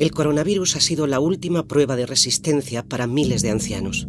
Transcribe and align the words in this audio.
El 0.00 0.12
coronavirus 0.12 0.76
ha 0.76 0.80
sido 0.80 1.06
la 1.06 1.20
última 1.20 1.68
prueba 1.68 1.94
de 1.94 2.06
resistencia 2.06 2.82
para 2.82 3.06
miles 3.06 3.42
de 3.42 3.50
ancianos. 3.50 4.08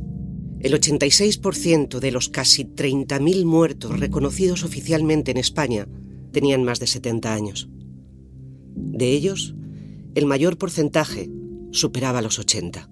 El 0.62 0.74
86% 0.74 2.00
de 2.00 2.12
los 2.12 2.30
casi 2.30 2.64
30.000 2.64 3.44
muertos 3.44 4.00
reconocidos 4.00 4.64
oficialmente 4.64 5.32
en 5.32 5.38
España 5.38 5.90
tenían 6.32 6.64
más 6.64 6.80
de 6.80 6.88
70 6.88 7.34
años. 7.34 7.68
De 8.74 9.12
ellos, 9.12 9.54
el 10.16 10.26
mayor 10.28 10.58
porcentaje 10.58 11.30
superaba 11.72 12.22
los 12.22 12.40
80. 12.40 12.90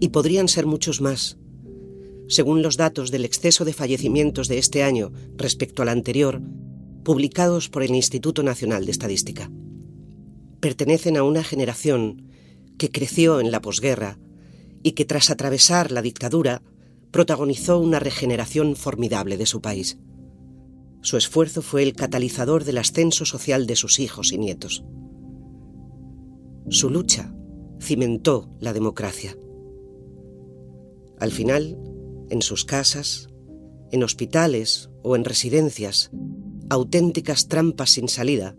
Y 0.00 0.08
podrían 0.08 0.48
ser 0.48 0.66
muchos 0.66 1.00
más. 1.00 1.38
Según 2.26 2.60
los 2.60 2.76
datos 2.76 3.12
del 3.12 3.24
exceso 3.24 3.64
de 3.64 3.72
fallecimientos 3.72 4.48
de 4.48 4.58
este 4.58 4.82
año 4.82 5.12
respecto 5.36 5.82
al 5.82 5.90
anterior, 5.90 6.42
publicados 7.04 7.68
por 7.68 7.84
el 7.84 7.94
Instituto 7.94 8.42
Nacional 8.42 8.84
de 8.84 8.90
Estadística. 8.90 9.48
Pertenecen 10.64 11.18
a 11.18 11.24
una 11.24 11.44
generación 11.44 12.30
que 12.78 12.90
creció 12.90 13.38
en 13.38 13.50
la 13.50 13.60
posguerra 13.60 14.18
y 14.82 14.92
que 14.92 15.04
tras 15.04 15.28
atravesar 15.28 15.92
la 15.92 16.00
dictadura 16.00 16.62
protagonizó 17.10 17.78
una 17.78 18.00
regeneración 18.00 18.74
formidable 18.74 19.36
de 19.36 19.44
su 19.44 19.60
país. 19.60 19.98
Su 21.02 21.18
esfuerzo 21.18 21.60
fue 21.60 21.82
el 21.82 21.92
catalizador 21.92 22.64
del 22.64 22.78
ascenso 22.78 23.26
social 23.26 23.66
de 23.66 23.76
sus 23.76 23.98
hijos 23.98 24.32
y 24.32 24.38
nietos. 24.38 24.82
Su 26.70 26.88
lucha 26.88 27.34
cimentó 27.78 28.50
la 28.58 28.72
democracia. 28.72 29.36
Al 31.20 31.30
final, 31.30 31.76
en 32.30 32.40
sus 32.40 32.64
casas, 32.64 33.28
en 33.92 34.02
hospitales 34.02 34.88
o 35.02 35.14
en 35.14 35.26
residencias, 35.26 36.10
auténticas 36.70 37.48
trampas 37.48 37.90
sin 37.90 38.08
salida, 38.08 38.56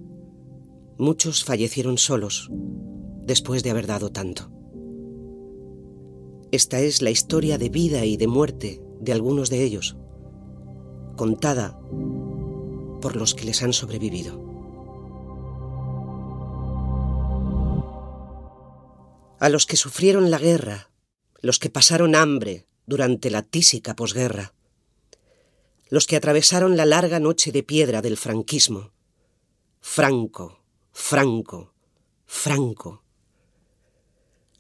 muchos 0.98 1.44
fallecieron 1.44 1.98
solos 1.98 2.50
después 3.26 3.64
de 3.64 3.72
haber 3.72 3.88
dado 3.88 4.12
tanto. 4.12 4.52
Esta 6.52 6.80
es 6.80 7.02
la 7.02 7.10
historia 7.10 7.58
de 7.58 7.70
vida 7.70 8.06
y 8.06 8.18
de 8.18 8.28
muerte 8.28 8.82
de 9.02 9.12
algunos 9.12 9.50
de 9.50 9.64
ellos, 9.64 9.98
contada 11.18 11.80
por 13.02 13.16
los 13.16 13.36
que 13.36 13.46
les 13.46 13.62
han 13.62 13.74
sobrevivido. 13.74 14.44
A 19.40 19.50
los 19.50 19.66
que 19.66 19.76
sufrieron 19.76 20.32
la 20.32 20.38
guerra, 20.38 20.92
los 21.42 21.60
que 21.60 21.70
pasaron 21.70 22.16
hambre 22.16 22.68
durante 22.86 23.30
la 23.30 23.42
tísica 23.42 23.96
posguerra, 23.96 24.54
los 25.90 26.08
que 26.08 26.16
atravesaron 26.16 26.78
la 26.78 26.86
larga 26.86 27.20
noche 27.20 27.52
de 27.52 27.64
piedra 27.64 28.02
del 28.02 28.18
franquismo. 28.18 28.92
Franco, 29.82 30.65
Franco, 30.98 31.74
Franco. 32.26 33.04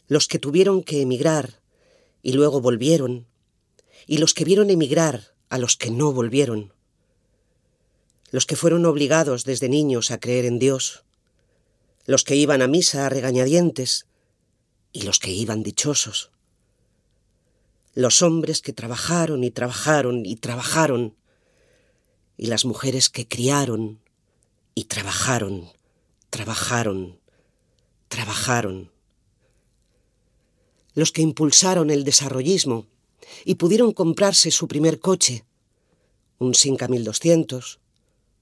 Los 0.08 0.28
que 0.28 0.38
tuvieron 0.38 0.84
que 0.84 1.02
emigrar 1.02 1.62
y 2.22 2.34
luego 2.34 2.60
volvieron, 2.60 3.26
y 4.06 4.18
los 4.18 4.34
que 4.34 4.44
vieron 4.44 4.70
emigrar 4.70 5.34
a 5.50 5.58
los 5.58 5.78
que 5.78 5.90
no 5.90 6.12
volvieron, 6.12 6.74
los 8.32 8.46
que 8.46 8.58
fueron 8.58 8.86
obligados 8.86 9.46
desde 9.46 9.70
niños 9.70 10.12
a 10.12 10.20
creer 10.20 10.46
en 10.46 10.60
Dios, 10.60 11.06
los 12.06 12.24
que 12.26 12.36
iban 12.36 12.62
a 12.62 12.68
misa 12.68 13.06
a 13.06 13.10
regañadientes 13.10 14.06
y 14.92 15.04
los 15.04 15.20
que 15.20 15.32
iban 15.32 15.64
dichosos. 15.64 16.32
Los 17.96 18.22
hombres 18.22 18.62
que 18.62 18.74
trabajaron 18.74 19.44
y 19.46 19.52
trabajaron 19.52 20.26
y 20.26 20.36
trabajaron, 20.36 21.16
y 22.38 22.48
las 22.48 22.66
mujeres 22.66 23.10
que 23.10 23.26
criaron 23.26 24.02
y 24.76 24.84
trabajaron, 24.84 25.72
trabajaron, 26.36 27.18
trabajaron. 28.10 28.92
Los 30.94 31.14
que 31.14 31.22
impulsaron 31.22 31.90
el 31.90 32.04
desarrollismo 32.04 32.88
y 33.46 33.56
pudieron 33.56 33.94
comprarse 33.94 34.52
su 34.52 34.68
primer 34.68 35.00
coche, 35.00 35.46
un 36.38 36.54
Sinca 36.54 36.90
1200, 36.90 37.80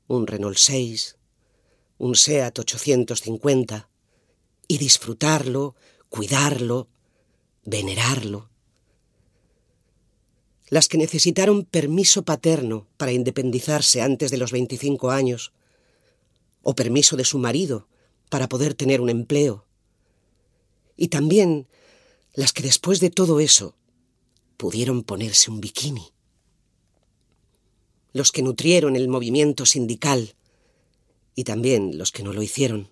un 0.07 0.25
Renault 0.25 0.57
6, 0.57 1.17
un 1.99 2.15
Seat 2.15 2.57
850, 2.57 3.89
y 4.67 4.77
disfrutarlo, 4.79 5.75
cuidarlo, 6.09 6.87
venerarlo 7.63 8.49
las 10.69 10.87
que 10.87 10.97
necesitaron 10.97 11.65
permiso 11.65 12.23
paterno 12.23 12.87
para 12.97 13.11
independizarse 13.11 14.01
antes 14.01 14.31
de 14.31 14.37
los 14.37 14.51
25 14.51 15.11
años, 15.11 15.53
o 16.63 16.75
permiso 16.75 17.16
de 17.16 17.25
su 17.25 17.38
marido 17.38 17.88
para 18.29 18.50
poder 18.50 18.74
tener 18.74 19.00
un 19.01 19.09
empleo, 19.09 19.68
y 20.97 21.09
también 21.09 21.68
las 22.34 22.53
que 22.53 22.63
después 22.63 23.00
de 23.00 23.12
todo 23.12 23.40
eso 23.40 23.75
pudieron 24.57 25.03
ponerse 25.03 25.52
un 25.52 25.62
bikini, 25.62 26.12
los 28.13 28.31
que 28.31 28.41
nutrieron 28.41 28.96
el 28.96 29.07
movimiento 29.07 29.66
sindical 29.66 30.35
y 31.35 31.44
también 31.44 31.97
los 31.97 32.12
que 32.12 32.23
no 32.23 32.34
lo 32.34 32.41
hicieron, 32.41 32.90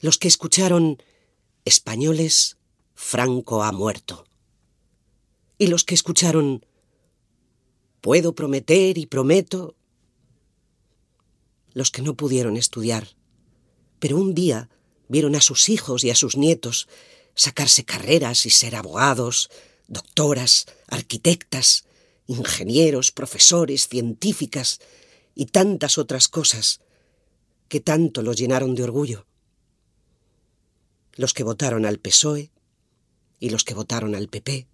los 0.00 0.18
que 0.18 0.28
escucharon 0.28 1.02
españoles, 1.64 2.56
Franco 2.94 3.62
ha 3.62 3.72
muerto. 3.72 4.24
Y 5.58 5.68
los 5.68 5.84
que 5.84 5.94
escucharon 5.94 6.64
Puedo 8.06 8.36
prometer 8.36 8.98
y 8.98 9.06
prometo, 9.06 9.74
los 11.76 11.90
que 11.90 12.00
no 12.00 12.14
pudieron 12.14 12.56
estudiar, 12.56 13.06
pero 13.98 14.16
un 14.16 14.34
día 14.34 14.70
vieron 15.08 15.36
a 15.36 15.42
sus 15.42 15.68
hijos 15.68 16.04
y 16.04 16.10
a 16.10 16.14
sus 16.14 16.38
nietos 16.38 16.88
sacarse 17.34 17.84
carreras 17.84 18.46
y 18.46 18.50
ser 18.50 18.74
abogados, 18.76 19.50
doctoras, 19.86 20.64
arquitectas, 20.88 21.84
ingenieros, 22.28 23.12
profesores, 23.12 23.88
científicas 23.88 24.80
y 25.34 25.46
tantas 25.46 25.98
otras 25.98 26.28
cosas 26.28 26.80
que 27.68 27.80
tanto 27.80 28.22
los 28.22 28.38
llenaron 28.38 28.74
de 28.74 28.82
orgullo. 28.82 29.26
Los 31.12 31.34
que 31.34 31.42
votaron 31.42 31.84
al 31.84 31.98
PSOE 31.98 32.52
y 33.38 33.50
los 33.50 33.64
que 33.64 33.74
votaron 33.74 34.14
al 34.14 34.28
PP, 34.28 34.66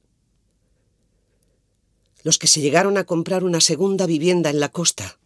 los 2.22 2.38
que 2.38 2.46
se 2.46 2.60
llegaron 2.60 2.96
a 2.96 3.02
comprar 3.02 3.42
una 3.42 3.60
segunda 3.60 4.06
vivienda 4.06 4.50
en 4.50 4.60
la 4.60 4.69
costa, 4.69 5.19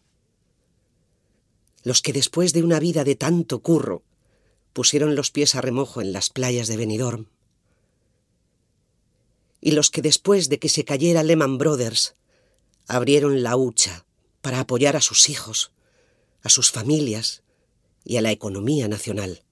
los 1.87 2.01
que 2.01 2.11
después 2.11 2.51
de 2.51 2.63
una 2.63 2.81
vida 2.81 3.05
de 3.05 3.15
tanto 3.15 3.59
curro 3.59 4.03
pusieron 4.73 5.15
los 5.15 5.31
pies 5.31 5.55
a 5.55 5.61
remojo 5.61 6.01
en 6.01 6.11
las 6.11 6.29
playas 6.29 6.67
de 6.67 6.75
Benidorm, 6.75 7.27
y 9.61 9.71
los 9.71 9.89
que 9.89 10.01
después 10.01 10.49
de 10.49 10.59
que 10.59 10.67
se 10.67 10.83
cayera 10.83 11.23
Lehman 11.23 11.57
Brothers 11.57 12.15
abrieron 12.87 13.41
la 13.41 13.55
hucha 13.55 14.05
para 14.41 14.59
apoyar 14.59 14.97
a 14.97 15.01
sus 15.01 15.29
hijos, 15.29 15.71
a 16.43 16.49
sus 16.49 16.71
familias 16.71 17.43
y 18.03 18.17
a 18.17 18.21
la 18.21 18.31
economía 18.31 18.89
nacional. 18.89 19.45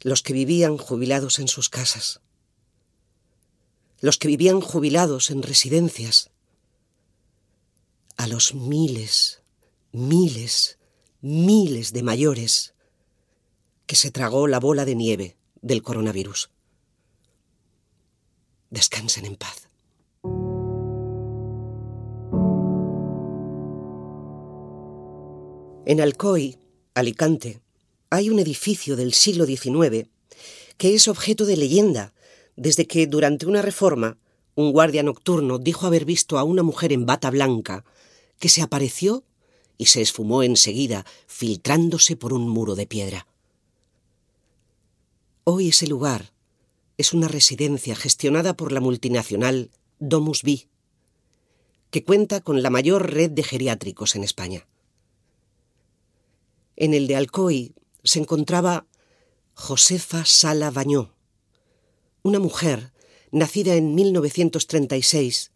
Los 0.00 0.24
que 0.24 0.32
vivían 0.32 0.78
jubilados 0.78 1.38
en 1.38 1.46
sus 1.46 1.68
casas, 1.68 2.22
los 4.00 4.18
que 4.18 4.26
vivían 4.26 4.60
jubilados 4.60 5.30
en 5.30 5.44
residencias, 5.44 6.30
a 8.16 8.26
los 8.26 8.52
miles, 8.52 9.45
miles, 9.96 10.78
miles 11.22 11.94
de 11.94 12.02
mayores 12.02 12.74
que 13.86 13.96
se 13.96 14.10
tragó 14.10 14.46
la 14.46 14.60
bola 14.60 14.84
de 14.84 14.94
nieve 14.94 15.36
del 15.62 15.82
coronavirus. 15.82 16.50
Descansen 18.68 19.24
en 19.24 19.36
paz. 19.36 19.70
En 25.86 26.00
Alcoy, 26.02 26.58
Alicante, 26.94 27.62
hay 28.10 28.28
un 28.28 28.38
edificio 28.38 28.96
del 28.96 29.14
siglo 29.14 29.46
XIX 29.46 30.08
que 30.76 30.94
es 30.94 31.08
objeto 31.08 31.46
de 31.46 31.56
leyenda 31.56 32.12
desde 32.54 32.86
que 32.86 33.06
durante 33.06 33.46
una 33.46 33.62
reforma 33.62 34.18
un 34.56 34.72
guardia 34.72 35.02
nocturno 35.02 35.58
dijo 35.58 35.86
haber 35.86 36.04
visto 36.04 36.38
a 36.38 36.44
una 36.44 36.62
mujer 36.62 36.92
en 36.92 37.06
bata 37.06 37.30
blanca 37.30 37.86
que 38.38 38.50
se 38.50 38.60
apareció 38.60 39.24
y 39.78 39.86
se 39.86 40.00
esfumó 40.02 40.42
enseguida, 40.42 41.04
filtrándose 41.26 42.16
por 42.16 42.32
un 42.32 42.48
muro 42.48 42.74
de 42.74 42.86
piedra. 42.86 43.26
Hoy 45.44 45.68
ese 45.68 45.86
lugar 45.86 46.32
es 46.98 47.12
una 47.12 47.28
residencia 47.28 47.94
gestionada 47.94 48.56
por 48.56 48.72
la 48.72 48.80
multinacional 48.80 49.70
Domus 49.98 50.42
Vi, 50.42 50.68
que 51.90 52.04
cuenta 52.04 52.40
con 52.40 52.62
la 52.62 52.70
mayor 52.70 53.12
red 53.12 53.30
de 53.30 53.42
geriátricos 53.42 54.16
en 54.16 54.24
España. 54.24 54.66
En 56.76 56.94
el 56.94 57.06
de 57.06 57.16
Alcoy 57.16 57.74
se 58.02 58.18
encontraba 58.18 58.86
Josefa 59.54 60.24
Sala 60.24 60.70
Bañó, 60.70 61.14
una 62.22 62.38
mujer 62.38 62.92
nacida 63.30 63.74
en 63.74 63.94
1936, 63.94 65.52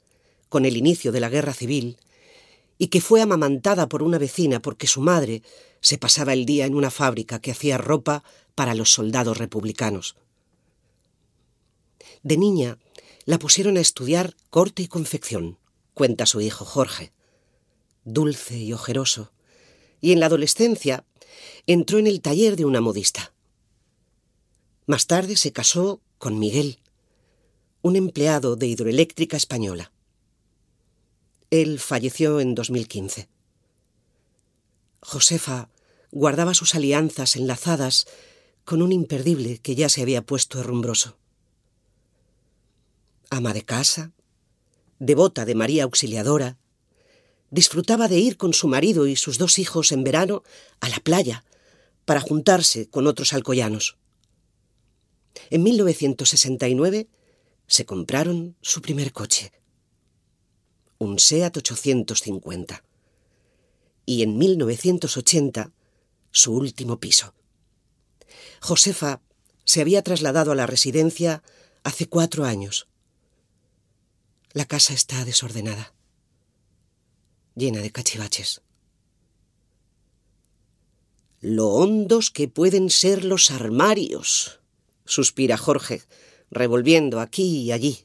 con 0.48 0.64
el 0.64 0.76
inicio 0.76 1.12
de 1.12 1.20
la 1.20 1.28
guerra 1.28 1.52
civil, 1.52 1.98
y 2.82 2.88
que 2.88 3.02
fue 3.02 3.20
amamantada 3.20 3.90
por 3.90 4.02
una 4.02 4.16
vecina 4.16 4.62
porque 4.62 4.86
su 4.86 5.02
madre 5.02 5.42
se 5.82 5.98
pasaba 5.98 6.32
el 6.32 6.46
día 6.46 6.64
en 6.64 6.74
una 6.74 6.90
fábrica 6.90 7.38
que 7.38 7.50
hacía 7.50 7.76
ropa 7.76 8.24
para 8.54 8.74
los 8.74 8.90
soldados 8.90 9.36
republicanos. 9.36 10.16
De 12.22 12.38
niña 12.38 12.78
la 13.26 13.38
pusieron 13.38 13.76
a 13.76 13.80
estudiar 13.80 14.34
corte 14.48 14.82
y 14.82 14.88
confección, 14.88 15.58
cuenta 15.92 16.24
su 16.24 16.40
hijo 16.40 16.64
Jorge. 16.64 17.12
Dulce 18.04 18.56
y 18.56 18.72
ojeroso. 18.72 19.30
Y 20.00 20.12
en 20.12 20.20
la 20.20 20.26
adolescencia 20.26 21.04
entró 21.66 21.98
en 21.98 22.06
el 22.06 22.22
taller 22.22 22.56
de 22.56 22.64
una 22.64 22.80
modista. 22.80 23.34
Más 24.86 25.06
tarde 25.06 25.36
se 25.36 25.52
casó 25.52 26.00
con 26.16 26.38
Miguel, 26.38 26.78
un 27.82 27.96
empleado 27.96 28.56
de 28.56 28.68
hidroeléctrica 28.68 29.36
española. 29.36 29.92
Él 31.50 31.80
falleció 31.80 32.38
en 32.38 32.54
2015. 32.54 33.28
Josefa 35.02 35.68
guardaba 36.12 36.54
sus 36.54 36.76
alianzas 36.76 37.34
enlazadas 37.34 38.06
con 38.64 38.82
un 38.82 38.92
imperdible 38.92 39.58
que 39.58 39.74
ya 39.74 39.88
se 39.88 40.02
había 40.02 40.22
puesto 40.22 40.60
herrumbroso. 40.60 41.16
Ama 43.30 43.52
de 43.52 43.62
casa, 43.62 44.12
devota 45.00 45.44
de 45.44 45.56
María 45.56 45.84
Auxiliadora, 45.84 46.56
disfrutaba 47.50 48.06
de 48.06 48.18
ir 48.18 48.36
con 48.36 48.54
su 48.54 48.68
marido 48.68 49.08
y 49.08 49.16
sus 49.16 49.38
dos 49.38 49.58
hijos 49.58 49.90
en 49.90 50.04
verano 50.04 50.44
a 50.80 50.88
la 50.88 50.98
playa 50.98 51.44
para 52.04 52.20
juntarse 52.20 52.88
con 52.88 53.08
otros 53.08 53.32
alcoyanos. 53.32 53.96
En 55.50 55.64
1969 55.64 57.08
se 57.66 57.86
compraron 57.86 58.56
su 58.60 58.82
primer 58.82 59.12
coche, 59.12 59.52
un 61.00 61.18
SEAT 61.18 61.56
850, 61.56 62.84
y 64.04 64.22
en 64.22 64.36
1980 64.36 65.72
su 66.30 66.54
último 66.54 67.00
piso. 67.00 67.32
Josefa 68.60 69.22
se 69.64 69.80
había 69.80 70.02
trasladado 70.02 70.52
a 70.52 70.54
la 70.54 70.66
residencia 70.66 71.42
hace 71.84 72.06
cuatro 72.06 72.44
años. 72.44 72.86
La 74.52 74.66
casa 74.66 74.92
está 74.92 75.24
desordenada, 75.24 75.94
llena 77.56 77.80
de 77.80 77.90
cachivaches. 77.90 78.60
Lo 81.40 81.68
hondos 81.68 82.30
que 82.30 82.46
pueden 82.46 82.90
ser 82.90 83.24
los 83.24 83.50
armarios, 83.50 84.60
suspira 85.06 85.56
Jorge, 85.56 86.02
revolviendo 86.50 87.20
aquí 87.20 87.62
y 87.62 87.72
allí. 87.72 88.04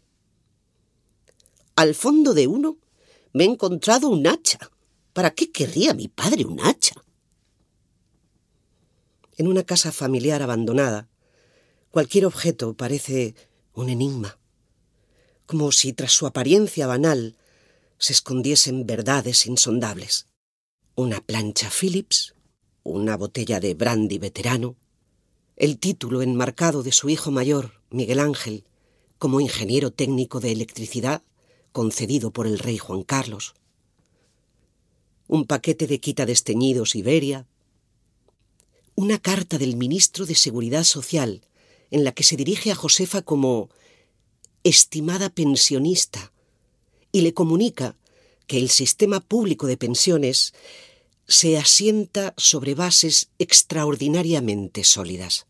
Al 1.76 1.94
fondo 1.94 2.34
de 2.34 2.48
uno 2.48 2.78
me 3.36 3.44
he 3.44 3.48
encontrado 3.48 4.08
un 4.08 4.26
hacha. 4.28 4.58
¿Para 5.12 5.32
qué 5.32 5.52
querría 5.52 5.94
mi 5.94 6.08
padre 6.08 6.46
un 6.46 6.62
hacha? 6.62 6.96
En 9.36 9.48
una 9.48 9.64
casa 9.64 9.92
familiar 9.92 10.42
abandonada, 10.42 11.10
cualquier 11.92 12.26
objeto 12.26 12.76
parece 12.76 13.36
un 13.74 13.90
enigma, 13.90 14.40
como 15.46 15.74
si 15.74 15.92
tras 15.92 16.14
su 16.14 16.26
apariencia 16.26 16.88
banal 16.88 17.36
se 17.98 18.14
escondiesen 18.14 18.86
verdades 18.86 19.46
insondables. 19.48 20.28
Una 20.96 21.20
plancha 21.20 21.70
Phillips, 21.70 22.36
una 22.84 23.18
botella 23.18 23.60
de 23.60 23.74
brandy 23.74 24.18
veterano, 24.18 24.78
el 25.58 25.78
título 25.78 26.22
enmarcado 26.22 26.84
de 26.84 26.94
su 26.94 27.10
hijo 27.10 27.32
mayor, 27.32 27.82
Miguel 27.90 28.20
Ángel, 28.20 28.64
como 29.18 29.42
ingeniero 29.42 29.92
técnico 29.92 30.40
de 30.40 30.54
electricidad 30.54 31.22
concedido 31.76 32.32
por 32.32 32.48
el 32.48 32.58
rey 32.58 32.78
Juan 32.78 33.04
Carlos, 33.04 33.54
un 35.28 35.44
paquete 35.44 35.88
de 35.88 36.00
quita 36.00 36.26
desteñidos 36.26 36.96
Iberia, 36.96 37.48
una 38.96 39.20
carta 39.20 39.58
del 39.58 39.76
ministro 39.76 40.26
de 40.26 40.36
Seguridad 40.36 40.86
Social 40.86 41.42
en 41.92 42.06
la 42.06 42.14
que 42.14 42.24
se 42.24 42.38
dirige 42.38 42.72
a 42.72 42.76
Josefa 42.76 43.24
como 43.24 43.70
estimada 44.64 45.30
pensionista 45.30 46.32
y 47.12 47.22
le 47.22 47.34
comunica 47.34 47.98
que 48.48 48.58
el 48.58 48.70
sistema 48.70 49.20
público 49.20 49.68
de 49.68 49.76
pensiones 49.76 50.54
se 51.28 51.58
asienta 51.58 52.34
sobre 52.38 52.74
bases 52.74 53.32
extraordinariamente 53.38 54.86
sólidas. 54.86 55.46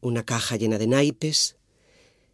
Una 0.00 0.24
caja 0.24 0.56
llena 0.56 0.78
de 0.78 0.86
naipes 0.86 1.56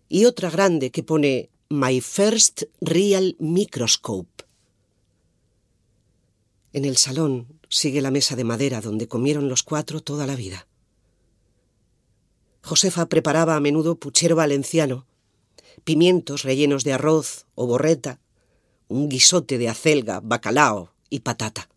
y 0.09 0.27
otra 0.27 0.49
grande 0.49 0.93
que 0.93 1.03
pone 1.03 1.51
My 1.69 2.01
First 2.01 2.63
Real 2.81 3.35
Microscope. 3.41 4.45
En 6.73 6.85
el 6.85 6.97
salón 6.97 7.59
sigue 7.69 8.01
la 8.01 8.13
mesa 8.13 8.37
de 8.37 8.45
madera 8.45 8.81
donde 8.81 9.09
comieron 9.09 9.49
los 9.49 9.65
cuatro 9.65 10.01
toda 10.01 10.29
la 10.29 10.37
vida. 10.37 10.69
Josefa 12.63 13.07
preparaba 13.07 13.57
a 13.57 13.61
menudo 13.61 13.97
puchero 13.97 14.37
valenciano, 14.37 15.09
pimientos 15.83 16.45
rellenos 16.45 16.85
de 16.85 16.93
arroz 16.93 17.47
o 17.57 17.67
borreta, 17.67 18.21
un 18.87 19.09
guisote 19.09 19.59
de 19.59 19.69
acelga, 19.69 20.21
bacalao 20.21 20.93
y 21.11 21.21
patata. 21.21 21.69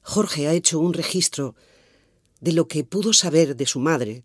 Jorge 0.00 0.48
ha 0.48 0.54
hecho 0.54 0.78
un 0.78 0.94
registro 0.94 1.54
de 2.40 2.52
lo 2.52 2.66
que 2.66 2.82
pudo 2.82 3.12
saber 3.12 3.56
de 3.56 3.66
su 3.66 3.78
madre 3.78 4.24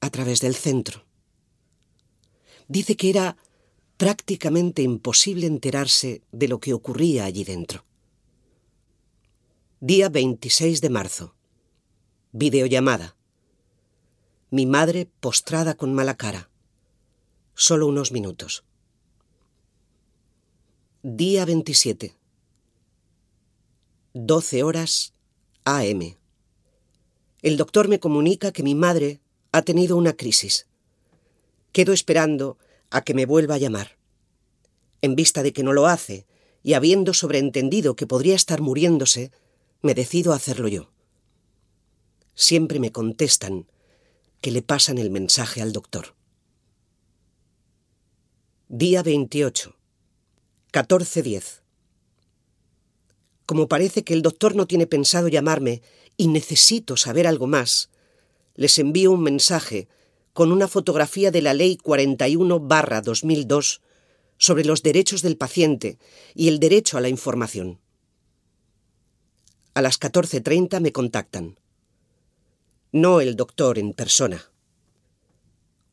a 0.00 0.10
través 0.10 0.40
del 0.40 0.56
centro. 0.56 1.04
Dice 2.68 2.96
que 2.96 3.10
era 3.10 3.36
prácticamente 3.96 4.82
imposible 4.82 5.46
enterarse 5.46 6.22
de 6.32 6.48
lo 6.48 6.58
que 6.60 6.74
ocurría 6.74 7.24
allí 7.24 7.44
dentro. 7.44 7.84
Día 9.80 10.08
26 10.08 10.80
de 10.80 10.90
marzo. 10.90 11.34
Videollamada. 12.32 13.16
Mi 14.50 14.66
madre 14.66 15.10
postrada 15.20 15.74
con 15.74 15.94
mala 15.94 16.16
cara. 16.16 16.50
Solo 17.54 17.86
unos 17.86 18.10
minutos. 18.12 18.64
Día 21.02 21.44
27. 21.44 22.16
12 24.14 24.62
horas 24.62 25.12
AM. 25.64 26.16
El 27.42 27.56
doctor 27.56 27.88
me 27.88 28.00
comunica 28.00 28.52
que 28.52 28.62
mi 28.62 28.74
madre 28.74 29.20
ha 29.52 29.62
tenido 29.62 29.96
una 29.96 30.14
crisis. 30.14 30.66
Quedo 31.74 31.92
esperando 31.92 32.56
a 32.90 33.02
que 33.02 33.14
me 33.14 33.26
vuelva 33.26 33.56
a 33.56 33.58
llamar. 33.58 33.98
En 35.02 35.16
vista 35.16 35.42
de 35.42 35.52
que 35.52 35.64
no 35.64 35.72
lo 35.72 35.88
hace, 35.88 36.24
y 36.62 36.74
habiendo 36.74 37.12
sobreentendido 37.12 37.96
que 37.96 38.06
podría 38.06 38.36
estar 38.36 38.60
muriéndose, 38.60 39.32
me 39.82 39.92
decido 39.92 40.32
a 40.32 40.36
hacerlo 40.36 40.68
yo. 40.68 40.92
Siempre 42.36 42.78
me 42.78 42.92
contestan 42.92 43.66
que 44.40 44.52
le 44.52 44.62
pasan 44.62 44.98
el 44.98 45.10
mensaje 45.10 45.62
al 45.62 45.72
doctor. 45.72 46.14
Día 48.68 49.02
28. 49.02 49.74
14.10. 50.72 51.62
Como 53.46 53.66
parece 53.66 54.04
que 54.04 54.14
el 54.14 54.22
doctor 54.22 54.54
no 54.54 54.68
tiene 54.68 54.86
pensado 54.86 55.26
llamarme 55.26 55.82
y 56.16 56.28
necesito 56.28 56.96
saber 56.96 57.26
algo 57.26 57.48
más, 57.48 57.90
les 58.54 58.78
envío 58.78 59.10
un 59.10 59.24
mensaje 59.24 59.88
con 60.34 60.52
una 60.52 60.68
fotografía 60.68 61.30
de 61.30 61.40
la 61.40 61.54
Ley 61.54 61.78
41-2002 61.82 63.80
sobre 64.36 64.64
los 64.64 64.82
derechos 64.82 65.22
del 65.22 65.38
paciente 65.38 65.98
y 66.34 66.48
el 66.48 66.58
derecho 66.58 66.98
a 66.98 67.00
la 67.00 67.08
información. 67.08 67.78
A 69.74 69.80
las 69.80 69.98
14.30 70.00 70.80
me 70.80 70.92
contactan. 70.92 71.58
No 72.90 73.20
el 73.20 73.36
doctor 73.36 73.78
en 73.78 73.92
persona. 73.92 74.50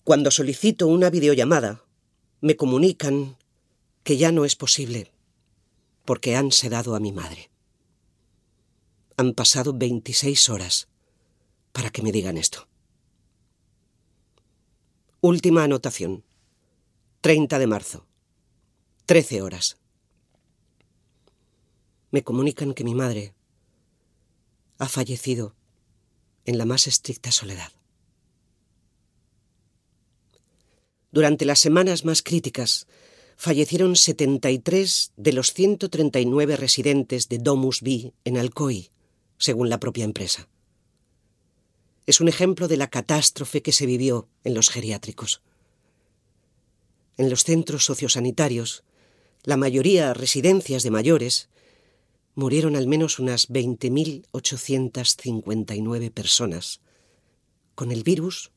Cuando 0.04 0.32
solicito 0.32 0.88
una 0.88 1.12
videollamada, 1.12 1.84
me 2.42 2.56
comunican 2.56 3.38
que 4.04 4.18
ya 4.18 4.32
no 4.32 4.44
es 4.46 4.56
posible, 4.56 5.12
porque 6.04 6.36
han 6.36 6.52
sedado 6.52 6.96
a 6.96 7.00
mi 7.00 7.12
madre. 7.12 7.52
Han 9.18 9.34
pasado 9.34 9.74
26 9.74 10.50
horas 10.50 10.88
para 11.72 11.92
que 11.92 12.02
me 12.02 12.12
digan 12.12 12.38
esto. 12.38 12.71
Última 15.24 15.63
anotación. 15.63 16.24
30 17.22 17.60
de 17.60 17.68
marzo. 17.68 18.08
13 19.06 19.44
horas. 19.44 19.78
Me 22.10 22.24
comunican 22.24 22.74
que 22.74 22.84
mi 22.84 22.96
madre 22.96 23.36
ha 24.80 24.90
fallecido 24.90 25.56
en 26.46 26.58
la 26.58 26.66
más 26.66 26.88
estricta 26.88 27.32
soledad. 27.32 27.72
Durante 31.12 31.46
las 31.46 31.60
semanas 31.60 32.04
más 32.04 32.24
críticas, 32.24 32.88
fallecieron 33.38 33.96
73 33.96 35.13
de 35.18 35.34
los 35.34 35.54
139 35.54 36.56
residentes 36.58 37.30
de 37.30 37.38
Domus 37.38 37.82
B 37.82 38.12
en 38.25 38.40
Alcoy, 38.40 38.90
según 39.38 39.70
la 39.70 39.80
propia 39.80 40.04
empresa. 40.04 40.50
Es 42.12 42.20
un 42.20 42.27
ejemplo 42.27 42.68
de 42.68 42.75
la 42.75 42.89
catástrofe 42.89 43.62
que 43.62 43.72
se 43.72 43.86
vivió 43.86 44.27
en 44.44 44.53
los 44.53 44.70
geriátricos. 44.70 45.41
En 47.15 47.30
los 47.30 47.46
centros 47.46 47.86
sociosanitarios, 47.86 48.84
la 49.46 49.56
mayoría 49.56 50.13
residencias 50.13 50.84
de 50.84 50.91
mayores, 50.91 51.48
murieron 52.36 52.75
al 52.75 52.86
menos 52.86 53.18
unas 53.18 53.50
20.859 53.50 56.12
personas, 56.12 56.82
con 57.75 57.94
el 57.94 58.03
virus 58.03 58.51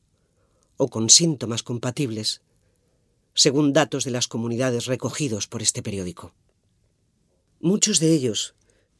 o 0.75 0.89
con 0.89 1.09
síntomas 1.09 1.63
compatibles, 1.63 2.41
según 3.35 3.71
datos 3.71 4.03
de 4.03 4.11
las 4.11 4.27
comunidades 4.27 4.85
recogidos 4.85 5.47
por 5.47 5.61
este 5.61 5.81
periódico. 5.81 6.33
Muchos 7.61 8.01
de 8.01 8.11
ellos 8.11 8.53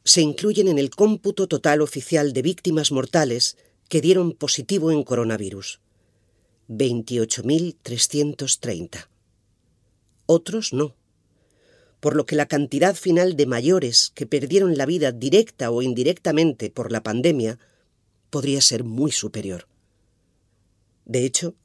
se 0.06 0.22
incluyen 0.22 0.70
en 0.70 0.80
el 0.80 0.92
cómputo 0.92 1.50
total 1.50 1.82
oficial 1.82 2.32
de 2.32 2.42
víctimas 2.42 2.94
mortales 2.94 3.58
que 3.90 4.02
dieron 4.02 4.34
positivo 4.34 4.92
en 4.92 5.04
coronavirus. 5.04 5.80
28.330. 6.68 9.08
Otros 10.26 10.74
no. 10.74 10.96
Por 12.00 12.16
lo 12.16 12.26
que 12.26 12.36
la 12.36 12.48
cantidad 12.48 12.96
final 12.96 13.36
de 13.36 13.46
mayores 13.46 14.12
que 14.16 14.26
perdieron 14.26 14.76
la 14.78 14.86
vida 14.86 15.12
directa 15.12 15.70
o 15.72 15.82
indirectamente 15.82 16.70
por 16.70 16.90
la 16.92 17.04
pandemia 17.04 17.60
podría 18.30 18.62
ser 18.62 18.84
muy 18.84 19.12
superior. 19.12 19.68
De 21.06 21.26
hecho, 21.26 21.56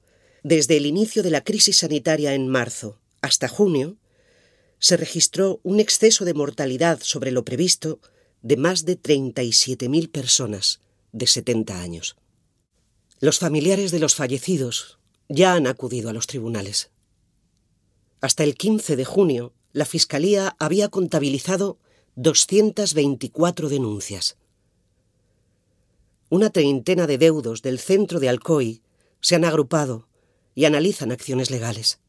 desde 0.43 0.77
el 0.77 0.87
inicio 0.87 1.23
de 1.23 1.31
la 1.31 1.43
crisis 1.43 1.79
sanitaria 1.79 2.35
en 2.35 2.49
marzo 2.49 2.99
hasta 3.23 3.49
junio, 3.49 3.97
se 4.79 4.97
registró 4.97 5.61
un 5.63 5.81
exceso 5.81 6.25
de 6.25 6.35
mortalidad 6.35 7.01
sobre 7.03 7.33
lo 7.33 7.45
previsto 7.45 8.01
de 8.43 8.57
más 8.57 8.87
de 8.87 8.99
37.000 8.99 10.11
personas 10.11 10.81
de 11.13 11.27
70 11.27 11.81
años. 11.81 12.17
Los 13.21 13.39
familiares 13.39 13.91
de 13.91 13.99
los 13.99 14.15
fallecidos 14.15 14.99
ya 15.29 15.55
han 15.55 15.67
acudido 15.67 16.11
a 16.11 16.13
los 16.13 16.27
tribunales. 16.27 16.91
Hasta 18.21 18.45
el 18.45 18.55
15 18.55 18.97
de 18.97 19.05
junio, 19.05 19.53
la 19.73 19.85
Fiscalía 19.85 20.57
había 20.59 20.89
contabilizado 20.89 21.79
224 22.17 23.69
denuncias. 23.69 24.37
Una 26.29 26.51
treintena 26.51 27.07
de 27.07 27.19
deudos 27.19 27.63
del 27.63 27.79
centro 27.79 28.21
de 28.21 28.29
Alcoy 28.29 28.83
se 29.21 29.37
han 29.37 29.45
agrupado 29.45 30.09
y 30.55 30.65
analizan 30.65 31.13
acciones 31.13 31.51
legales. 31.51 32.01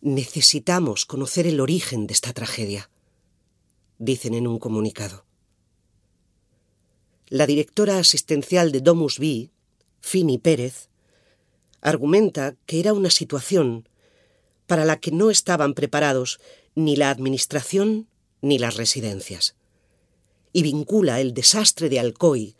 Necesitamos 0.00 1.06
conocer 1.06 1.46
el 1.46 1.60
origen 1.60 2.06
de 2.06 2.14
esta 2.14 2.32
tragedia, 2.32 2.90
dicen 3.98 4.34
en 4.34 4.46
un 4.46 4.58
comunicado. 4.58 5.24
La 7.28 7.46
directora 7.46 7.98
asistencial 7.98 8.70
de 8.70 8.80
Domus 8.80 9.18
B, 9.18 9.50
Fini 10.00 10.38
Pérez, 10.38 10.88
argumenta 11.80 12.54
que 12.66 12.80
era 12.80 12.92
una 12.92 13.10
situación 13.10 13.88
para 14.66 14.84
la 14.84 14.98
que 14.98 15.10
no 15.10 15.30
estaban 15.30 15.74
preparados 15.74 16.38
ni 16.74 16.96
la 16.96 17.10
Administración 17.10 18.08
ni 18.42 18.58
las 18.58 18.76
residencias, 18.76 19.56
y 20.52 20.62
vincula 20.62 21.20
el 21.20 21.32
desastre 21.32 21.88
de 21.88 21.98
Alcoy 21.98 22.56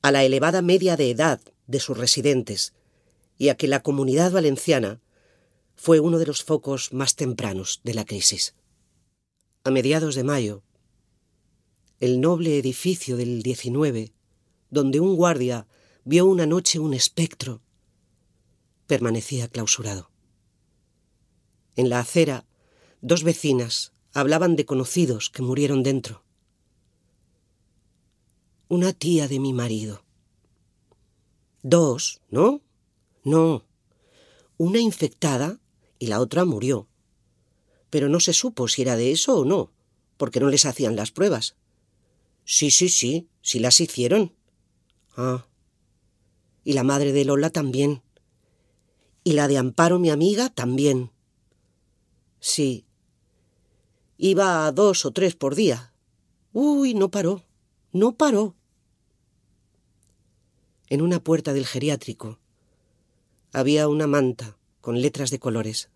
a 0.00 0.12
la 0.12 0.24
elevada 0.24 0.62
media 0.62 0.96
de 0.96 1.10
edad 1.10 1.40
de 1.66 1.80
sus 1.80 1.98
residentes 1.98 2.72
y 3.36 3.50
a 3.50 3.56
que 3.56 3.68
la 3.68 3.82
comunidad 3.82 4.32
valenciana 4.32 5.00
fue 5.76 6.00
uno 6.00 6.18
de 6.18 6.26
los 6.26 6.42
focos 6.42 6.92
más 6.92 7.16
tempranos 7.16 7.80
de 7.84 7.94
la 7.94 8.04
crisis. 8.04 8.54
A 9.64 9.70
mediados 9.70 10.14
de 10.14 10.24
mayo, 10.24 10.62
el 12.00 12.20
noble 12.20 12.58
edificio 12.58 13.16
del 13.16 13.42
19, 13.42 14.12
donde 14.70 15.00
un 15.00 15.16
guardia 15.16 15.66
vio 16.04 16.26
una 16.26 16.46
noche 16.46 16.78
un 16.78 16.94
espectro, 16.94 17.60
permanecía 18.86 19.48
clausurado. 19.48 20.10
En 21.74 21.90
la 21.90 22.00
acera, 22.00 22.46
dos 23.00 23.24
vecinas 23.24 23.92
hablaban 24.12 24.56
de 24.56 24.64
conocidos 24.64 25.28
que 25.28 25.42
murieron 25.42 25.82
dentro. 25.82 26.24
Una 28.68 28.92
tía 28.92 29.28
de 29.28 29.40
mi 29.40 29.52
marido. 29.52 30.04
Dos, 31.62 32.20
¿no? 32.30 32.62
No. 33.24 33.64
Una 34.56 34.78
infectada 34.78 35.60
y 35.98 36.06
la 36.06 36.20
otra 36.20 36.44
murió. 36.44 36.88
Pero 37.90 38.08
no 38.08 38.20
se 38.20 38.32
supo 38.32 38.68
si 38.68 38.82
era 38.82 38.96
de 38.96 39.10
eso 39.10 39.38
o 39.38 39.44
no, 39.44 39.72
porque 40.16 40.40
no 40.40 40.48
les 40.48 40.64
hacían 40.64 40.96
las 40.96 41.10
pruebas. 41.10 41.56
Sí, 42.50 42.70
sí, 42.70 42.88
sí, 42.88 43.28
sí 43.42 43.58
las 43.58 43.78
hicieron. 43.78 44.34
Ah. 45.18 45.46
Y 46.64 46.72
la 46.72 46.82
madre 46.82 47.12
de 47.12 47.26
Lola 47.26 47.50
también. 47.50 48.02
Y 49.22 49.32
la 49.32 49.48
de 49.48 49.58
Amparo, 49.58 49.98
mi 49.98 50.08
amiga, 50.08 50.48
también. 50.48 51.12
Sí. 52.40 52.86
Iba 54.16 54.66
a 54.66 54.72
dos 54.72 55.04
o 55.04 55.10
tres 55.10 55.36
por 55.36 55.56
día. 55.56 55.92
Uy, 56.54 56.94
no 56.94 57.10
paró. 57.10 57.44
No 57.92 58.16
paró. 58.16 58.56
En 60.86 61.02
una 61.02 61.22
puerta 61.22 61.52
del 61.52 61.66
geriátrico 61.66 62.38
había 63.52 63.88
una 63.88 64.06
manta 64.06 64.56
con 64.80 65.02
letras 65.02 65.30
de 65.30 65.38
colores. 65.38 65.90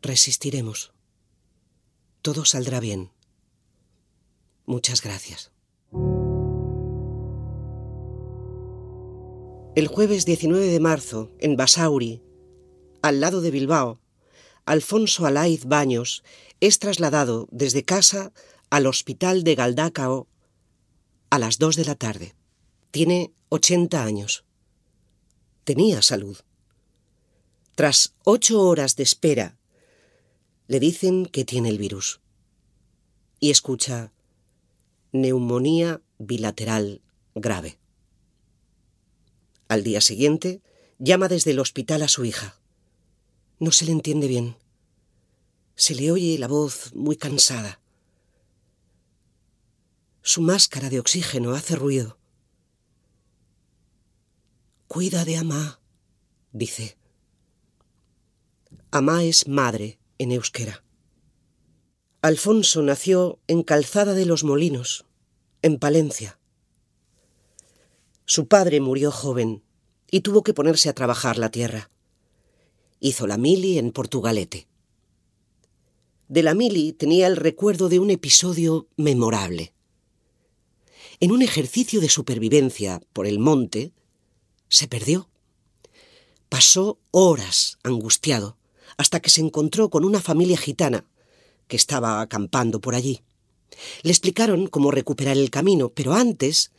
Resistiremos. 0.00 0.92
Todo 2.20 2.44
saldrá 2.44 2.80
bien. 2.80 3.12
Muchas 4.66 5.02
gracias. 5.02 5.52
El 9.74 9.88
jueves 9.88 10.26
19 10.26 10.66
de 10.66 10.80
marzo, 10.80 11.30
en 11.38 11.56
Basauri, 11.56 12.22
al 13.00 13.20
lado 13.20 13.40
de 13.40 13.50
Bilbao, 13.50 14.00
Alfonso 14.64 15.26
Alaiz 15.26 15.64
Baños 15.64 16.22
es 16.60 16.78
trasladado 16.78 17.48
desde 17.50 17.84
casa 17.84 18.32
al 18.70 18.86
hospital 18.86 19.42
de 19.44 19.54
Galdácao 19.54 20.28
a 21.30 21.38
las 21.38 21.58
dos 21.58 21.76
de 21.76 21.84
la 21.84 21.94
tarde. 21.94 22.34
Tiene 22.90 23.32
80 23.48 24.04
años. 24.04 24.44
Tenía 25.64 26.02
salud. 26.02 26.38
Tras 27.74 28.14
ocho 28.24 28.60
horas 28.60 28.96
de 28.96 29.02
espera, 29.02 29.58
le 30.68 30.78
dicen 30.78 31.26
que 31.26 31.44
tiene 31.44 31.70
el 31.70 31.78
virus. 31.78 32.20
Y 33.40 33.50
escucha 33.50 34.12
neumonía 35.12 36.00
bilateral 36.18 37.02
grave. 37.34 37.78
Al 39.68 39.84
día 39.84 40.00
siguiente, 40.00 40.62
llama 40.98 41.28
desde 41.28 41.52
el 41.52 41.60
hospital 41.60 42.02
a 42.02 42.08
su 42.08 42.24
hija. 42.24 42.58
No 43.58 43.72
se 43.72 43.84
le 43.84 43.92
entiende 43.92 44.26
bien. 44.26 44.56
Se 45.76 45.94
le 45.94 46.10
oye 46.10 46.38
la 46.38 46.48
voz 46.48 46.94
muy 46.94 47.16
cansada. 47.16 47.80
Su 50.22 50.40
máscara 50.40 50.88
de 50.90 51.00
oxígeno 51.00 51.52
hace 51.52 51.76
ruido. 51.76 52.18
Cuida 54.86 55.24
de 55.24 55.36
Amá, 55.36 55.80
dice. 56.52 56.96
Amá 58.90 59.24
es 59.24 59.48
madre 59.48 59.98
en 60.18 60.32
euskera. 60.32 60.84
Alfonso 62.24 62.82
nació 62.82 63.40
en 63.48 63.64
Calzada 63.64 64.14
de 64.14 64.26
los 64.26 64.44
Molinos, 64.44 65.06
en 65.60 65.80
Palencia. 65.80 66.38
Su 68.26 68.46
padre 68.46 68.80
murió 68.80 69.10
joven 69.10 69.64
y 70.08 70.20
tuvo 70.20 70.44
que 70.44 70.54
ponerse 70.54 70.88
a 70.88 70.92
trabajar 70.92 71.36
la 71.36 71.50
tierra. 71.50 71.90
Hizo 73.00 73.26
la 73.26 73.38
mili 73.38 73.76
en 73.76 73.90
Portugalete. 73.90 74.68
De 76.28 76.44
la 76.44 76.54
mili 76.54 76.92
tenía 76.92 77.26
el 77.26 77.34
recuerdo 77.34 77.88
de 77.88 77.98
un 77.98 78.10
episodio 78.10 78.86
memorable. 78.96 79.74
En 81.18 81.32
un 81.32 81.42
ejercicio 81.42 82.00
de 82.00 82.08
supervivencia 82.08 83.02
por 83.12 83.26
el 83.26 83.40
monte, 83.40 83.94
se 84.68 84.86
perdió. 84.86 85.28
Pasó 86.48 87.00
horas 87.10 87.78
angustiado 87.82 88.58
hasta 88.96 89.18
que 89.18 89.30
se 89.30 89.40
encontró 89.40 89.90
con 89.90 90.04
una 90.04 90.20
familia 90.20 90.56
gitana 90.56 91.04
que 91.72 91.76
estaba 91.78 92.20
acampando 92.20 92.82
por 92.82 92.94
allí. 92.94 93.22
Le 94.02 94.10
explicaron 94.10 94.66
cómo 94.66 94.90
recuperar 94.90 95.38
el 95.38 95.48
camino, 95.48 95.88
pero 95.88 96.12
antes 96.12 96.70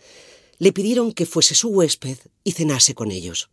le 0.60 0.72
pidieron 0.72 1.14
que 1.14 1.26
fuese 1.26 1.56
su 1.56 1.70
huésped 1.70 2.20
y 2.44 2.52
cenase 2.52 2.94
con 2.94 3.10
ellos. 3.10 3.50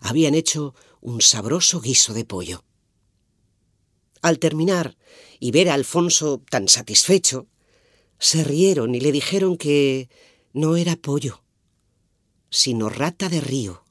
Habían 0.00 0.34
hecho 0.34 0.74
un 1.02 1.20
sabroso 1.20 1.82
guiso 1.82 2.14
de 2.14 2.24
pollo. 2.24 2.64
Al 4.22 4.38
terminar 4.38 4.96
y 5.38 5.50
ver 5.50 5.68
a 5.68 5.74
Alfonso 5.74 6.40
tan 6.48 6.66
satisfecho, 6.68 7.46
se 8.18 8.42
rieron 8.42 8.94
y 8.94 9.00
le 9.00 9.12
dijeron 9.12 9.58
que 9.58 10.08
no 10.54 10.78
era 10.78 10.96
pollo, 10.96 11.42
sino 12.48 12.88
rata 12.88 13.28
de 13.28 13.42
río, 13.42 13.84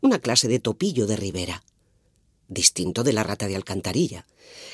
una 0.00 0.20
clase 0.20 0.46
de 0.46 0.60
topillo 0.60 1.08
de 1.08 1.16
ribera 1.16 1.64
distinto 2.52 3.02
de 3.02 3.12
la 3.12 3.22
rata 3.22 3.46
de 3.46 3.56
alcantarilla, 3.56 4.26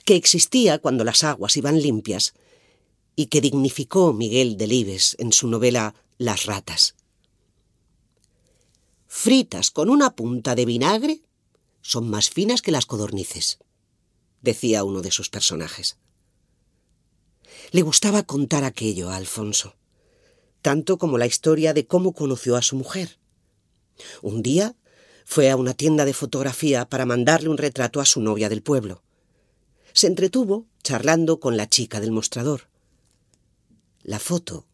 que 0.04 0.16
existía 0.16 0.78
cuando 0.78 1.04
las 1.04 1.24
aguas 1.24 1.56
iban 1.56 1.80
limpias 1.80 2.34
y 3.16 3.26
que 3.26 3.40
dignificó 3.40 4.12
Miguel 4.12 4.56
Delibes 4.56 5.16
en 5.18 5.32
su 5.32 5.48
novela 5.48 5.94
Las 6.18 6.46
ratas. 6.46 6.94
Fritas 9.06 9.70
con 9.70 9.90
una 9.90 10.14
punta 10.14 10.54
de 10.54 10.64
vinagre, 10.64 11.22
son 11.80 12.08
más 12.08 12.30
finas 12.30 12.62
que 12.62 12.70
las 12.70 12.86
codornices, 12.86 13.58
decía 14.42 14.84
uno 14.84 15.00
de 15.02 15.10
sus 15.10 15.30
personajes. 15.30 15.96
Le 17.70 17.82
gustaba 17.82 18.22
contar 18.22 18.64
aquello 18.64 19.10
a 19.10 19.16
Alfonso, 19.16 19.76
tanto 20.62 20.98
como 20.98 21.18
la 21.18 21.26
historia 21.26 21.74
de 21.74 21.86
cómo 21.86 22.12
conoció 22.12 22.56
a 22.56 22.62
su 22.62 22.76
mujer. 22.76 23.18
Un 24.22 24.42
día 24.42 24.76
fue 25.24 25.50
a 25.50 25.56
una 25.56 25.74
tienda 25.74 26.04
de 26.04 26.14
fotografía 26.14 26.88
para 26.88 27.06
mandarle 27.06 27.48
un 27.48 27.58
retrato 27.58 28.00
a 28.00 28.04
su 28.04 28.20
novia 28.20 28.48
del 28.48 28.62
pueblo. 28.62 29.02
Se 29.92 30.06
entretuvo 30.06 30.66
charlando 30.82 31.40
con 31.40 31.56
la 31.56 31.68
chica 31.68 32.00
del 32.00 32.12
mostrador. 32.12 32.68
La 34.02 34.18
foto 34.18 34.66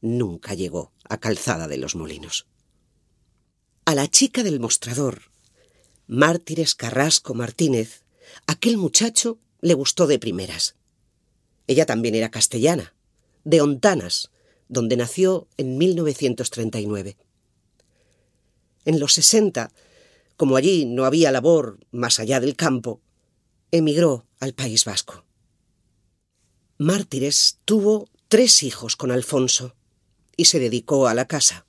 nunca 0.00 0.54
llegó 0.54 0.92
a 1.08 1.18
Calzada 1.18 1.68
de 1.68 1.76
los 1.76 1.94
Molinos. 1.96 2.46
A 3.84 3.94
la 3.94 4.08
chica 4.08 4.42
del 4.42 4.60
mostrador, 4.60 5.22
Mártires 6.06 6.74
Carrasco 6.74 7.34
Martínez, 7.34 8.04
aquel 8.46 8.76
muchacho 8.76 9.38
le 9.60 9.74
gustó 9.74 10.06
de 10.06 10.18
primeras. 10.18 10.76
Ella 11.66 11.86
también 11.86 12.14
era 12.14 12.30
castellana, 12.30 12.94
de 13.44 13.60
Ontanas, 13.60 14.30
donde 14.68 14.96
nació 14.96 15.48
en 15.56 15.78
1939. 15.78 17.16
En 18.84 19.00
los 19.00 19.14
60, 19.14 19.72
como 20.36 20.56
allí 20.56 20.86
no 20.86 21.04
había 21.04 21.32
labor 21.32 21.78
más 21.90 22.18
allá 22.18 22.40
del 22.40 22.56
campo, 22.56 23.00
emigró 23.70 24.26
al 24.40 24.54
País 24.54 24.84
Vasco. 24.84 25.24
Mártires 26.78 27.58
tuvo 27.64 28.08
tres 28.28 28.62
hijos 28.62 28.96
con 28.96 29.10
Alfonso 29.10 29.76
y 30.36 30.46
se 30.46 30.58
dedicó 30.58 31.06
a 31.06 31.14
la 31.14 31.26
casa. 31.26 31.66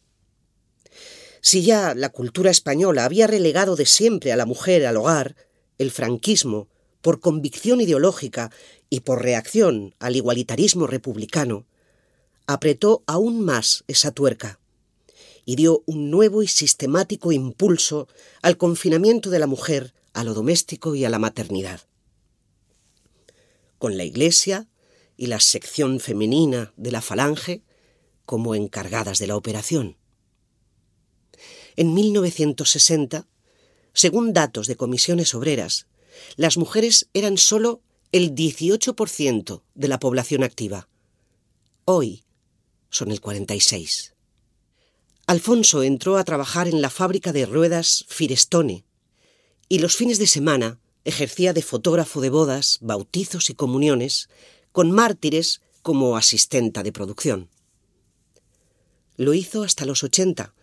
Si 1.41 1.63
ya 1.63 1.93
la 1.95 2.09
cultura 2.09 2.49
española 2.49 3.03
había 3.03 3.27
relegado 3.27 3.75
de 3.75 3.85
siempre 3.85 4.31
a 4.31 4.37
la 4.37 4.45
mujer 4.45 4.85
al 4.85 4.97
hogar, 4.97 5.35
el 5.77 5.91
franquismo, 5.91 6.69
por 7.01 7.19
convicción 7.19 7.81
ideológica 7.81 8.51
y 8.89 9.01
por 9.01 9.21
reacción 9.21 9.95
al 9.99 10.15
igualitarismo 10.15 10.87
republicano, 10.87 11.65
apretó 12.47 13.03
aún 13.07 13.41
más 13.41 13.83
esa 13.87 14.11
tuerca 14.11 14.59
y 15.43 15.55
dio 15.55 15.83
un 15.87 16.11
nuevo 16.11 16.43
y 16.43 16.47
sistemático 16.47 17.31
impulso 17.31 18.07
al 18.41 18.57
confinamiento 18.57 19.29
de 19.29 19.39
la 19.39 19.47
mujer 19.47 19.93
a 20.13 20.23
lo 20.23 20.33
doméstico 20.33 20.95
y 20.95 21.05
a 21.05 21.09
la 21.09 21.19
maternidad. 21.19 21.81
Con 23.81 23.97
la 23.97 24.03
Iglesia 24.03 24.67
y 25.17 25.25
la 25.25 25.39
sección 25.39 25.99
femenina 25.99 26.71
de 26.77 26.91
la 26.91 27.01
Falange 27.01 27.63
como 28.27 28.53
encargadas 28.53 29.17
de 29.17 29.25
la 29.25 29.35
operación. 29.35 29.97
En 31.75 31.95
1960, 31.95 33.27
según 33.91 34.33
datos 34.33 34.67
de 34.67 34.75
comisiones 34.75 35.33
obreras, 35.33 35.87
las 36.35 36.57
mujeres 36.57 37.09
eran 37.15 37.39
solo 37.39 37.81
el 38.11 38.35
18% 38.35 39.63
de 39.73 39.87
la 39.87 39.97
población 39.97 40.43
activa. 40.43 40.87
Hoy 41.83 42.23
son 42.91 43.09
el 43.09 43.19
46%. 43.19 44.13
Alfonso 45.25 45.81
entró 45.81 46.17
a 46.17 46.23
trabajar 46.23 46.67
en 46.67 46.83
la 46.83 46.91
fábrica 46.91 47.33
de 47.33 47.47
ruedas 47.47 48.05
Firestone 48.09 48.85
y 49.69 49.79
los 49.79 49.95
fines 49.95 50.19
de 50.19 50.27
semana 50.27 50.80
ejercía 51.05 51.53
de 51.53 51.61
fotógrafo 51.61 52.21
de 52.21 52.29
bodas, 52.29 52.77
bautizos 52.81 53.49
y 53.49 53.55
comuniones, 53.55 54.29
con 54.71 54.91
mártires 54.91 55.61
como 55.81 56.15
asistenta 56.15 56.83
de 56.83 56.91
producción. 56.91 57.49
Lo 59.17 59.33
hizo 59.33 59.63
hasta 59.63 59.85
los 59.85 60.03
80, 60.03 60.53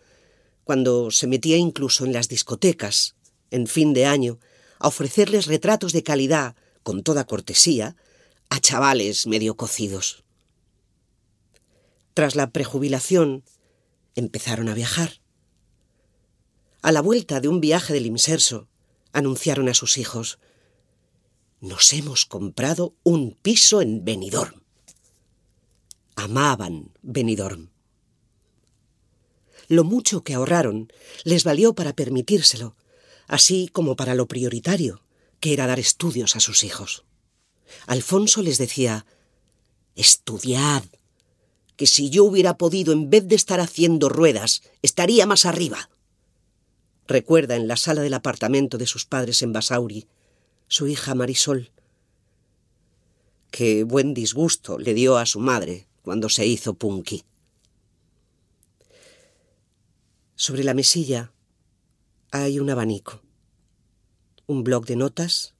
cuando 0.63 1.11
se 1.11 1.27
metía 1.27 1.57
incluso 1.57 2.05
en 2.05 2.13
las 2.13 2.29
discotecas, 2.29 3.15
en 3.51 3.67
fin 3.67 3.93
de 3.93 4.05
año, 4.05 4.39
a 4.79 4.87
ofrecerles 4.87 5.47
retratos 5.47 5.91
de 5.91 6.03
calidad, 6.03 6.55
con 6.83 7.03
toda 7.03 7.25
cortesía, 7.25 7.95
a 8.49 8.59
chavales 8.59 9.27
medio 9.27 9.55
cocidos. 9.55 10.23
Tras 12.13 12.35
la 12.35 12.51
prejubilación, 12.51 13.43
empezaron 14.15 14.69
a 14.69 14.73
viajar. 14.73 15.21
A 16.81 16.91
la 16.91 17.01
vuelta 17.01 17.41
de 17.41 17.49
un 17.49 17.59
viaje 17.59 17.93
del 17.93 18.05
inserso, 18.05 18.68
anunciaron 19.13 19.69
a 19.69 19.73
sus 19.73 19.97
hijos, 19.97 20.39
nos 21.61 21.91
hemos 21.93 22.25
comprado 22.25 22.95
un 23.03 23.33
piso 23.33 23.81
en 23.81 24.05
Benidorm. 24.05 24.61
Amaban 26.15 26.91
Benidorm. 27.01 27.69
Lo 29.67 29.83
mucho 29.83 30.23
que 30.23 30.33
ahorraron 30.33 30.91
les 31.23 31.43
valió 31.43 31.73
para 31.73 31.93
permitírselo, 31.93 32.75
así 33.27 33.69
como 33.71 33.95
para 33.95 34.15
lo 34.15 34.27
prioritario, 34.27 35.01
que 35.39 35.53
era 35.53 35.67
dar 35.67 35.79
estudios 35.79 36.35
a 36.35 36.39
sus 36.39 36.63
hijos. 36.63 37.03
Alfonso 37.85 38.41
les 38.41 38.57
decía, 38.57 39.05
Estudiad, 39.95 40.83
que 41.75 41.87
si 41.87 42.09
yo 42.09 42.25
hubiera 42.25 42.57
podido, 42.57 42.93
en 42.93 43.09
vez 43.09 43.27
de 43.27 43.35
estar 43.35 43.59
haciendo 43.59 44.09
ruedas, 44.09 44.63
estaría 44.81 45.25
más 45.25 45.45
arriba. 45.45 45.89
Recuerda 47.09 47.55
en 47.55 47.67
la 47.67 47.75
sala 47.75 48.03
del 48.03 48.13
apartamento 48.13 48.77
de 48.77 48.85
sus 48.85 49.03
padres 49.07 49.41
en 49.41 49.51
Basauri, 49.51 50.05
su 50.67 50.85
hija 50.85 51.15
Marisol. 51.15 51.71
Qué 53.49 53.83
buen 53.83 54.13
disgusto 54.13 54.77
le 54.77 54.93
dio 54.93 55.17
a 55.17 55.25
su 55.25 55.39
madre 55.39 55.87
cuando 56.03 56.29
se 56.29 56.45
hizo 56.45 56.75
punky. 56.75 57.23
Sobre 60.35 60.63
la 60.63 60.75
mesilla 60.75 61.31
hay 62.29 62.59
un 62.59 62.69
abanico, 62.69 63.23
un 64.45 64.63
bloc 64.63 64.85
de 64.85 64.95
notas 64.95 65.55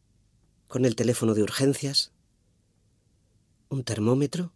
con 0.67 0.85
el 0.85 0.95
teléfono 0.95 1.33
de 1.33 1.41
urgencias, 1.41 2.11
un 3.69 3.83
termómetro 3.83 4.53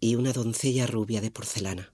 y 0.00 0.16
una 0.16 0.32
doncella 0.32 0.88
rubia 0.88 1.20
de 1.20 1.30
porcelana. 1.30 1.92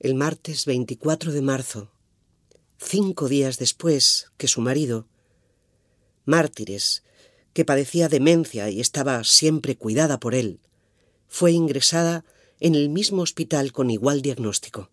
El 0.00 0.14
martes 0.14 0.64
24 0.64 1.30
de 1.30 1.42
marzo, 1.42 1.92
cinco 2.78 3.28
días 3.28 3.58
después 3.58 4.32
que 4.38 4.48
su 4.48 4.62
marido, 4.62 5.06
Mártires, 6.24 7.04
que 7.52 7.66
padecía 7.66 8.08
demencia 8.08 8.70
y 8.70 8.80
estaba 8.80 9.22
siempre 9.24 9.76
cuidada 9.76 10.18
por 10.18 10.34
él, 10.34 10.60
fue 11.28 11.52
ingresada 11.52 12.24
en 12.60 12.76
el 12.76 12.88
mismo 12.88 13.20
hospital 13.20 13.72
con 13.72 13.90
igual 13.90 14.22
diagnóstico. 14.22 14.90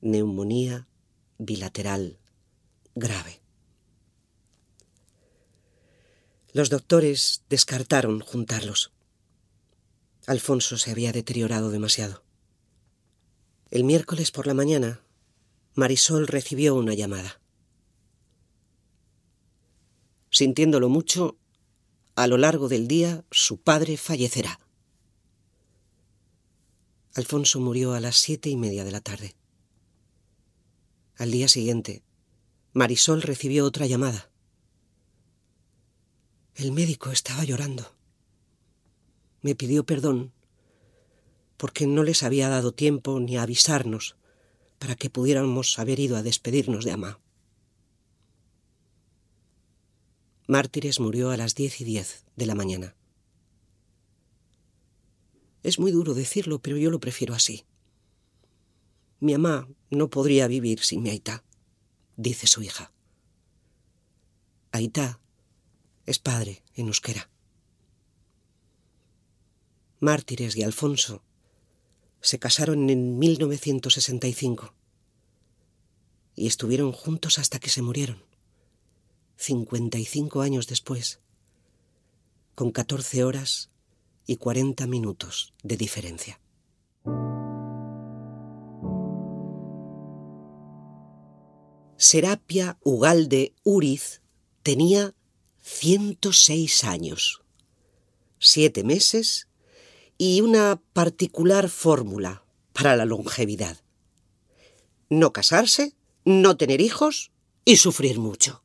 Neumonía 0.00 0.86
bilateral 1.38 2.20
grave. 2.94 3.42
Los 6.52 6.70
doctores 6.70 7.42
descartaron 7.48 8.20
juntarlos. 8.20 8.92
Alfonso 10.28 10.78
se 10.78 10.92
había 10.92 11.10
deteriorado 11.10 11.70
demasiado. 11.70 12.29
El 13.70 13.84
miércoles 13.84 14.32
por 14.32 14.48
la 14.48 14.54
mañana, 14.54 15.00
Marisol 15.74 16.26
recibió 16.26 16.74
una 16.74 16.94
llamada. 16.94 17.40
Sintiéndolo 20.30 20.88
mucho, 20.88 21.38
a 22.16 22.26
lo 22.26 22.36
largo 22.36 22.68
del 22.68 22.88
día 22.88 23.24
su 23.30 23.60
padre 23.60 23.96
fallecerá. 23.96 24.58
Alfonso 27.14 27.60
murió 27.60 27.92
a 27.92 28.00
las 28.00 28.16
siete 28.16 28.50
y 28.50 28.56
media 28.56 28.84
de 28.84 28.90
la 28.90 29.00
tarde. 29.00 29.36
Al 31.16 31.30
día 31.30 31.46
siguiente, 31.46 32.02
Marisol 32.72 33.22
recibió 33.22 33.64
otra 33.64 33.86
llamada. 33.86 34.30
El 36.56 36.72
médico 36.72 37.10
estaba 37.10 37.44
llorando. 37.44 37.94
Me 39.42 39.54
pidió 39.54 39.84
perdón 39.84 40.32
porque 41.60 41.86
no 41.86 42.04
les 42.04 42.22
había 42.22 42.48
dado 42.48 42.72
tiempo 42.72 43.20
ni 43.20 43.36
a 43.36 43.42
avisarnos 43.42 44.16
para 44.78 44.96
que 44.96 45.10
pudiéramos 45.10 45.78
haber 45.78 46.00
ido 46.00 46.16
a 46.16 46.22
despedirnos 46.22 46.86
de 46.86 46.92
Amá. 46.92 47.20
Mártires 50.46 51.00
murió 51.00 51.28
a 51.30 51.36
las 51.36 51.54
diez 51.54 51.82
y 51.82 51.84
diez 51.84 52.24
de 52.34 52.46
la 52.46 52.54
mañana. 52.54 52.96
Es 55.62 55.78
muy 55.78 55.92
duro 55.92 56.14
decirlo, 56.14 56.62
pero 56.62 56.78
yo 56.78 56.90
lo 56.90 56.98
prefiero 56.98 57.34
así. 57.34 57.66
Mi 59.18 59.32
mamá 59.32 59.68
no 59.90 60.08
podría 60.08 60.48
vivir 60.48 60.80
sin 60.80 61.02
mi 61.02 61.10
Aitá, 61.10 61.44
dice 62.16 62.46
su 62.46 62.62
hija. 62.62 62.90
Aitá 64.72 65.20
es 66.06 66.18
padre 66.18 66.62
en 66.74 66.86
euskera. 66.86 67.28
Mártires 70.00 70.56
y 70.56 70.62
Alfonso 70.62 71.22
se 72.20 72.38
casaron 72.38 72.90
en 72.90 73.18
1965 73.18 74.74
y 76.36 76.46
estuvieron 76.46 76.92
juntos 76.92 77.38
hasta 77.38 77.58
que 77.58 77.70
se 77.70 77.82
murieron, 77.82 78.22
55 79.36 80.42
años 80.42 80.66
después, 80.66 81.20
con 82.54 82.70
14 82.70 83.24
horas 83.24 83.70
y 84.26 84.36
40 84.36 84.86
minutos 84.86 85.54
de 85.62 85.76
diferencia. 85.76 86.40
Serapia 91.96 92.78
Ugalde 92.82 93.54
Uriz 93.62 94.22
tenía 94.62 95.14
106 95.62 96.84
años, 96.84 97.42
siete 98.38 98.84
meses 98.84 99.49
y 100.22 100.42
una 100.42 100.82
particular 100.92 101.70
fórmula 101.70 102.44
para 102.74 102.94
la 102.94 103.06
longevidad. 103.06 103.78
No 105.08 105.32
casarse, 105.32 105.94
no 106.26 106.58
tener 106.58 106.82
hijos 106.82 107.30
y 107.64 107.76
sufrir 107.76 108.18
mucho. 108.18 108.62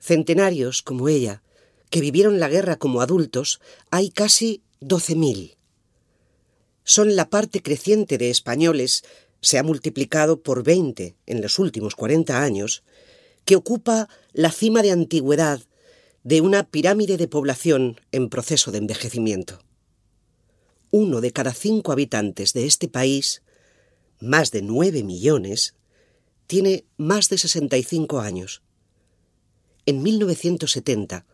Centenarios 0.00 0.80
como 0.80 1.10
ella, 1.10 1.42
que 1.90 2.00
vivieron 2.00 2.40
la 2.40 2.48
guerra 2.48 2.76
como 2.76 3.02
adultos, 3.02 3.60
hay 3.90 4.08
casi 4.08 4.62
12.000. 4.80 5.56
Son 6.82 7.14
la 7.14 7.28
parte 7.28 7.60
creciente 7.60 8.16
de 8.16 8.30
españoles, 8.30 9.04
se 9.42 9.58
ha 9.58 9.62
multiplicado 9.62 10.42
por 10.42 10.62
20 10.62 11.16
en 11.26 11.42
los 11.42 11.58
últimos 11.58 11.94
40 11.96 12.42
años, 12.42 12.82
que 13.44 13.56
ocupa 13.56 14.08
la 14.32 14.50
cima 14.50 14.80
de 14.80 14.92
antigüedad 14.92 15.60
de 16.24 16.40
una 16.40 16.64
pirámide 16.64 17.18
de 17.18 17.28
población 17.28 18.00
en 18.10 18.30
proceso 18.30 18.72
de 18.72 18.78
envejecimiento. 18.78 19.60
Uno 20.90 21.20
de 21.20 21.32
cada 21.32 21.52
cinco 21.52 21.92
habitantes 21.92 22.54
de 22.54 22.66
este 22.66 22.88
país, 22.88 23.42
más 24.20 24.50
de 24.50 24.62
nueve 24.62 25.02
millones, 25.02 25.74
tiene 26.46 26.86
más 26.96 27.28
de 27.28 27.36
65 27.36 28.20
años. 28.20 28.62
En 29.84 30.02
1970 30.02 31.26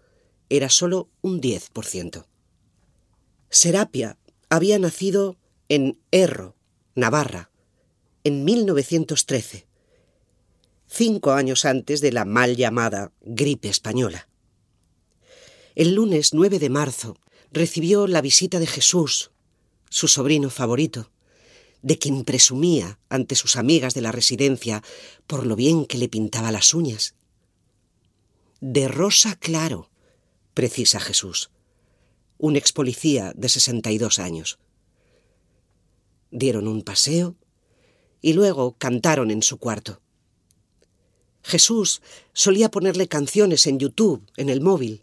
era 0.49 0.69
solo 0.69 1.09
un 1.23 1.41
10%. 1.41 2.27
Serapia 3.49 4.19
había 4.49 4.79
nacido 4.81 5.37
en 5.69 6.01
Erro, 6.11 6.57
Navarra, 6.97 7.51
en 8.25 8.45
1913, 8.45 9.67
cinco 10.89 11.31
años 11.33 11.65
antes 11.65 12.01
de 12.01 12.11
la 12.11 12.25
mal 12.25 12.57
llamada 12.57 13.13
gripe 13.21 13.69
española. 13.69 14.30
El 15.81 15.95
lunes 15.95 16.35
9 16.35 16.59
de 16.59 16.69
marzo 16.69 17.17
recibió 17.53 18.07
la 18.07 18.21
visita 18.21 18.59
de 18.59 18.67
Jesús, 18.67 19.31
su 19.89 20.09
sobrino 20.09 20.51
favorito, 20.51 21.11
de 21.81 21.99
quien 21.99 22.25
presumía 22.25 22.99
ante 23.09 23.35
sus 23.35 23.57
amigas 23.57 23.95
de 23.95 24.03
la 24.03 24.13
residencia 24.13 24.83
por 25.27 25.47
lo 25.47 25.57
bien 25.57 25.87
que 25.87 25.97
le 25.97 26.11
pintaba 26.11 26.53
las 26.53 26.75
uñas. 26.75 27.15
De 28.61 28.89
rosa 28.89 29.37
claro, 29.37 29.89
precisa 30.53 31.01
Jesús, 31.01 31.51
un 32.37 32.57
ex 32.57 32.73
policía 32.73 33.33
de 33.35 33.49
sesenta 33.49 33.91
y 33.91 33.97
dos 33.97 34.19
años. 34.19 34.59
Dieron 36.31 36.69
un 36.69 36.83
paseo 36.83 37.37
y 38.21 38.35
luego 38.35 38.77
cantaron 38.77 39.31
en 39.31 39.43
su 39.43 39.57
cuarto. 39.57 40.03
Jesús 41.43 42.03
solía 42.35 42.71
ponerle 42.71 43.09
canciones 43.09 43.67
en 43.67 43.79
YouTube, 43.79 44.31
en 44.37 44.51
el 44.51 44.61
móvil, 44.61 45.01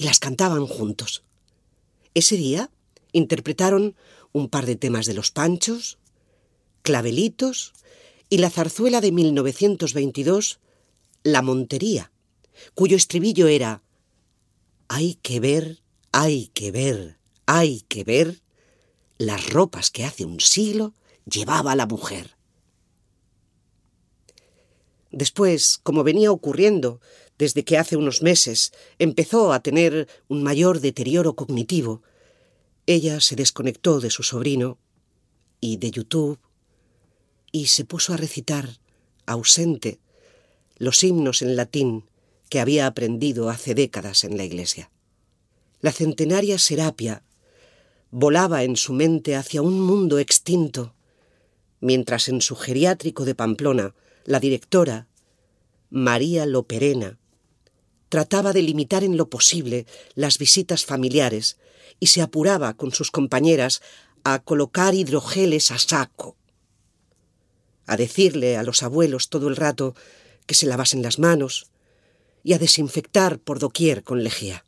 y 0.00 0.04
las 0.04 0.18
cantaban 0.18 0.66
juntos. 0.66 1.24
Ese 2.14 2.38
día 2.38 2.70
interpretaron 3.12 3.96
un 4.32 4.48
par 4.48 4.64
de 4.64 4.74
temas 4.74 5.04
de 5.04 5.12
los 5.12 5.30
Panchos, 5.30 5.98
Clavelitos 6.80 7.74
y 8.30 8.38
la 8.38 8.48
zarzuela 8.48 9.02
de 9.02 9.12
1922, 9.12 10.58
La 11.22 11.42
Montería, 11.42 12.12
cuyo 12.74 12.96
estribillo 12.96 13.46
era 13.46 13.82
Hay 14.88 15.16
que 15.16 15.38
ver, 15.38 15.82
hay 16.12 16.46
que 16.54 16.70
ver, 16.70 17.18
hay 17.44 17.82
que 17.82 18.02
ver 18.02 18.40
las 19.18 19.50
ropas 19.50 19.90
que 19.90 20.06
hace 20.06 20.24
un 20.24 20.40
siglo 20.40 20.94
llevaba 21.26 21.76
la 21.76 21.84
mujer. 21.84 22.38
Después, 25.10 25.78
como 25.82 26.04
venía 26.04 26.32
ocurriendo 26.32 27.02
desde 27.40 27.64
que 27.64 27.78
hace 27.78 27.96
unos 27.96 28.20
meses 28.20 28.70
empezó 28.98 29.54
a 29.54 29.62
tener 29.62 30.08
un 30.28 30.42
mayor 30.42 30.80
deterioro 30.80 31.36
cognitivo, 31.36 32.02
ella 32.84 33.18
se 33.22 33.34
desconectó 33.34 33.98
de 33.98 34.10
su 34.10 34.22
sobrino 34.22 34.76
y 35.58 35.78
de 35.78 35.90
YouTube 35.90 36.38
y 37.50 37.68
se 37.68 37.86
puso 37.86 38.12
a 38.12 38.18
recitar, 38.18 38.78
ausente, 39.24 40.00
los 40.76 41.02
himnos 41.02 41.40
en 41.40 41.56
latín 41.56 42.04
que 42.50 42.60
había 42.60 42.86
aprendido 42.86 43.48
hace 43.48 43.74
décadas 43.74 44.24
en 44.24 44.36
la 44.36 44.44
iglesia. 44.44 44.90
La 45.80 45.92
centenaria 45.92 46.58
Serapia 46.58 47.22
volaba 48.10 48.64
en 48.64 48.76
su 48.76 48.92
mente 48.92 49.34
hacia 49.34 49.62
un 49.62 49.80
mundo 49.80 50.18
extinto, 50.18 50.94
mientras 51.80 52.28
en 52.28 52.42
su 52.42 52.54
geriátrico 52.54 53.24
de 53.24 53.34
Pamplona 53.34 53.94
la 54.26 54.40
directora, 54.40 55.08
María 55.88 56.44
Loperena, 56.44 57.18
trataba 58.10 58.52
de 58.52 58.60
limitar 58.60 59.04
en 59.04 59.16
lo 59.16 59.30
posible 59.30 59.86
las 60.14 60.36
visitas 60.36 60.84
familiares 60.84 61.56
y 62.00 62.08
se 62.08 62.20
apuraba 62.20 62.74
con 62.74 62.92
sus 62.92 63.10
compañeras 63.10 63.80
a 64.24 64.40
colocar 64.40 64.94
hidrogeles 64.94 65.70
a 65.70 65.78
saco, 65.78 66.36
a 67.86 67.96
decirle 67.96 68.56
a 68.56 68.62
los 68.62 68.82
abuelos 68.82 69.30
todo 69.30 69.48
el 69.48 69.56
rato 69.56 69.94
que 70.46 70.54
se 70.54 70.66
lavasen 70.66 71.02
las 71.02 71.18
manos 71.18 71.70
y 72.42 72.52
a 72.54 72.58
desinfectar 72.58 73.38
por 73.38 73.60
doquier 73.60 74.02
con 74.02 74.24
lejía. 74.24 74.66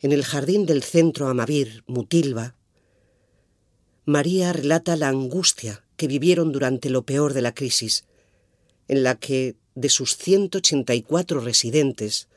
En 0.00 0.12
el 0.12 0.24
jardín 0.24 0.66
del 0.66 0.82
centro 0.82 1.28
Amavir, 1.28 1.84
Mutilva, 1.86 2.56
María 4.04 4.52
relata 4.52 4.96
la 4.96 5.08
angustia 5.08 5.84
que 5.96 6.08
vivieron 6.08 6.50
durante 6.50 6.90
lo 6.90 7.02
peor 7.04 7.34
de 7.34 7.42
la 7.42 7.54
crisis, 7.54 8.04
en 8.88 9.04
la 9.04 9.14
que 9.14 9.59
de 9.74 9.88
sus 9.88 10.16
184 10.16 11.40
residentes 11.40 12.28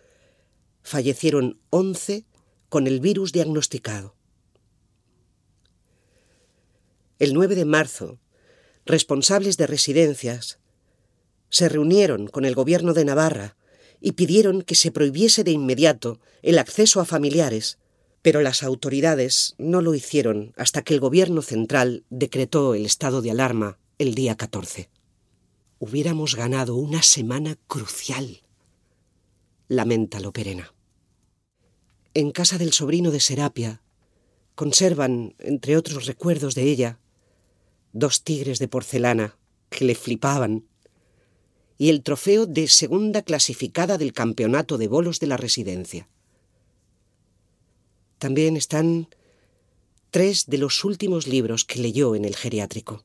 fallecieron 0.84 1.60
11 1.70 2.26
con 2.70 2.88
el 2.88 3.00
virus 3.00 3.32
diagnosticado. 3.32 4.16
El 7.20 7.34
9 7.34 7.56
de 7.56 7.66
marzo, 7.66 8.20
responsables 8.86 9.58
de 9.58 9.68
residencias 9.68 10.60
se 11.50 11.70
reunieron 11.70 12.28
con 12.28 12.46
el 12.46 12.56
gobierno 12.56 12.94
de 12.94 13.06
Navarra 13.06 13.56
y 14.02 14.14
pidieron 14.14 14.64
que 14.64 14.76
se 14.76 14.92
prohibiese 14.92 15.44
de 15.44 15.52
inmediato 15.52 16.20
el 16.42 16.58
acceso 16.58 17.00
a 17.00 17.06
familiares, 17.06 17.78
pero 18.22 18.42
las 18.42 18.64
autoridades 18.64 19.56
no 19.58 19.82
lo 19.82 19.94
hicieron 19.94 20.54
hasta 20.58 20.82
que 20.82 20.96
el 20.96 21.00
gobierno 21.00 21.42
central 21.42 22.04
decretó 22.10 22.74
el 22.74 22.86
estado 22.86 23.22
de 23.22 23.32
alarma 23.32 23.78
el 24.00 24.16
día 24.16 24.36
14. 24.36 24.90
Hubiéramos 25.86 26.38
ganado 26.38 26.78
una 26.78 27.02
semana 27.02 27.58
crucial, 27.68 28.42
lamenta 29.68 30.22
Loperena. 30.22 30.74
En 32.14 32.32
casa 32.32 32.58
del 32.58 32.72
sobrino 32.72 33.12
de 33.12 33.20
Serapia 33.20 33.82
conservan, 34.56 35.36
entre 35.40 35.76
otros 35.76 36.06
recuerdos 36.06 36.56
de 36.56 36.64
ella, 36.72 37.00
dos 37.92 38.24
tigres 38.24 38.60
de 38.60 38.70
porcelana 38.70 39.38
que 39.70 39.84
le 39.84 39.94
flipaban 39.94 40.70
y 41.78 41.90
el 41.90 42.02
trofeo 42.02 42.46
de 42.46 42.70
segunda 42.70 43.22
clasificada 43.22 43.98
del 43.98 44.14
campeonato 44.14 44.78
de 44.78 44.88
bolos 44.88 45.20
de 45.20 45.28
la 45.28 45.36
residencia. 45.36 46.08
También 48.20 48.56
están 48.56 49.10
tres 50.12 50.46
de 50.46 50.60
los 50.60 50.86
últimos 50.86 51.28
libros 51.28 51.66
que 51.66 51.82
leyó 51.82 52.16
en 52.16 52.24
el 52.24 52.38
geriátrico. 52.38 53.04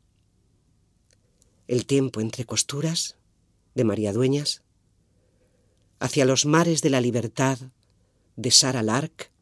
El 1.68 1.86
tiempo 1.86 2.20
entre 2.20 2.44
costuras, 2.44 3.16
de 3.74 3.84
María 3.84 4.12
Dueñas, 4.12 4.62
Hacia 6.00 6.24
los 6.24 6.46
mares 6.46 6.80
de 6.80 6.90
la 6.90 7.00
libertad, 7.00 7.58
de 8.36 8.52
Sara 8.52 8.82
Lark, 8.82 9.32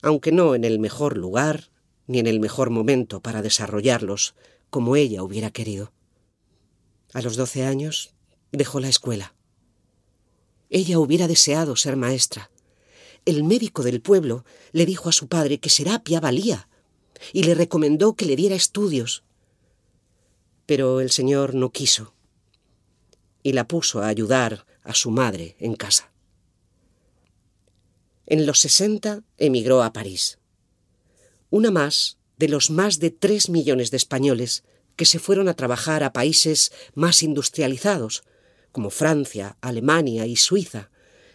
aunque 0.00 0.32
no 0.32 0.54
en 0.54 0.64
el 0.64 0.78
mejor 0.78 1.18
lugar 1.18 1.70
ni 2.06 2.20
en 2.20 2.26
el 2.26 2.40
mejor 2.40 2.70
momento 2.70 3.20
para 3.20 3.42
desarrollarlos 3.42 4.34
como 4.74 4.96
ella 4.96 5.22
hubiera 5.22 5.52
querido. 5.52 5.92
A 7.12 7.22
los 7.22 7.36
doce 7.36 7.64
años 7.64 8.12
dejó 8.50 8.80
la 8.80 8.88
escuela. 8.88 9.32
Ella 10.68 10.98
hubiera 10.98 11.28
deseado 11.28 11.76
ser 11.76 11.94
maestra. 11.94 12.50
El 13.24 13.44
médico 13.44 13.84
del 13.84 14.00
pueblo 14.00 14.44
le 14.72 14.84
dijo 14.84 15.08
a 15.08 15.12
su 15.12 15.28
padre 15.28 15.60
que 15.60 15.70
Serapia 15.70 16.18
valía 16.18 16.68
y 17.32 17.44
le 17.44 17.54
recomendó 17.54 18.16
que 18.16 18.26
le 18.26 18.34
diera 18.34 18.56
estudios. 18.56 19.22
Pero 20.66 21.00
el 21.00 21.12
señor 21.12 21.54
no 21.54 21.70
quiso 21.70 22.12
y 23.44 23.52
la 23.52 23.68
puso 23.68 24.02
a 24.02 24.08
ayudar 24.08 24.66
a 24.82 24.92
su 24.92 25.12
madre 25.12 25.54
en 25.60 25.76
casa. 25.76 26.12
En 28.26 28.44
los 28.44 28.58
sesenta 28.58 29.22
emigró 29.36 29.84
a 29.84 29.92
París. 29.92 30.40
Una 31.48 31.70
más 31.70 32.18
de 32.36 32.48
los 32.48 32.70
más 32.70 32.98
de 32.98 33.10
tres 33.10 33.48
millones 33.48 33.90
de 33.90 33.96
españoles 33.96 34.64
que 34.96 35.06
se 35.06 35.18
fueron 35.18 35.48
a 35.48 35.54
trabajar 35.54 36.02
a 36.02 36.12
países 36.12 36.72
más 36.94 37.22
industrializados, 37.22 38.24
como 38.72 38.90
Francia, 38.90 39.56
Alemania 39.60 40.26
y 40.26 40.36
Suiza, 40.36 40.90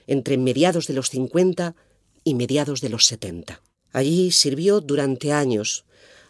entre 0.08 0.38
mediados 0.38 0.88
de 0.88 0.94
los 0.94 1.10
50 1.10 1.76
y 2.24 2.36
mediados 2.36 2.82
de 2.82 2.90
los 2.90 3.06
70. 3.06 3.62
Allí 3.92 4.32
sirvió 4.32 4.82
durante 4.82 5.32
años 5.32 5.86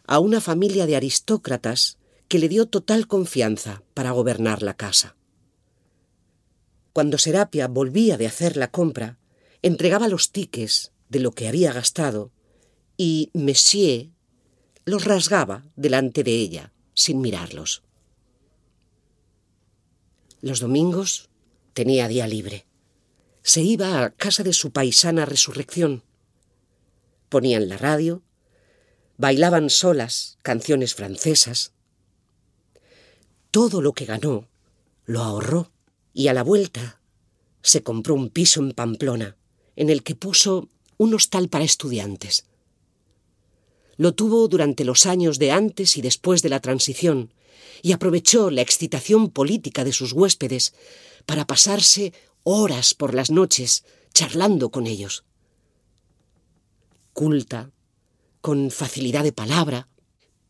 a 0.06 0.20
una 0.20 0.42
familia 0.42 0.86
de 0.86 0.96
aristócratas 0.96 1.98
que 2.28 2.40
le 2.40 2.50
dio 2.50 2.68
total 2.68 3.08
confianza 3.08 3.84
para 3.94 4.12
gobernar 4.12 4.62
la 4.64 4.76
casa. 4.76 5.16
Cuando 6.94 7.18
Serapia 7.18 7.68
volvía 7.68 8.18
de 8.18 8.28
hacer 8.28 8.58
la 8.58 8.70
compra, 8.72 9.20
entregaba 9.62 10.08
los 10.08 10.32
tiques 10.32 10.92
de 11.10 11.20
lo 11.20 11.32
que 11.32 11.48
había 11.48 11.74
gastado 11.74 12.32
y 12.98 13.30
Messier 13.34 14.10
los 14.90 15.06
rasgaba 15.06 15.64
delante 15.76 16.24
de 16.24 16.32
ella, 16.32 16.74
sin 16.94 17.22
mirarlos. 17.22 17.84
Los 20.42 20.60
domingos 20.60 21.30
tenía 21.74 22.08
día 22.08 22.28
libre. 22.28 22.66
Se 23.44 23.62
iba 23.62 24.04
a 24.04 24.10
casa 24.10 24.44
de 24.44 24.54
su 24.54 24.72
paisana 24.72 25.26
Resurrección. 25.26 26.04
Ponían 27.30 27.70
la 27.70 27.78
radio, 27.78 28.24
bailaban 29.18 29.70
solas 29.70 30.38
canciones 30.42 30.96
francesas. 30.96 31.74
Todo 33.52 33.82
lo 33.82 33.94
que 33.94 34.06
ganó 34.06 34.48
lo 35.06 35.22
ahorró 35.22 35.72
y 36.14 36.28
a 36.28 36.34
la 36.34 36.44
vuelta 36.44 37.02
se 37.62 37.84
compró 37.84 38.16
un 38.16 38.30
piso 38.30 38.62
en 38.62 38.72
Pamplona 38.72 39.38
en 39.76 39.90
el 39.90 40.04
que 40.04 40.16
puso 40.16 40.70
un 40.98 41.14
hostal 41.14 41.50
para 41.50 41.64
estudiantes. 41.64 42.49
Lo 44.00 44.14
tuvo 44.14 44.48
durante 44.48 44.86
los 44.86 45.06
años 45.06 45.40
de 45.40 45.52
antes 45.52 45.98
y 45.98 46.02
después 46.02 46.42
de 46.42 46.48
la 46.48 46.62
transición 46.62 47.34
y 47.82 47.92
aprovechó 47.92 48.50
la 48.50 48.62
excitación 48.62 49.30
política 49.30 49.84
de 49.84 49.92
sus 49.92 50.14
huéspedes 50.14 50.74
para 51.26 51.46
pasarse 51.46 52.14
horas 52.44 52.94
por 52.94 53.14
las 53.14 53.30
noches 53.30 53.84
charlando 54.14 54.72
con 54.72 54.88
ellos. 54.88 55.26
Culta, 57.12 57.72
con 58.40 58.72
facilidad 58.72 59.26
de 59.26 59.34
palabra, 59.34 59.90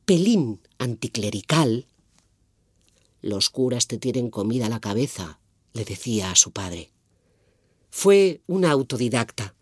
pelín 0.05 0.61
anticlerical. 0.77 1.87
Los 3.23 3.49
curas 3.49 3.87
te 3.87 3.97
tienen 3.97 4.29
comida 4.29 4.67
a 4.67 4.69
la 4.69 4.79
cabeza, 4.79 5.39
le 5.73 5.85
decía 5.85 6.29
a 6.29 6.35
su 6.35 6.51
padre. 6.51 6.91
Fue 7.89 8.41
una 8.45 8.69
autodidacta 8.69 9.55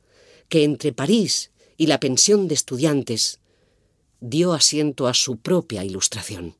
que 0.49 0.65
entre 0.65 0.91
París 0.91 1.51
y 1.77 1.87
la 1.87 2.01
pensión 2.01 2.49
de 2.49 2.55
estudiantes 2.55 3.39
dio 4.19 4.53
asiento 4.53 5.07
a 5.07 5.13
su 5.13 5.37
propia 5.37 5.83
ilustración. 5.83 6.55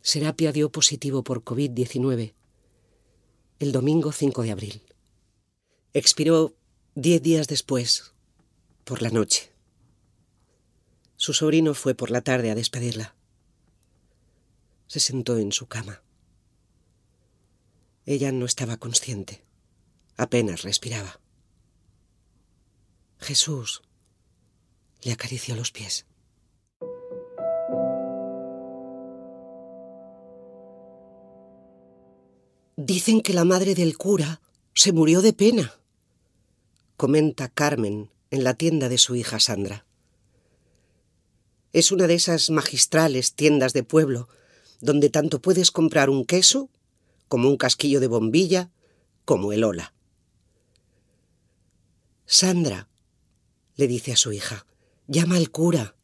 Serapia 0.00 0.52
dio 0.52 0.70
positivo 0.70 1.24
por 1.24 1.42
COVID-19 1.42 2.34
el 3.58 3.72
domingo 3.72 4.12
5 4.12 4.42
de 4.42 4.50
abril. 4.52 4.82
Expiró 5.94 6.54
diez 6.94 7.22
días 7.22 7.48
después, 7.48 8.12
por 8.84 9.00
la 9.00 9.08
noche. 9.08 9.50
Su 11.16 11.32
sobrino 11.32 11.72
fue 11.72 11.94
por 11.94 12.10
la 12.10 12.20
tarde 12.20 12.50
a 12.50 12.54
despedirla. 12.54 13.14
Se 14.88 15.00
sentó 15.00 15.38
en 15.38 15.52
su 15.52 15.66
cama. 15.66 16.02
Ella 18.04 18.30
no 18.30 18.44
estaba 18.44 18.76
consciente. 18.76 19.42
Apenas 20.18 20.62
respiraba. 20.62 21.18
Jesús 23.18 23.82
le 25.06 25.12
acarició 25.12 25.54
los 25.54 25.70
pies. 25.70 26.04
Dicen 32.76 33.20
que 33.20 33.32
la 33.32 33.44
madre 33.44 33.76
del 33.76 33.96
cura 33.96 34.40
se 34.74 34.92
murió 34.92 35.22
de 35.22 35.32
pena, 35.32 35.78
comenta 36.96 37.48
Carmen 37.48 38.10
en 38.32 38.42
la 38.42 38.54
tienda 38.54 38.88
de 38.88 38.98
su 38.98 39.14
hija 39.14 39.38
Sandra. 39.38 39.86
Es 41.72 41.92
una 41.92 42.08
de 42.08 42.14
esas 42.14 42.50
magistrales 42.50 43.34
tiendas 43.34 43.72
de 43.74 43.84
pueblo 43.84 44.28
donde 44.80 45.08
tanto 45.08 45.40
puedes 45.40 45.70
comprar 45.70 46.10
un 46.10 46.24
queso 46.24 46.68
como 47.28 47.48
un 47.48 47.58
casquillo 47.58 48.00
de 48.00 48.08
bombilla, 48.08 48.70
como 49.24 49.52
el 49.52 49.62
ola. 49.62 49.94
Sandra, 52.26 52.88
le 53.76 53.86
dice 53.86 54.12
a 54.12 54.16
su 54.16 54.32
hija, 54.32 54.66
llama 55.06 55.36
al 55.36 55.50
cura, 55.50 55.96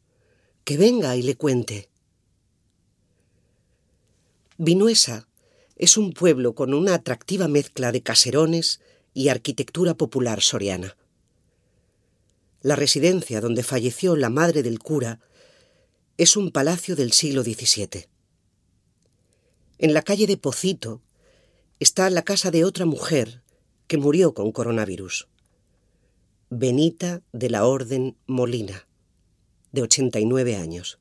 que 0.63 0.77
venga 0.77 1.15
y 1.15 1.21
le 1.21 1.35
cuente. 1.35 1.89
Vinuesa 4.57 5.27
es 5.75 5.97
un 5.97 6.13
pueblo 6.13 6.55
con 6.55 6.73
una 6.73 6.93
atractiva 6.93 7.47
mezcla 7.47 7.91
de 7.91 8.01
caserones 8.01 8.79
y 9.13 9.29
arquitectura 9.29 9.95
popular 9.95 10.41
soriana. 10.41 10.95
La 12.61 12.75
residencia 12.75 13.41
donde 13.41 13.63
falleció 13.63 14.15
la 14.15 14.29
madre 14.29 14.63
del 14.63 14.79
cura 14.79 15.19
es 16.17 16.37
un 16.37 16.51
palacio 16.51 16.95
del 16.95 17.11
siglo 17.11 17.43
XVII. 17.43 18.07
En 19.79 19.93
la 19.93 20.01
calle 20.01 20.27
de 20.27 20.37
Pocito 20.37 21.01
está 21.79 22.09
la 22.09 22.21
casa 22.21 22.51
de 22.51 22.63
otra 22.63 22.85
mujer 22.85 23.43
que 23.87 23.97
murió 23.97 24.33
con 24.33 24.51
coronavirus. 24.51 25.27
Benita 26.49 27.21
de 27.33 27.49
la 27.49 27.65
Orden 27.65 28.15
Molina, 28.27 28.87
de 29.73 29.81
89 29.81 30.55
años. 30.55 30.99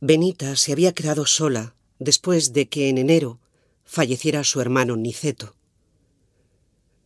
Benita 0.00 0.54
se 0.54 0.72
había 0.72 0.92
quedado 0.92 1.26
sola 1.26 1.74
después 1.98 2.52
de 2.52 2.68
que 2.68 2.88
en 2.88 2.98
enero 2.98 3.40
falleciera 3.84 4.44
su 4.44 4.60
hermano 4.60 4.96
Niceto. 4.96 5.56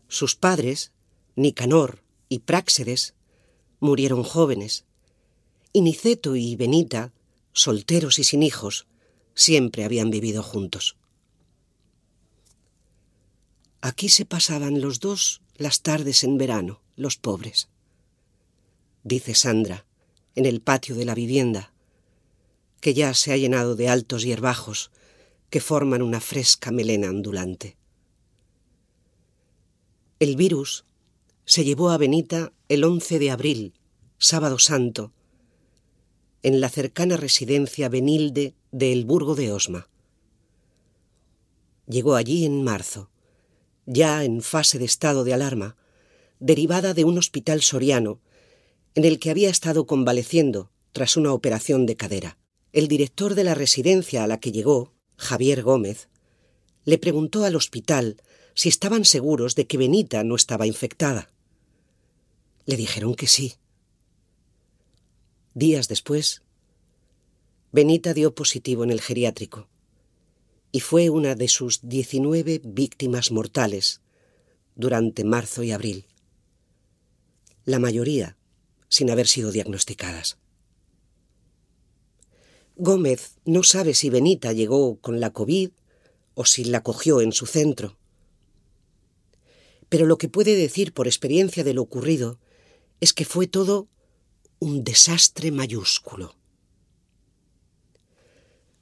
Sus 0.08 0.36
padres, 0.36 0.92
Nicanor 1.36 2.02
y 2.28 2.40
Práxedes, 2.40 3.14
murieron 3.80 4.22
jóvenes, 4.22 4.84
y 5.72 5.80
Niceto 5.82 6.36
y 6.36 6.56
Benita, 6.56 7.12
solteros 7.52 8.18
y 8.18 8.24
sin 8.24 8.42
hijos, 8.42 8.86
siempre 9.34 9.84
habían 9.84 10.10
vivido 10.10 10.42
juntos. 10.42 10.96
Aquí 13.80 14.08
se 14.08 14.24
pasaban 14.24 14.80
los 14.80 15.00
dos 15.00 15.42
las 15.56 15.82
tardes 15.82 16.24
en 16.24 16.38
verano, 16.38 16.80
los 16.96 17.16
pobres. 17.16 17.68
Dice 19.04 19.34
Sandra, 19.34 19.86
en 20.36 20.46
el 20.46 20.60
patio 20.60 20.94
de 20.94 21.04
la 21.04 21.14
vivienda, 21.14 21.72
que 22.80 22.94
ya 22.94 23.12
se 23.14 23.32
ha 23.32 23.36
llenado 23.36 23.74
de 23.74 23.88
altos 23.88 24.22
hierbajos 24.22 24.92
que 25.50 25.60
forman 25.60 26.02
una 26.02 26.20
fresca 26.20 26.70
melena 26.70 27.10
ondulante. 27.10 27.76
El 30.20 30.36
virus 30.36 30.84
se 31.44 31.64
llevó 31.64 31.90
a 31.90 31.98
Benita 31.98 32.52
el 32.68 32.84
11 32.84 33.18
de 33.18 33.30
abril, 33.32 33.74
sábado 34.18 34.60
santo, 34.60 35.12
en 36.44 36.60
la 36.60 36.68
cercana 36.68 37.16
residencia 37.16 37.88
Benilde 37.88 38.54
de 38.70 38.92
El 38.92 39.04
Burgo 39.04 39.34
de 39.34 39.50
Osma. 39.50 39.88
Llegó 41.88 42.14
allí 42.14 42.44
en 42.44 42.62
marzo 42.62 43.10
ya 43.86 44.24
en 44.24 44.42
fase 44.42 44.78
de 44.78 44.84
estado 44.84 45.24
de 45.24 45.32
alarma, 45.32 45.76
derivada 46.40 46.92
de 46.92 47.04
un 47.04 47.18
hospital 47.18 47.62
soriano 47.62 48.20
en 48.96 49.04
el 49.04 49.18
que 49.18 49.30
había 49.30 49.50
estado 49.50 49.86
convaleciendo 49.86 50.70
tras 50.92 51.18
una 51.18 51.34
operación 51.34 51.84
de 51.84 51.96
cadera. 51.96 52.38
El 52.72 52.88
director 52.88 53.34
de 53.34 53.44
la 53.44 53.54
residencia 53.54 54.24
a 54.24 54.26
la 54.26 54.40
que 54.40 54.52
llegó, 54.52 54.94
Javier 55.18 55.62
Gómez, 55.62 56.08
le 56.86 56.96
preguntó 56.96 57.44
al 57.44 57.56
hospital 57.56 58.16
si 58.54 58.70
estaban 58.70 59.04
seguros 59.04 59.54
de 59.54 59.66
que 59.66 59.76
Benita 59.76 60.24
no 60.24 60.34
estaba 60.34 60.66
infectada. 60.66 61.30
Le 62.64 62.78
dijeron 62.78 63.14
que 63.14 63.26
sí. 63.26 63.56
Días 65.52 65.88
después, 65.88 66.42
Benita 67.72 68.14
dio 68.14 68.34
positivo 68.34 68.82
en 68.82 68.90
el 68.90 69.02
geriátrico 69.02 69.68
y 70.72 70.80
fue 70.80 71.10
una 71.10 71.34
de 71.34 71.48
sus 71.48 71.86
19 71.86 72.62
víctimas 72.64 73.30
mortales 73.30 74.00
durante 74.74 75.22
marzo 75.22 75.62
y 75.62 75.72
abril, 75.72 76.06
la 77.64 77.78
mayoría 77.78 78.36
sin 78.88 79.10
haber 79.10 79.26
sido 79.26 79.52
diagnosticadas. 79.52 80.38
Gómez 82.76 83.36
no 83.44 83.62
sabe 83.62 83.94
si 83.94 84.10
Benita 84.10 84.52
llegó 84.52 84.96
con 85.00 85.20
la 85.20 85.32
COVID 85.32 85.70
o 86.34 86.44
si 86.44 86.64
la 86.64 86.82
cogió 86.82 87.20
en 87.20 87.32
su 87.32 87.46
centro. 87.46 87.96
Pero 89.88 90.04
lo 90.06 90.18
que 90.18 90.28
puede 90.28 90.54
decir 90.56 90.92
por 90.92 91.06
experiencia 91.06 91.64
de 91.64 91.74
lo 91.74 91.82
ocurrido 91.82 92.38
es 93.00 93.12
que 93.12 93.24
fue 93.24 93.46
todo 93.46 93.88
un 94.58 94.84
desastre 94.84 95.50
mayúsculo 95.50 96.34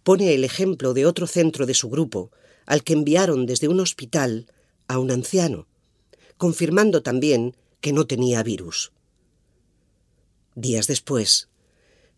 pone 0.05 0.35
el 0.35 0.45
ejemplo 0.45 0.95
de 0.95 1.07
otro 1.07 1.27
centro 1.27 1.67
de 1.67 1.75
su 1.75 1.89
grupo, 1.89 2.31
al 2.67 2.85
que 2.85 2.93
enviaron 2.93 3.47
desde 3.47 3.69
un 3.69 3.81
hospital 3.81 4.47
a 4.87 4.99
un 4.99 5.11
anciano, 5.11 5.67
confirmando 6.37 7.03
también 7.03 7.57
que 7.81 7.93
no 7.93 8.07
tenía 8.07 8.43
virus. 8.43 8.93
Días 10.55 10.87
después, 10.87 11.49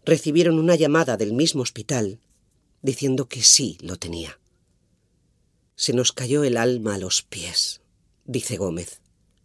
recibieron 0.05 0.59
una 0.59 0.75
llamada 0.75 1.17
del 1.17 1.33
mismo 1.33 1.63
hospital 1.63 2.21
diciendo 2.83 3.29
que 3.29 3.43
sí 3.43 3.79
lo 3.81 3.97
tenía. 3.97 4.39
Se 5.75 5.93
nos 5.93 6.13
cayó 6.13 6.45
el 6.45 6.57
alma 6.57 6.95
a 6.95 6.99
los 6.99 7.23
pies, 7.23 7.81
dice 8.25 8.57
Gómez, 8.57 9.01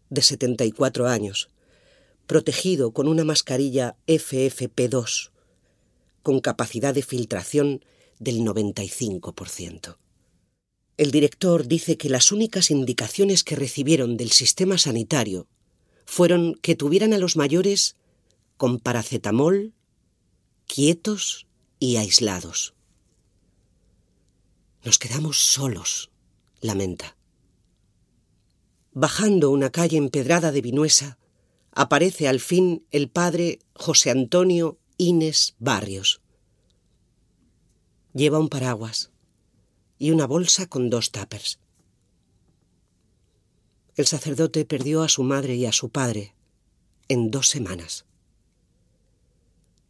de 0.10 0.21
74 0.21 1.08
años, 1.08 1.49
protegido 2.27 2.91
con 2.91 3.08
una 3.08 3.23
mascarilla 3.23 3.95
FFP2, 4.08 5.32
con 6.21 6.39
capacidad 6.39 6.93
de 6.93 7.01
filtración 7.01 7.84
del 8.19 8.41
95%. 8.41 9.97
El 10.97 11.12
director 11.12 11.67
dice 11.67 11.97
que 11.97 12.10
las 12.10 12.32
únicas 12.32 12.69
indicaciones 12.69 13.43
que 13.43 13.56
recibieron 13.56 14.17
del 14.17 14.32
sistema 14.32 14.77
sanitario 14.77 15.47
fueron 16.06 16.56
que 16.62 16.75
tuvieran 16.75 17.13
a 17.13 17.17
los 17.17 17.36
mayores 17.36 17.95
con 18.62 18.78
paracetamol, 18.78 19.74
quietos 20.67 21.47
y 21.80 21.95
aislados. 21.95 22.76
Nos 24.84 25.00
quedamos 25.00 25.39
solos, 25.39 26.12
lamenta. 26.60 27.17
Bajando 28.93 29.50
una 29.50 29.71
calle 29.71 29.97
empedrada 29.97 30.52
de 30.52 30.62
Vinuesa, 30.62 31.17
aparece 31.71 32.28
al 32.28 32.39
fin 32.39 32.86
el 32.91 33.10
padre 33.10 33.58
José 33.74 34.12
Antonio 34.12 34.78
Inés 34.97 35.56
Barrios. 35.58 36.21
Lleva 38.13 38.38
un 38.38 38.47
paraguas 38.47 39.10
y 39.97 40.12
una 40.12 40.28
bolsa 40.28 40.67
con 40.67 40.91
dos 40.91 41.10
tapers. 41.12 41.58
El 43.95 44.06
sacerdote 44.06 44.65
perdió 44.65 45.02
a 45.02 45.10
su 45.10 45.24
madre 45.24 45.56
y 45.56 45.65
a 45.65 45.71
su 45.71 45.89
padre 45.89 46.36
en 47.08 47.32
dos 47.32 47.47
semanas. 47.47 48.06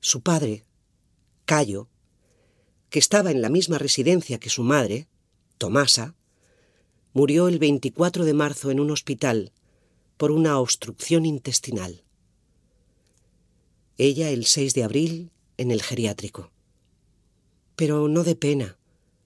Su 0.03 0.21
padre, 0.21 0.65
Cayo, 1.45 1.87
que 2.89 2.97
estaba 2.97 3.29
en 3.29 3.39
la 3.39 3.49
misma 3.49 3.77
residencia 3.77 4.39
que 4.39 4.49
su 4.49 4.63
madre, 4.63 5.07
Tomasa, 5.59 6.15
murió 7.13 7.47
el 7.47 7.59
24 7.59 8.25
de 8.25 8.33
marzo 8.33 8.71
en 8.71 8.79
un 8.79 8.89
hospital 8.89 9.51
por 10.17 10.31
una 10.31 10.57
obstrucción 10.57 11.27
intestinal. 11.27 12.03
Ella 13.99 14.31
el 14.31 14.47
6 14.47 14.73
de 14.73 14.83
abril 14.83 15.31
en 15.57 15.69
el 15.69 15.83
geriátrico. 15.83 16.51
Pero 17.75 18.07
no 18.07 18.23
de 18.23 18.35
pena, 18.35 18.79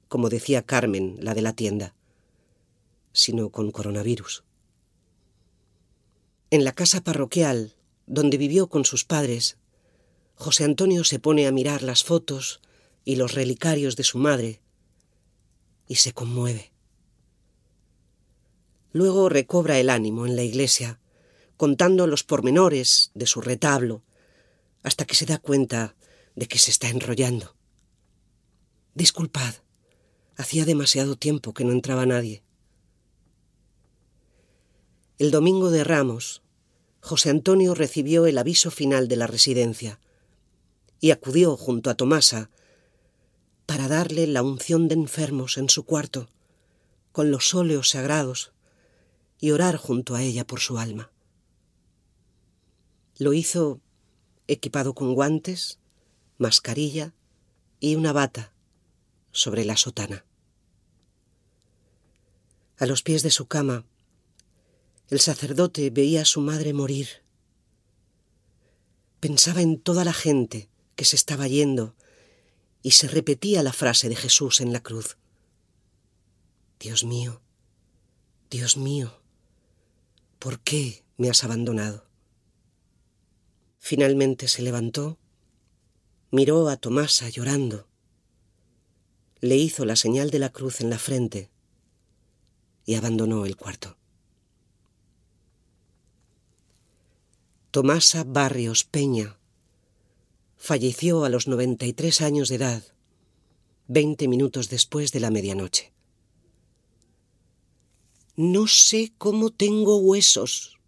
como 0.10 0.28
decía 0.28 0.62
Carmen, 0.62 1.16
la 1.22 1.34
de 1.34 1.42
la 1.42 1.54
tienda, 1.54 1.96
sino 3.14 3.50
con 3.50 3.72
coronavirus. 3.72 4.44
En 6.52 6.66
la 6.66 6.74
casa 6.74 7.02
parroquial, 7.02 7.78
donde 8.08 8.38
vivió 8.38 8.68
con 8.68 8.84
sus 8.84 9.06
padres, 9.06 9.58
José 10.36 10.66
Antonio 10.66 11.04
se 11.04 11.20
pone 11.20 11.48
a 11.48 11.52
mirar 11.52 11.82
las 11.82 12.04
fotos 12.04 12.60
y 13.06 13.16
los 13.16 13.34
relicarios 13.34 13.96
de 13.96 14.04
su 14.04 14.18
madre 14.18 14.62
y 15.88 15.96
se 15.96 16.14
conmueve. 16.14 16.72
Luego 18.92 19.30
recobra 19.30 19.80
el 19.80 19.90
ánimo 19.90 20.26
en 20.26 20.36
la 20.36 20.44
iglesia, 20.44 21.00
contando 21.58 22.06
los 22.08 22.24
pormenores 22.24 23.12
de 23.14 23.26
su 23.28 23.42
retablo, 23.42 24.04
hasta 24.84 25.06
que 25.06 25.16
se 25.16 25.26
da 25.26 25.38
cuenta 25.38 25.96
de 26.36 26.48
que 26.48 26.60
se 26.60 26.72
está 26.72 26.90
enrollando. 26.90 27.56
Disculpad, 28.94 29.56
hacía 30.36 30.66
demasiado 30.66 31.16
tiempo 31.16 31.54
que 31.54 31.64
no 31.64 31.72
entraba 31.72 32.06
nadie. 32.06 32.44
El 35.18 35.32
domingo 35.32 35.72
de 35.72 35.84
Ramos, 35.84 36.42
José 37.00 37.30
Antonio 37.30 37.74
recibió 37.74 38.26
el 38.26 38.38
aviso 38.38 38.70
final 38.70 39.08
de 39.08 39.16
la 39.16 39.28
residencia 39.28 40.00
y 41.00 41.12
acudió 41.12 41.58
junto 41.58 41.90
a 41.90 41.96
Tomasa 41.96 42.50
para 43.66 43.88
darle 43.88 44.28
la 44.28 44.44
unción 44.44 44.88
de 44.88 44.96
enfermos 44.96 45.58
en 45.58 45.70
su 45.70 45.86
cuarto, 45.86 46.30
con 47.12 47.32
los 47.32 47.54
óleos 47.54 47.90
sagrados 47.90 48.52
y 49.40 49.52
orar 49.52 49.78
junto 49.78 50.16
a 50.16 50.22
ella 50.22 50.46
por 50.46 50.60
su 50.60 50.78
alma. 50.78 51.12
Lo 53.18 53.34
hizo 53.34 53.80
equipado 54.48 54.94
con 54.94 55.14
guantes, 55.14 55.80
mascarilla 56.38 57.14
y 57.80 57.96
una 57.96 58.14
bata 58.14 58.54
sobre 59.32 59.66
la 59.66 59.78
sotana. 59.78 60.26
A 62.78 62.86
los 62.86 63.02
pies 63.04 63.24
de 63.24 63.32
su 63.32 63.48
cama, 63.48 63.86
el 65.10 65.20
sacerdote 65.20 65.90
veía 65.90 66.22
a 66.22 66.26
su 66.26 66.42
madre 66.42 66.74
morir. 66.74 67.08
Pensaba 69.20 69.62
en 69.62 69.80
toda 69.80 70.04
la 70.04 70.14
gente 70.14 70.70
que 70.96 71.06
se 71.06 71.16
estaba 71.16 71.48
yendo 71.48 71.96
y 72.82 72.92
se 72.92 73.08
repetía 73.08 73.64
la 73.64 73.74
frase 73.74 74.10
de 74.10 74.16
Jesús 74.16 74.62
en 74.62 74.74
la 74.74 74.82
cruz. 74.82 75.18
Dios 76.80 77.04
mío, 77.04 77.42
Dios 78.50 78.78
mío, 78.78 79.22
¿Por 80.46 80.60
qué 80.60 81.04
me 81.18 81.32
has 81.32 81.44
abandonado? 81.44 82.06
Finalmente 83.80 84.48
se 84.48 84.62
levantó, 84.62 85.18
miró 86.30 86.70
a 86.70 86.78
Tomasa 86.78 87.30
llorando, 87.30 87.88
le 89.42 89.56
hizo 89.56 89.86
la 89.86 89.96
señal 89.96 90.30
de 90.30 90.38
la 90.38 90.52
cruz 90.52 90.82
en 90.82 90.92
la 90.92 91.00
frente 91.00 91.50
y 92.86 92.94
abandonó 92.94 93.48
el 93.48 93.56
cuarto. 93.56 93.98
Tomasa 97.72 98.24
Barrios 98.24 98.84
Peña 98.84 99.40
falleció 100.66 101.26
a 101.26 101.30
los 101.30 101.48
93 101.48 102.22
años 102.22 102.50
de 102.50 102.56
edad, 102.56 102.84
veinte 103.88 104.28
minutos 104.28 104.68
después 104.68 105.12
de 105.12 105.20
la 105.20 105.30
medianoche. 105.30 105.94
No 108.36 108.66
sé 108.66 109.14
cómo 109.20 109.52
tengo 109.52 109.98
huesos, 109.98 110.80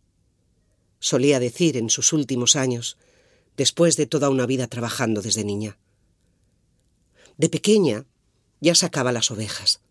solía 1.00 1.40
decir 1.40 1.78
en 1.78 1.92
sus 1.92 2.12
últimos 2.12 2.56
años, 2.56 2.98
después 3.56 3.98
de 3.98 4.08
toda 4.08 4.32
una 4.32 4.48
vida 4.48 4.66
trabajando 4.66 5.22
desde 5.22 5.44
niña. 5.44 5.78
De 7.38 7.48
pequeña 7.48 8.08
ya 8.60 8.74
sacaba 8.74 9.12
las 9.12 9.30
ovejas. 9.30 9.82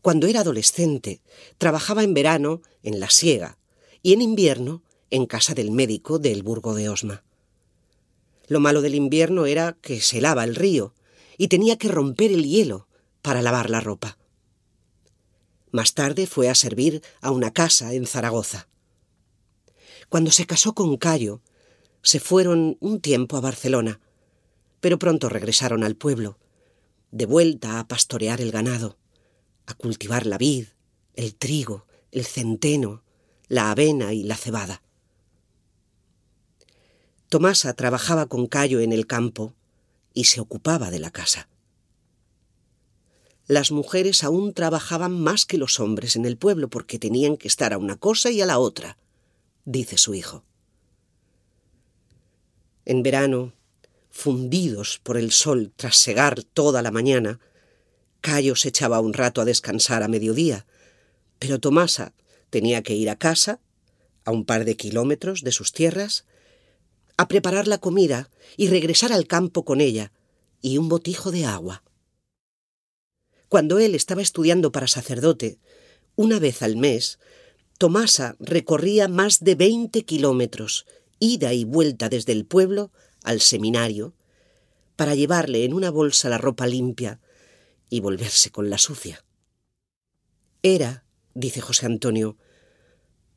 Cuando 0.00 0.26
era 0.26 0.40
adolescente, 0.40 1.20
trabajaba 1.58 2.04
en 2.04 2.14
verano 2.14 2.62
en 2.82 3.00
la 3.00 3.10
siega 3.10 3.58
y 4.02 4.14
en 4.14 4.22
invierno 4.22 4.82
en 5.10 5.26
casa 5.26 5.52
del 5.52 5.72
médico 5.72 6.18
del 6.18 6.42
Burgo 6.42 6.74
de 6.74 6.88
Osma. 6.88 7.22
Lo 8.52 8.60
malo 8.60 8.82
del 8.82 8.94
invierno 8.94 9.46
era 9.46 9.78
que 9.80 10.02
se 10.02 10.20
lava 10.20 10.44
el 10.44 10.54
río 10.54 10.92
y 11.38 11.48
tenía 11.48 11.78
que 11.78 11.88
romper 11.88 12.30
el 12.30 12.44
hielo 12.44 12.86
para 13.22 13.40
lavar 13.40 13.70
la 13.70 13.80
ropa. 13.80 14.18
Más 15.70 15.94
tarde 15.94 16.26
fue 16.26 16.50
a 16.50 16.54
servir 16.54 17.00
a 17.22 17.30
una 17.30 17.54
casa 17.54 17.94
en 17.94 18.04
Zaragoza. 18.04 18.68
Cuando 20.10 20.30
se 20.30 20.44
casó 20.44 20.74
con 20.74 20.98
Cayo, 20.98 21.40
se 22.02 22.20
fueron 22.20 22.76
un 22.80 23.00
tiempo 23.00 23.38
a 23.38 23.40
Barcelona, 23.40 24.00
pero 24.82 24.98
pronto 24.98 25.30
regresaron 25.30 25.82
al 25.82 25.96
pueblo, 25.96 26.36
de 27.10 27.24
vuelta 27.24 27.80
a 27.80 27.88
pastorear 27.88 28.42
el 28.42 28.50
ganado, 28.50 28.98
a 29.64 29.72
cultivar 29.72 30.26
la 30.26 30.36
vid, 30.36 30.66
el 31.14 31.36
trigo, 31.36 31.86
el 32.10 32.26
centeno, 32.26 33.02
la 33.48 33.70
avena 33.70 34.12
y 34.12 34.24
la 34.24 34.36
cebada. 34.36 34.82
Tomasa 37.32 37.72
trabajaba 37.72 38.26
con 38.26 38.46
Cayo 38.46 38.80
en 38.80 38.92
el 38.92 39.06
campo 39.06 39.54
y 40.12 40.24
se 40.24 40.40
ocupaba 40.40 40.90
de 40.90 40.98
la 40.98 41.10
casa 41.10 41.48
las 43.52 43.70
mujeres 43.70 44.24
aún 44.24 44.54
trabajaban 44.54 45.12
más 45.20 45.44
que 45.44 45.58
los 45.58 45.80
hombres 45.80 46.16
en 46.16 46.24
el 46.24 46.36
pueblo 46.36 46.68
porque 46.68 46.98
tenían 46.98 47.36
que 47.36 47.48
estar 47.48 47.72
a 47.72 47.78
una 47.78 47.96
cosa 47.96 48.30
y 48.30 48.40
a 48.40 48.46
la 48.46 48.58
otra, 48.58 48.96
dice 49.64 49.98
su 49.98 50.14
hijo. 50.14 50.44
En 52.84 53.02
verano, 53.02 53.52
fundidos 54.10 55.00
por 55.02 55.16
el 55.16 55.32
sol 55.32 55.72
tras 55.76 55.96
segar 55.96 56.42
toda 56.42 56.82
la 56.82 56.90
mañana, 56.90 57.40
Cayo 58.20 58.56
se 58.56 58.68
echaba 58.68 59.00
un 59.00 59.12
rato 59.12 59.40
a 59.40 59.44
descansar 59.44 60.02
a 60.02 60.08
mediodía, 60.08 60.64
pero 61.38 61.58
Tomasa 61.58 62.14
tenía 62.48 62.82
que 62.82 62.94
ir 62.94 63.10
a 63.10 63.16
casa, 63.16 63.60
a 64.24 64.30
un 64.30 64.44
par 64.44 64.64
de 64.64 64.76
kilómetros 64.76 65.42
de 65.42 65.52
sus 65.52 65.72
tierras, 65.72 66.24
a 67.16 67.28
preparar 67.28 67.68
la 67.68 67.78
comida 67.78 68.30
y 68.56 68.68
regresar 68.68 69.12
al 69.12 69.26
campo 69.26 69.64
con 69.64 69.80
ella 69.80 70.12
y 70.60 70.78
un 70.78 70.88
botijo 70.88 71.30
de 71.30 71.44
agua. 71.44 71.82
Cuando 73.48 73.78
él 73.78 73.94
estaba 73.94 74.22
estudiando 74.22 74.72
para 74.72 74.88
sacerdote, 74.88 75.58
una 76.16 76.38
vez 76.38 76.62
al 76.62 76.76
mes, 76.76 77.18
Tomasa 77.78 78.36
recorría 78.38 79.08
más 79.08 79.40
de 79.40 79.54
veinte 79.54 80.04
kilómetros, 80.04 80.86
ida 81.18 81.52
y 81.52 81.64
vuelta 81.64 82.08
desde 82.08 82.32
el 82.32 82.46
pueblo 82.46 82.92
al 83.22 83.40
seminario, 83.40 84.14
para 84.96 85.14
llevarle 85.14 85.64
en 85.64 85.74
una 85.74 85.90
bolsa 85.90 86.28
la 86.28 86.38
ropa 86.38 86.66
limpia 86.66 87.20
y 87.90 88.00
volverse 88.00 88.50
con 88.50 88.70
la 88.70 88.78
sucia. 88.78 89.24
Era, 90.62 91.04
dice 91.34 91.60
José 91.60 91.86
Antonio, 91.86 92.36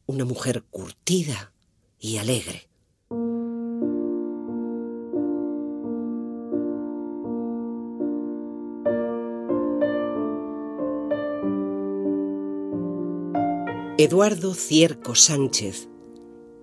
una 0.06 0.26
mujer 0.26 0.64
curtida 0.70 1.54
y 2.00 2.18
alegre. 2.18 2.70
Eduardo 13.98 14.54
Cierco 14.56 15.16
Sánchez 15.16 15.88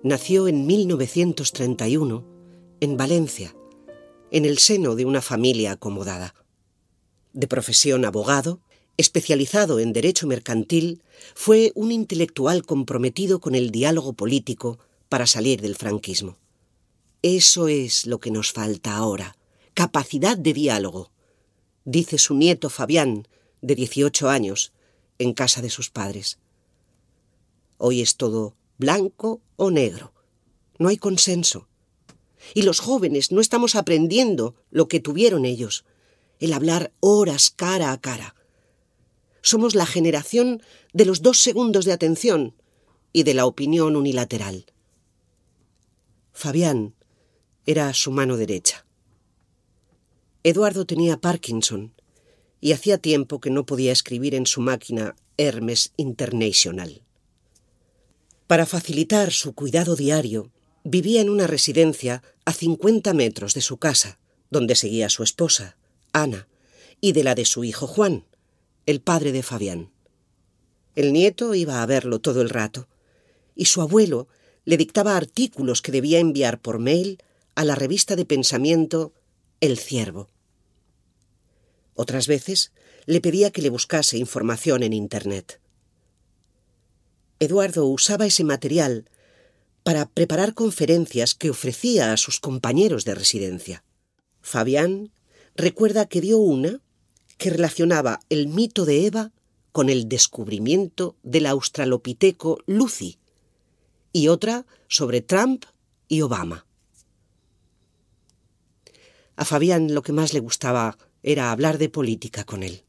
nació 0.03 0.47
en 0.47 0.67
1931 0.67 2.23
en 2.79 2.95
Valencia, 2.95 3.55
en 4.29 4.45
el 4.45 4.59
seno 4.59 4.93
de 4.93 5.05
una 5.05 5.19
familia 5.19 5.71
acomodada. 5.71 6.35
De 7.33 7.47
profesión 7.47 8.05
abogado, 8.05 8.61
especializado 8.97 9.79
en 9.79 9.93
derecho 9.93 10.27
mercantil, 10.27 11.01
fue 11.33 11.71
un 11.73 11.91
intelectual 11.91 12.67
comprometido 12.67 13.39
con 13.39 13.55
el 13.55 13.71
diálogo 13.71 14.13
político 14.13 14.77
para 15.09 15.25
salir 15.25 15.59
del 15.59 15.75
franquismo. 15.75 16.37
Eso 17.23 17.67
es 17.67 18.05
lo 18.05 18.19
que 18.19 18.29
nos 18.29 18.51
falta 18.51 18.95
ahora, 18.95 19.37
capacidad 19.73 20.37
de 20.37 20.53
diálogo, 20.53 21.09
dice 21.83 22.19
su 22.19 22.35
nieto 22.35 22.69
Fabián, 22.69 23.27
de 23.63 23.73
18 23.73 24.29
años, 24.29 24.71
en 25.17 25.33
casa 25.33 25.63
de 25.63 25.71
sus 25.71 25.89
padres. 25.89 26.37
Hoy 27.85 27.99
es 27.99 28.15
todo 28.15 28.55
blanco 28.77 29.41
o 29.57 29.69
negro. 29.69 30.13
No 30.79 30.87
hay 30.87 30.95
consenso. 30.95 31.67
Y 32.53 32.61
los 32.61 32.79
jóvenes 32.79 33.33
no 33.33 33.41
estamos 33.41 33.75
aprendiendo 33.75 34.55
lo 34.71 34.87
que 34.87 35.01
tuvieron 35.01 35.43
ellos, 35.43 35.83
el 36.39 36.53
hablar 36.53 36.93
horas 37.01 37.49
cara 37.49 37.91
a 37.91 37.99
cara. 37.99 38.35
Somos 39.41 39.75
la 39.75 39.85
generación 39.85 40.61
de 40.93 41.03
los 41.03 41.21
dos 41.21 41.41
segundos 41.41 41.83
de 41.83 41.91
atención 41.91 42.55
y 43.11 43.23
de 43.23 43.33
la 43.33 43.45
opinión 43.45 43.97
unilateral. 43.97 44.65
Fabián 46.31 46.95
era 47.65 47.93
su 47.93 48.11
mano 48.11 48.37
derecha. 48.37 48.85
Eduardo 50.43 50.85
tenía 50.85 51.19
Parkinson 51.19 51.93
y 52.61 52.71
hacía 52.71 52.97
tiempo 52.97 53.41
que 53.41 53.49
no 53.49 53.65
podía 53.65 53.91
escribir 53.91 54.35
en 54.35 54.45
su 54.45 54.61
máquina 54.61 55.17
Hermes 55.35 55.91
International. 55.97 57.02
Para 58.53 58.67
facilitar 58.67 59.31
su 59.31 59.55
cuidado 59.55 59.95
diario, 59.95 60.51
vivía 60.83 61.21
en 61.21 61.31
una 61.31 61.47
residencia 61.47 62.21
a 62.45 62.53
50 62.53 63.11
metros 63.15 63.55
de 63.55 63.61
su 63.61 63.77
casa, 63.77 64.19
donde 64.51 64.75
seguía 64.75 65.09
su 65.09 65.23
esposa, 65.23 65.75
Ana, 66.11 66.47
y 67.01 67.13
de 67.13 67.23
la 67.23 67.33
de 67.33 67.45
su 67.45 67.63
hijo 67.63 67.87
Juan, 67.87 68.25
el 68.85 69.01
padre 69.01 69.31
de 69.31 69.41
Fabián. 69.41 69.89
El 70.95 71.13
nieto 71.13 71.55
iba 71.55 71.81
a 71.81 71.85
verlo 71.87 72.19
todo 72.19 72.43
el 72.43 72.49
rato, 72.51 72.87
y 73.55 73.65
su 73.65 73.81
abuelo 73.81 74.27
le 74.65 74.77
dictaba 74.77 75.17
artículos 75.17 75.81
que 75.81 75.91
debía 75.91 76.19
enviar 76.19 76.61
por 76.61 76.77
mail 76.77 77.23
a 77.55 77.65
la 77.65 77.73
revista 77.73 78.15
de 78.15 78.25
pensamiento 78.25 79.13
El 79.61 79.79
Ciervo. 79.79 80.29
Otras 81.95 82.27
veces 82.27 82.71
le 83.07 83.19
pedía 83.19 83.49
que 83.49 83.63
le 83.63 83.71
buscase 83.71 84.19
información 84.19 84.83
en 84.83 84.93
Internet. 84.93 85.59
Eduardo 87.43 87.85
usaba 87.85 88.25
ese 88.25 88.43
material 88.43 89.09
para 89.83 90.07
preparar 90.07 90.53
conferencias 90.53 91.35
que 91.35 91.49
ofrecía 91.49 92.13
a 92.13 92.17
sus 92.17 92.39
compañeros 92.39 93.05
de 93.05 93.15
residencia. 93.15 93.83
Fabián 94.41 95.11
recuerda 95.55 96.05
que 96.05 96.21
dio 96.21 96.37
una 96.37 96.81
que 97.37 97.49
relacionaba 97.49 98.21
el 98.29 98.47
mito 98.47 98.85
de 98.85 99.05
Eva 99.05 99.31
con 99.71 99.89
el 99.89 100.07
descubrimiento 100.07 101.15
del 101.23 101.47
australopiteco 101.47 102.59
Lucy 102.65 103.17
y 104.13 104.27
otra 104.27 104.65
sobre 104.87 105.21
Trump 105.21 105.65
y 106.07 106.21
Obama. 106.21 106.65
A 109.35 109.45
Fabián 109.45 109.93
lo 109.93 110.03
que 110.03 110.13
más 110.13 110.33
le 110.33 110.39
gustaba 110.39 110.97
era 111.23 111.51
hablar 111.51 111.79
de 111.79 111.89
política 111.89 112.43
con 112.43 112.61
él. 112.63 112.83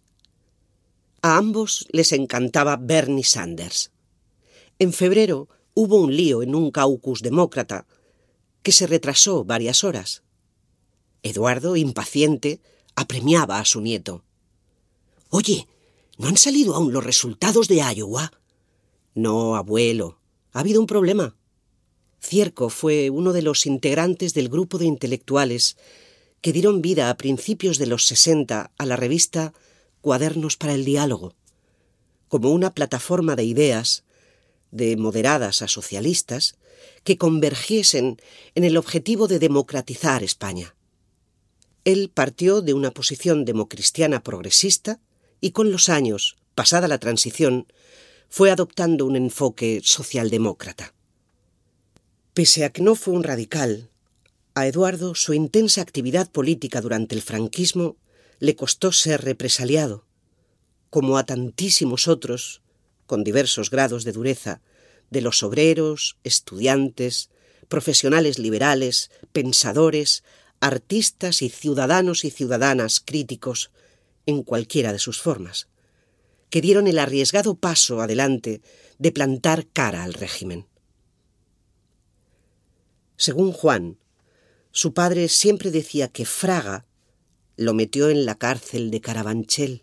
A 1.23 1.39
ambos 1.39 1.87
les 1.91 2.13
encantaba 2.13 2.77
Bernie 2.77 3.25
Sanders. 3.25 3.94
En 4.85 4.93
febrero 4.93 5.49
hubo 5.73 5.97
un 5.97 6.15
lío 6.15 6.43
en 6.43 6.55
un 6.55 6.71
caucus 6.71 7.23
demócrata 7.23 7.87
que 8.63 8.71
se 8.71 8.87
retrasó 8.87 9.43
varias 9.43 9.83
horas. 9.83 10.25
Eduardo, 11.23 11.77
impaciente, 11.77 12.61
apremiaba 12.95 13.59
a 13.61 13.65
su 13.65 13.81
nieto. 13.81 14.25
Oye, 15.31 15.67
¿no 16.19 16.29
han 16.29 16.37
salido 16.37 16.75
aún 16.75 16.93
los 16.93 17.03
resultados 17.03 17.67
de 17.67 17.77
Iowa? 17.77 18.31
No, 19.15 19.57
abuelo. 19.57 20.19
Ha 20.53 20.61
habido 20.61 20.83
un 20.83 20.87
problema. 20.87 21.35
Cierco 22.21 22.69
fue 22.69 23.09
uno 23.09 23.33
de 23.33 23.41
los 23.41 23.65
integrantes 23.65 24.35
del 24.35 24.51
grupo 24.51 24.77
de 24.77 24.85
intelectuales 24.85 25.79
que 26.43 26.53
dieron 26.53 26.83
vida 26.83 27.09
a 27.09 27.17
principios 27.17 27.79
de 27.79 27.87
los 27.87 28.07
60 28.07 28.71
a 28.77 28.85
la 28.85 28.97
revista 28.97 29.55
Cuadernos 30.03 30.59
para 30.59 30.75
el 30.75 30.85
Diálogo, 30.85 31.33
como 32.29 32.51
una 32.51 32.75
plataforma 32.75 33.35
de 33.35 33.45
ideas 33.45 34.05
de 34.75 34.97
moderadas 34.97 35.63
a 35.63 35.69
socialistas, 35.69 36.57
que 37.05 37.17
convergiesen 37.17 38.19
en 38.55 38.65
el 38.65 38.77
objetivo 38.77 39.29
de 39.29 39.39
democratizar 39.39 40.23
España. 40.23 40.75
Él 41.85 42.11
partió 42.13 42.61
de 42.61 42.75
una 42.75 42.91
posición 42.91 43.45
democristiana 43.45 44.23
progresista 44.23 45.01
y 45.41 45.53
con 45.53 45.71
los 45.71 45.89
años, 45.89 46.37
pasada 46.55 46.89
la 46.89 46.99
transición, 46.99 47.67
fue 48.29 48.51
adoptando 48.51 49.07
un 49.07 49.17
enfoque 49.17 49.81
socialdemócrata. 49.85 50.93
Pese 52.33 52.65
a 52.65 52.71
que 52.71 52.83
no 52.83 52.97
fue 52.97 53.15
un 53.15 53.23
radical, 53.23 53.91
a 54.57 54.67
Eduardo 54.67 55.15
su 55.15 55.35
intensa 55.35 55.83
actividad 55.83 56.31
política 56.31 56.81
durante 56.81 57.15
el 57.15 57.23
franquismo 57.23 57.97
le 58.41 58.57
costó 58.57 58.91
ser 58.91 59.23
represaliado, 59.23 60.05
como 60.91 61.17
a 61.17 61.27
tantísimos 61.27 62.09
otros 62.09 62.64
con 63.07 63.25
diversos 63.25 63.71
grados 63.71 64.05
de 64.05 64.13
dureza, 64.13 64.61
de 65.11 65.21
los 65.21 65.43
obreros, 65.43 66.17
estudiantes, 66.25 67.31
profesionales 67.69 68.39
liberales, 68.39 69.11
pensadores, 69.33 70.25
artistas 70.61 71.43
y 71.43 71.49
ciudadanos 71.49 72.25
y 72.25 72.31
ciudadanas 72.31 73.01
críticos 73.01 73.71
en 74.27 74.43
cualquiera 74.43 74.93
de 74.93 74.99
sus 74.99 75.21
formas, 75.21 75.69
que 76.51 76.61
dieron 76.61 76.87
el 76.87 76.99
arriesgado 76.99 77.57
paso 77.57 78.01
adelante 78.01 78.63
de 78.99 79.13
plantar 79.13 79.67
cara 79.67 80.05
al 80.05 80.15
régimen. 80.15 80.67
Según 83.17 83.53
Juan, 83.53 83.99
su 84.71 84.95
padre 84.95 85.29
siempre 85.29 85.71
decía 85.71 86.09
que 86.09 86.25
Fraga 86.25 86.87
lo 87.57 87.75
metió 87.75 88.11
en 88.11 88.27
la 88.27 88.35
cárcel 88.35 88.91
de 88.91 89.01
Carabanchel, 89.01 89.83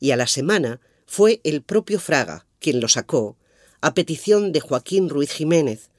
y 0.00 0.10
a 0.12 0.16
la 0.16 0.26
semana 0.26 0.80
fue 1.10 1.40
el 1.42 1.62
propio 1.62 1.98
Fraga 1.98 2.46
quien 2.60 2.78
lo 2.78 2.86
sacó 2.86 3.36
a 3.80 3.94
petición 3.94 4.52
de 4.52 4.60
Joaquín 4.60 5.08
Ruiz 5.08 5.32
Jiménez, 5.32 5.90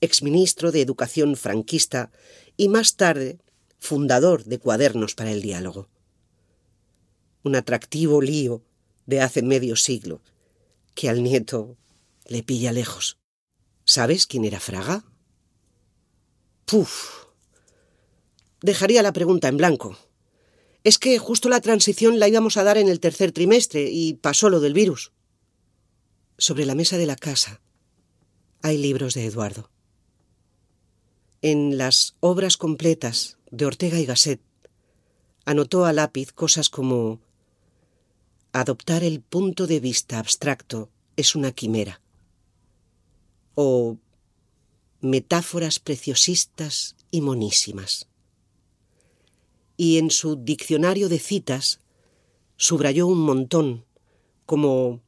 exministro 0.00 0.70
de 0.70 0.82
Educación 0.82 1.34
franquista 1.34 2.12
y 2.56 2.68
más 2.68 2.94
tarde 2.94 3.40
fundador 3.80 4.44
de 4.44 4.60
Cuadernos 4.60 5.16
para 5.16 5.32
el 5.32 5.42
Diálogo. 5.42 5.88
Un 7.42 7.56
atractivo 7.56 8.22
lío 8.22 8.62
de 9.04 9.20
hace 9.20 9.42
medio 9.42 9.74
siglo 9.74 10.22
que 10.94 11.08
al 11.08 11.24
nieto 11.24 11.76
le 12.26 12.44
pilla 12.44 12.70
lejos. 12.70 13.18
¿Sabes 13.84 14.28
quién 14.28 14.44
era 14.44 14.60
Fraga? 14.60 15.04
Puf. 16.66 17.24
Dejaría 18.60 19.02
la 19.02 19.12
pregunta 19.12 19.48
en 19.48 19.56
blanco. 19.56 19.98
Es 20.84 20.98
que 20.98 21.18
justo 21.18 21.48
la 21.48 21.60
transición 21.60 22.18
la 22.18 22.28
íbamos 22.28 22.56
a 22.56 22.64
dar 22.64 22.76
en 22.78 22.88
el 22.88 23.00
tercer 23.00 23.32
trimestre 23.32 23.88
y 23.90 24.14
pasó 24.14 24.50
lo 24.50 24.60
del 24.60 24.74
virus. 24.74 25.12
Sobre 26.38 26.66
la 26.66 26.74
mesa 26.74 26.98
de 26.98 27.06
la 27.06 27.16
casa 27.16 27.60
hay 28.62 28.78
libros 28.78 29.14
de 29.14 29.26
Eduardo. 29.26 29.70
En 31.40 31.78
las 31.78 32.16
obras 32.20 32.56
completas 32.56 33.38
de 33.50 33.66
Ortega 33.66 33.98
y 33.98 34.06
Gasset 34.06 34.40
anotó 35.44 35.84
a 35.84 35.92
lápiz 35.92 36.32
cosas 36.32 36.68
como 36.68 37.20
adoptar 38.52 39.02
el 39.02 39.20
punto 39.20 39.66
de 39.66 39.80
vista 39.80 40.18
abstracto 40.18 40.90
es 41.16 41.34
una 41.34 41.52
quimera 41.52 42.00
o 43.54 43.98
metáforas 45.00 45.78
preciosistas 45.78 46.96
y 47.10 47.20
monísimas 47.20 48.08
y 49.76 49.98
en 49.98 50.10
su 50.10 50.36
diccionario 50.36 51.08
de 51.08 51.18
citas 51.18 51.80
subrayó 52.56 53.06
un 53.06 53.20
montón, 53.20 53.84
como 54.46 55.00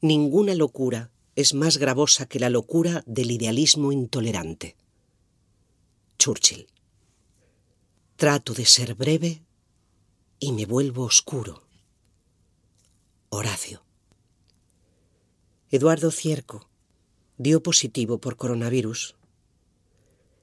ninguna 0.00 0.54
locura 0.54 1.10
es 1.36 1.54
más 1.54 1.78
gravosa 1.78 2.26
que 2.26 2.38
la 2.38 2.50
locura 2.50 3.02
del 3.06 3.30
idealismo 3.30 3.92
intolerante. 3.92 4.76
Churchill. 6.18 6.66
Trato 8.16 8.54
de 8.54 8.64
ser 8.64 8.94
breve 8.94 9.42
y 10.38 10.52
me 10.52 10.66
vuelvo 10.66 11.04
oscuro. 11.04 11.62
Horacio. 13.30 13.82
Eduardo 15.70 16.10
Cierco 16.10 16.68
dio 17.36 17.62
positivo 17.62 18.18
por 18.18 18.36
coronavirus 18.36 19.16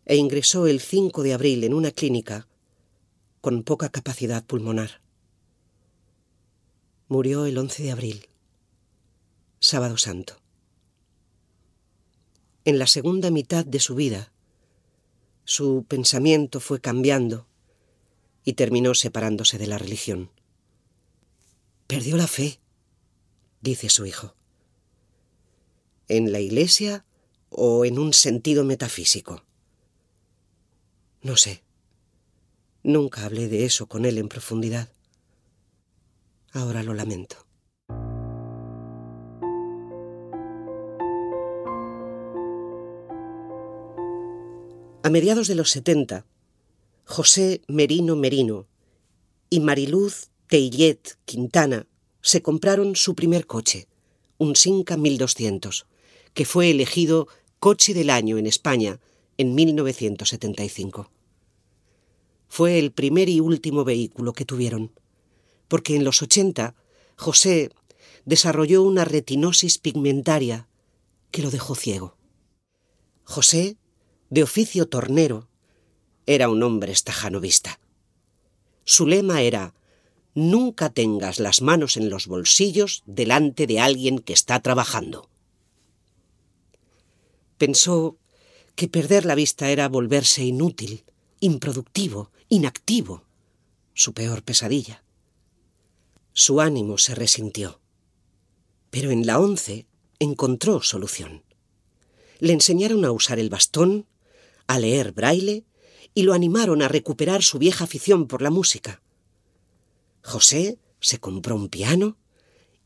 e 0.06 0.18
ingresó 0.18 0.68
el 0.68 0.82
5 0.82 1.24
de 1.24 1.34
abril 1.34 1.64
en 1.64 1.74
una 1.74 1.92
clínica 1.92 2.48
con 3.42 3.64
poca 3.64 3.90
capacidad 3.90 4.46
pulmonar. 4.46 5.02
Murió 7.08 7.46
el 7.46 7.58
11 7.58 7.84
de 7.84 7.92
abril, 7.92 8.30
sábado 9.60 9.98
santo. 9.98 10.38
en 12.64 12.78
la 12.78 12.86
segunda 12.86 13.32
mitad 13.32 13.66
de 13.66 13.80
su 13.80 13.96
vida, 13.96 14.32
su 15.46 15.84
pensamiento 15.88 16.60
fue 16.60 16.80
cambiando 16.80 17.48
y 18.44 18.54
terminó 18.54 18.94
separándose 18.94 19.58
de 19.58 19.68
la 19.68 19.80
religión. 19.80 20.32
Perdió 21.88 22.18
la 22.18 22.28
fe, 22.28 22.60
dice 23.62 23.90
su 23.90 24.06
hijo. 24.06 24.36
¿En 26.08 26.32
la 26.32 26.40
iglesia 26.40 27.04
o 27.50 27.84
en 27.84 27.98
un 27.98 28.14
sentido 28.14 28.64
metafísico? 28.64 29.44
No 31.24 31.36
sé. 31.38 31.64
Nunca 32.84 33.26
hablé 33.26 33.48
de 33.48 33.66
eso 33.66 33.86
con 33.86 34.06
él 34.06 34.18
en 34.18 34.28
profundidad. 34.28 34.90
Ahora 36.52 36.82
lo 36.84 36.94
lamento. 36.94 37.46
A 45.04 45.10
mediados 45.10 45.48
de 45.48 45.56
los 45.56 45.72
setenta, 45.72 46.26
José 47.06 47.62
Merino 47.68 48.16
Merino 48.16 48.68
y 49.50 49.60
Mariluz 49.60 50.30
Teillet 50.48 51.18
Quintana 51.26 51.88
se 52.22 52.42
compraron 52.42 52.96
su 52.96 53.16
primer 53.16 53.48
coche, 53.48 53.88
un 54.38 54.56
Sinca 54.56 54.98
1200, 54.98 55.86
que 56.34 56.46
fue 56.46 56.70
elegido 56.70 57.28
coche 57.60 57.94
del 57.94 58.10
año 58.10 58.38
en 58.38 58.46
España 58.48 59.00
en 59.38 59.56
1975. 59.56 61.12
Fue 62.54 62.78
el 62.80 62.92
primer 62.92 63.30
y 63.30 63.40
último 63.40 63.86
vehículo 63.86 64.34
que 64.34 64.44
tuvieron, 64.44 64.92
porque 65.70 65.96
en 65.96 66.04
los 66.04 66.22
80 66.22 66.76
José 67.16 67.70
desarrolló 68.26 68.84
una 68.84 69.06
retinosis 69.06 69.78
pigmentaria 69.78 70.68
que 71.32 71.44
lo 71.44 71.50
dejó 71.50 71.76
ciego. 71.76 72.18
José 73.24 73.78
de 74.30 74.44
oficio 74.44 74.90
tornero, 74.90 75.48
era 76.26 76.50
un 76.50 76.62
hombre 76.62 76.92
estajanovista. 76.92 77.80
Su 78.84 79.08
lema 79.08 79.44
era 79.44 79.74
Nunca 80.36 80.90
tengas 80.90 81.40
las 81.40 81.62
manos 81.62 81.96
en 81.96 82.10
los 82.10 82.28
bolsillos 82.28 83.02
delante 83.06 83.66
de 83.66 83.80
alguien 83.80 84.20
que 84.20 84.34
está 84.34 84.60
trabajando. 84.60 85.30
Pensó 87.58 88.18
que 88.76 88.90
perder 88.90 89.24
la 89.24 89.36
vista 89.36 89.70
era 89.70 89.88
volverse 89.88 90.44
inútil, 90.44 91.06
improductivo, 91.42 92.32
inactivo, 92.48 93.26
su 93.94 94.14
peor 94.14 94.44
pesadilla. 94.44 95.04
Su 96.34 96.62
ánimo 96.62 96.98
se 96.98 97.16
resintió. 97.16 97.82
Pero 98.92 99.12
en 99.12 99.26
la 99.26 99.40
once 99.40 99.88
encontró 100.20 100.82
solución. 100.82 101.44
Le 102.40 102.54
enseñaron 102.54 103.04
a 103.06 103.12
usar 103.12 103.40
el 103.40 103.50
bastón, 103.50 104.06
a 104.68 104.80
leer 104.80 105.12
braille 105.12 105.66
y 106.14 106.24
lo 106.24 106.34
animaron 106.34 106.82
a 106.82 106.88
recuperar 106.88 107.42
su 107.42 107.58
vieja 107.58 107.86
afición 107.86 108.28
por 108.28 108.42
la 108.42 108.52
música. 108.52 109.02
José 110.24 110.78
se 111.00 111.20
compró 111.20 111.56
un 111.56 111.70
piano 111.70 112.18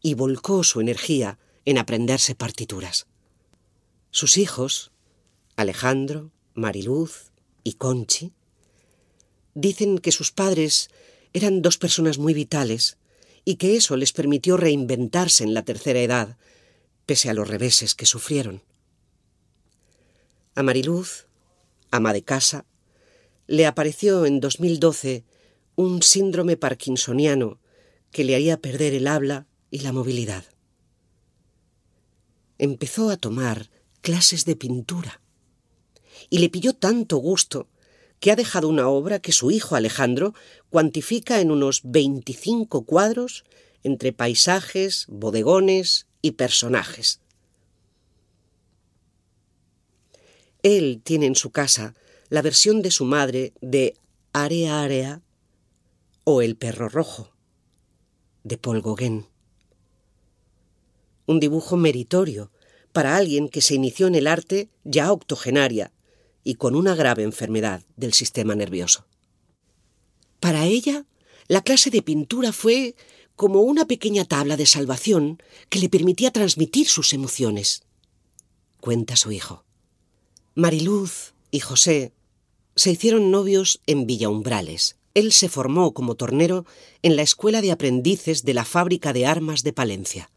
y 0.01 0.13
volcó 0.13 0.63
su 0.63 0.79
energía 0.79 1.39
en 1.65 1.77
aprenderse 1.77 2.35
partituras. 2.35 3.07
Sus 4.11 4.37
hijos, 4.37 4.91
Alejandro, 5.57 6.31
Mariluz 6.53 7.31
y 7.63 7.73
Conchi, 7.73 8.31
dicen 9.55 9.97
que 9.97 10.11
sus 10.11 10.31
padres 10.31 10.89
eran 11.33 11.63
dos 11.63 11.79
personas 11.79 12.19
muy 12.19 12.35
vitales 12.35 12.97
y 13.43 13.55
que 13.55 13.75
eso 13.75 13.97
les 13.97 14.13
permitió 14.13 14.57
reinventarse 14.57 15.43
en 15.43 15.53
la 15.53 15.63
tercera 15.63 15.99
edad, 16.01 16.37
pese 17.05 17.29
a 17.29 17.33
los 17.33 17.47
reveses 17.47 17.95
que 17.95 18.05
sufrieron. 18.05 18.61
A 20.53 20.63
Mariluz 20.63 21.25
ama 21.91 22.13
de 22.13 22.23
casa, 22.23 22.65
le 23.47 23.65
apareció 23.65 24.25
en 24.25 24.39
2012 24.39 25.23
un 25.75 26.01
síndrome 26.01 26.57
parkinsoniano 26.57 27.59
que 28.11 28.23
le 28.23 28.35
haría 28.35 28.57
perder 28.57 28.93
el 28.93 29.07
habla 29.07 29.47
y 29.71 29.79
la 29.79 29.91
movilidad. 29.91 30.45
Empezó 32.57 33.09
a 33.09 33.17
tomar 33.17 33.69
clases 34.01 34.45
de 34.45 34.55
pintura 34.55 35.21
y 36.29 36.39
le 36.39 36.49
pilló 36.49 36.73
tanto 36.73 37.17
gusto 37.17 37.67
que 38.25 38.31
ha 38.31 38.35
dejado 38.35 38.69
una 38.69 38.89
obra 38.89 39.19
que 39.19 39.31
su 39.31 39.51
hijo 39.51 39.75
Alejandro 39.75 40.33
cuantifica 40.71 41.41
en 41.41 41.51
unos 41.51 41.81
25 41.83 42.83
cuadros 42.83 43.45
entre 43.83 44.13
paisajes, 44.13 45.05
bodegones 45.09 46.07
y 46.23 46.31
personajes. 46.31 47.21
Él 50.63 51.01
tiene 51.03 51.27
en 51.27 51.35
su 51.35 51.51
casa 51.51 51.93
la 52.29 52.41
versión 52.41 52.81
de 52.81 52.89
su 52.89 53.05
madre 53.05 53.53
de 53.61 53.95
Area 54.33 54.81
Area 54.81 55.21
o 56.23 56.41
El 56.41 56.55
perro 56.55 56.89
rojo 56.89 57.31
de 58.43 58.57
Paul 58.57 58.81
Gauguin. 58.81 59.27
Un 61.27 61.39
dibujo 61.39 61.77
meritorio 61.77 62.49
para 62.91 63.17
alguien 63.17 63.49
que 63.49 63.61
se 63.61 63.75
inició 63.75 64.07
en 64.07 64.15
el 64.15 64.25
arte 64.25 64.71
ya 64.83 65.11
octogenaria 65.11 65.91
y 66.45 66.55
con 66.55 66.75
una 66.75 66.95
grave 66.95 67.23
enfermedad 67.23 67.83
del 67.97 68.13
sistema 68.13 68.55
nervioso. 68.55 69.05
Para 70.39 70.65
ella, 70.65 71.05
la 71.47 71.61
clase 71.61 71.89
de 71.89 72.03
pintura 72.03 72.53
fue 72.53 72.95
como 73.35 73.61
una 73.61 73.85
pequeña 73.85 74.23
tabla 74.23 74.55
de 74.55 74.67
salvación 74.67 75.41
que 75.69 75.79
le 75.79 75.89
permitía 75.89 76.31
transmitir 76.31 76.87
sus 76.87 77.11
emociones. 77.13 77.83
Cuenta 78.79 79.17
su 79.17 79.31
hijo. 79.31 79.65
Mariluz 80.53 81.33
y 81.51 81.59
José 81.59 82.13
se 82.75 82.91
hicieron 82.91 83.31
novios 83.31 83.81
en 83.87 84.05
Villaumbrales. 84.05 84.97
Él 85.15 85.33
se 85.33 85.49
formó 85.49 85.93
como 85.93 86.15
tornero 86.15 86.65
en 87.01 87.15
la 87.15 87.23
Escuela 87.23 87.61
de 87.61 87.71
Aprendices 87.71 88.43
de 88.43 88.53
la 88.53 88.65
Fábrica 88.65 89.13
de 89.13 89.25
Armas 89.25 89.63
de 89.63 89.73
Palencia. 89.73 90.29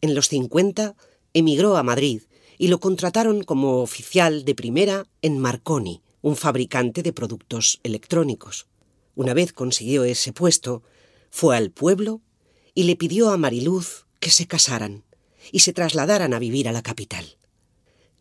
En 0.00 0.14
los 0.14 0.28
50 0.28 0.94
emigró 1.34 1.76
a 1.76 1.82
Madrid 1.82 2.22
y 2.58 2.68
lo 2.68 2.80
contrataron 2.80 3.42
como 3.42 3.80
oficial 3.80 4.44
de 4.44 4.54
primera 4.54 5.06
en 5.22 5.38
Marconi, 5.38 6.02
un 6.22 6.36
fabricante 6.36 7.02
de 7.02 7.12
productos 7.12 7.80
electrónicos. 7.82 8.66
Una 9.14 9.34
vez 9.34 9.52
consiguió 9.52 10.04
ese 10.04 10.32
puesto, 10.32 10.82
fue 11.30 11.56
al 11.56 11.70
pueblo 11.70 12.20
y 12.74 12.84
le 12.84 12.96
pidió 12.96 13.30
a 13.30 13.36
Mariluz 13.36 14.06
que 14.20 14.30
se 14.30 14.46
casaran 14.46 15.04
y 15.52 15.60
se 15.60 15.72
trasladaran 15.72 16.34
a 16.34 16.38
vivir 16.38 16.68
a 16.68 16.72
la 16.72 16.82
capital. 16.82 17.38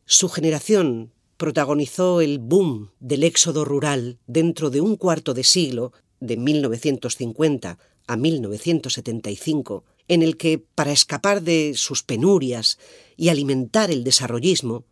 Su 0.06 0.30
generación 0.30 1.12
protagonizó 1.38 2.22
el 2.22 2.40
boom 2.40 2.92
del 3.00 3.24
éxodo 3.24 3.66
rural 3.66 4.20
dentro 4.28 4.70
de 4.70 4.82
un 4.82 4.96
cuarto 4.96 5.34
de 5.34 5.44
siglo, 5.44 5.92
de 6.20 6.38
1950 6.38 7.78
a 8.08 8.16
1975, 8.16 9.84
en 10.08 10.22
el 10.22 10.38
que, 10.38 10.60
para 10.60 10.92
escapar 10.92 11.42
de 11.42 11.74
sus 11.76 12.04
penurias 12.04 12.78
y 13.18 13.30
alimentar 13.30 13.92
el 13.92 14.04
desarrollismo, 14.04 14.86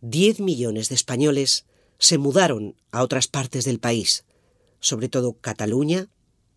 10 0.00 0.40
millones 0.40 0.88
de 0.88 0.94
españoles 0.94 1.64
se 1.98 2.18
mudaron 2.18 2.76
a 2.90 3.02
otras 3.02 3.28
partes 3.28 3.64
del 3.64 3.80
país, 3.80 4.24
sobre 4.80 5.08
todo 5.08 5.38
Cataluña, 5.40 6.08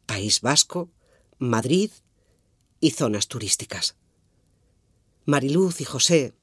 País 0.05 0.41
Vasco, 0.41 0.89
Madrid 1.37 1.91
y 2.79 2.91
zonas 2.91 3.27
turísticas. 3.27 3.95
Mariluz 5.25 5.81
y 5.81 5.85
José 5.85 6.33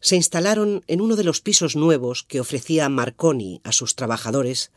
se 0.00 0.16
instalaron 0.16 0.84
en 0.86 1.00
uno 1.00 1.16
de 1.16 1.24
los 1.24 1.40
pisos 1.40 1.74
nuevos 1.74 2.22
que 2.22 2.40
ofrecía 2.40 2.88
Marconi 2.88 3.60
a 3.64 3.72
sus 3.72 3.96
trabajadores 3.96 4.70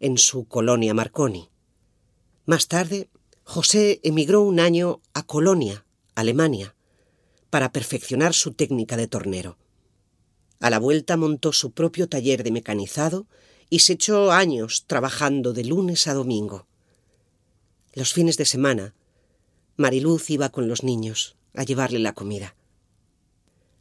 en 0.00 0.18
su 0.18 0.46
colonia 0.46 0.92
Marconi. 0.92 1.48
Más 2.44 2.68
tarde, 2.68 3.08
José 3.48 4.00
emigró 4.02 4.42
un 4.42 4.58
año 4.58 5.00
a 5.14 5.22
Colonia, 5.22 5.86
Alemania, 6.16 6.74
para 7.48 7.70
perfeccionar 7.70 8.34
su 8.34 8.52
técnica 8.52 8.96
de 8.96 9.06
tornero. 9.06 9.56
A 10.58 10.68
la 10.68 10.80
vuelta 10.80 11.16
montó 11.16 11.52
su 11.52 11.70
propio 11.70 12.08
taller 12.08 12.42
de 12.42 12.50
mecanizado 12.50 13.28
y 13.70 13.78
se 13.78 13.92
echó 13.92 14.32
años 14.32 14.84
trabajando 14.88 15.52
de 15.52 15.64
lunes 15.64 16.08
a 16.08 16.14
domingo. 16.14 16.66
Los 17.94 18.12
fines 18.12 18.36
de 18.36 18.46
semana, 18.46 18.94
Mariluz 19.76 20.28
iba 20.28 20.48
con 20.48 20.66
los 20.66 20.82
niños 20.82 21.36
a 21.54 21.62
llevarle 21.62 22.00
la 22.00 22.14
comida. 22.14 22.56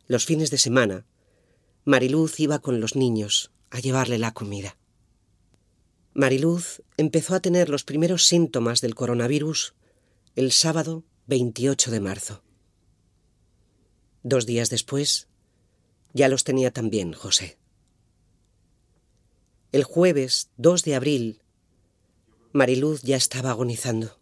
Los 0.07 0.25
fines 0.25 0.51
de 0.51 0.59
semana, 0.59 1.07
Mariluz 1.85 2.39
iba 2.39 2.59
con 2.59 2.79
los 2.79 2.95
niños 2.95 3.51
a 3.71 3.79
llevarle 3.79 4.19
la 4.19 4.31
comida. 4.31 4.77
Mariluz 6.17 6.81
empezó 6.95 7.35
a 7.35 7.41
tener 7.41 7.67
los 7.67 7.83
primeros 7.83 8.25
síntomas 8.25 8.79
del 8.79 8.95
coronavirus 8.95 9.75
el 10.37 10.53
sábado 10.53 11.03
28 11.27 11.91
de 11.91 11.99
marzo. 11.99 12.41
Dos 14.23 14.45
días 14.45 14.69
después, 14.69 15.27
ya 16.13 16.29
los 16.29 16.45
tenía 16.45 16.71
también 16.71 17.11
José. 17.11 17.57
El 19.73 19.83
jueves 19.83 20.51
2 20.55 20.83
de 20.83 20.95
abril, 20.95 21.41
Mariluz 22.53 23.01
ya 23.01 23.17
estaba 23.17 23.49
agonizando. 23.49 24.17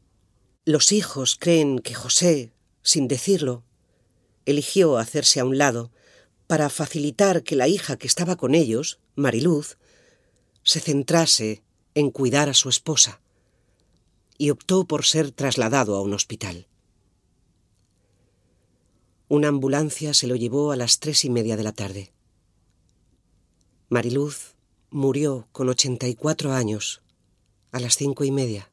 Los 0.65 0.91
hijos 0.91 1.37
creen 1.39 1.77
que 1.77 1.93
José, 1.93 2.53
sin 2.81 3.07
decirlo, 3.07 3.63
eligió 4.47 4.97
hacerse 4.97 5.41
a 5.41 5.45
un 5.45 5.59
lado 5.59 5.91
para 6.47 6.71
facilitar 6.71 7.43
que 7.43 7.55
la 7.55 7.67
hija 7.67 7.97
que 7.97 8.07
estaba 8.07 8.35
con 8.35 8.55
ellos, 8.55 8.99
Mariluz, 9.13 9.77
se 10.63 10.79
centrase 10.79 11.61
en 11.95 12.11
cuidar 12.11 12.49
a 12.49 12.53
su 12.53 12.69
esposa, 12.69 13.21
y 14.37 14.49
optó 14.49 14.85
por 14.85 15.05
ser 15.05 15.31
trasladado 15.31 15.95
a 15.95 16.01
un 16.01 16.13
hospital. 16.13 16.67
Una 19.29 19.47
ambulancia 19.47 20.13
se 20.13 20.27
lo 20.27 20.35
llevó 20.35 20.71
a 20.71 20.75
las 20.75 20.99
tres 20.99 21.23
y 21.25 21.29
media 21.29 21.55
de 21.55 21.63
la 21.63 21.71
tarde. 21.71 22.11
Mariluz 23.89 24.55
murió 24.89 25.47
con 25.51 25.69
ochenta 25.69 26.07
y 26.07 26.15
cuatro 26.15 26.53
años 26.53 27.01
a 27.71 27.79
las 27.79 27.95
cinco 27.95 28.23
y 28.23 28.31
media, 28.31 28.71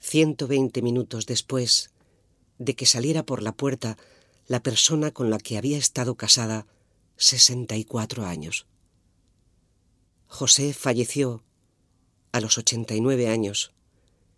ciento 0.00 0.48
veinte 0.48 0.82
minutos 0.82 1.26
después 1.26 1.90
de 2.58 2.74
que 2.74 2.86
saliera 2.86 3.24
por 3.24 3.42
la 3.42 3.52
puerta 3.52 3.96
la 4.46 4.62
persona 4.62 5.12
con 5.12 5.30
la 5.30 5.38
que 5.38 5.58
había 5.58 5.78
estado 5.78 6.16
casada 6.16 6.66
sesenta 7.16 7.76
y 7.76 7.84
cuatro 7.84 8.24
años. 8.24 8.66
José 10.26 10.74
falleció 10.74 11.44
a 12.32 12.40
los 12.40 12.58
ochenta 12.58 12.94
y 12.94 13.00
nueve 13.00 13.28
años 13.28 13.72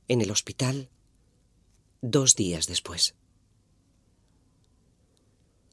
en 0.09 0.20
el 0.20 0.30
hospital 0.30 0.90
dos 2.03 2.34
días 2.34 2.66
después. 2.66 3.14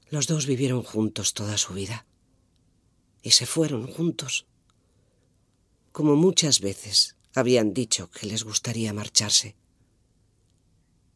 Los 0.10 0.28
dos 0.28 0.46
vivieron 0.46 0.84
juntos 0.84 1.34
toda 1.34 1.58
su 1.58 1.74
vida 1.74 2.06
y 3.22 3.32
se 3.32 3.46
fueron 3.46 3.88
juntos, 3.88 4.46
como 5.92 6.16
muchas 6.16 6.62
veces 6.62 7.18
habían 7.34 7.74
dicho 7.74 8.10
que 8.10 8.28
les 8.28 8.44
gustaría 8.44 8.94
marcharse, 8.94 9.56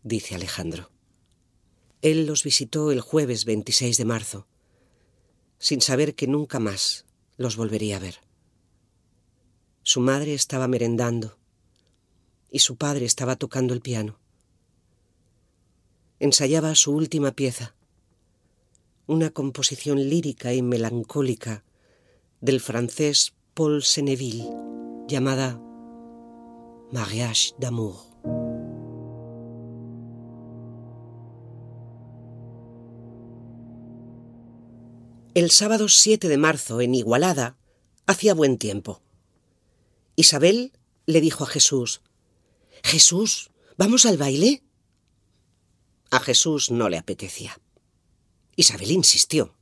dice 0.03 0.35
Alejandro. 0.35 0.91
Él 2.01 2.25
los 2.25 2.43
visitó 2.43 2.91
el 2.91 3.01
jueves 3.01 3.45
26 3.45 3.97
de 3.97 4.05
marzo, 4.05 4.47
sin 5.59 5.81
saber 5.81 6.15
que 6.15 6.27
nunca 6.27 6.59
más 6.59 7.05
los 7.37 7.57
volvería 7.57 7.97
a 7.97 7.99
ver. 7.99 8.24
Su 9.87 10.01
madre 10.01 10.33
estaba 10.33 10.67
merendando 10.67 11.37
y 12.49 12.57
su 12.57 12.75
padre 12.75 13.05
estaba 13.05 13.35
tocando 13.35 13.71
el 13.75 13.81
piano. 13.81 14.17
Ensayaba 16.19 16.73
su 16.73 16.91
última 16.91 17.33
pieza, 17.33 17.75
una 19.05 19.29
composición 19.29 20.09
lírica 20.09 20.55
y 20.55 20.63
melancólica 20.63 21.63
del 22.41 22.61
francés 22.61 23.35
Paul 23.53 23.83
Senneville, 23.83 24.49
llamada 25.07 25.61
Mariage 26.91 27.53
d'amour. 27.59 27.93
El 35.35 35.51
sábado 35.51 35.87
7 35.89 36.27
de 36.27 36.37
marzo, 36.37 36.81
en 36.81 36.95
Igualada, 36.95 37.55
hacía 38.07 38.33
buen 38.33 38.57
tiempo. 38.57 39.04
Isabel 40.15 40.71
le 41.05 41.21
dijo 41.21 41.43
a 41.43 41.47
Jesús, 41.47 42.01
Jesús, 42.83 43.51
¿vamos 43.77 44.05
al 44.05 44.17
baile? 44.17 44.63
A 46.11 46.19
Jesús 46.19 46.71
no 46.71 46.89
le 46.89 46.97
apetecía. 46.97 47.59
Isabel 48.55 48.91
insistió. 48.91 49.55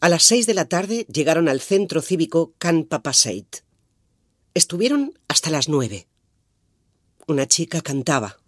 A 0.00 0.08
las 0.08 0.24
seis 0.24 0.46
de 0.46 0.54
la 0.54 0.68
tarde 0.68 1.06
llegaron 1.12 1.48
al 1.48 1.60
centro 1.60 2.02
cívico 2.02 2.54
Can 2.58 2.84
Papaseit. 2.84 3.64
Estuvieron 4.54 5.18
hasta 5.28 5.50
las 5.50 5.68
nueve. 5.68 6.08
Una 7.26 7.46
chica 7.46 7.80
cantaba. 7.80 8.38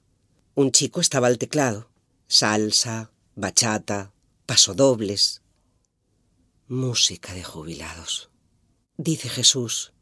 Un 0.54 0.72
chico 0.72 1.00
estaba 1.00 1.26
al 1.26 1.38
teclado. 1.38 1.90
Salsa, 2.26 3.10
bachata, 3.34 4.12
pasodobles. 4.46 5.42
Música 6.68 7.34
de 7.34 7.42
jubilados. 7.42 8.30
Dice 8.96 9.28
Jesús, 9.28 9.92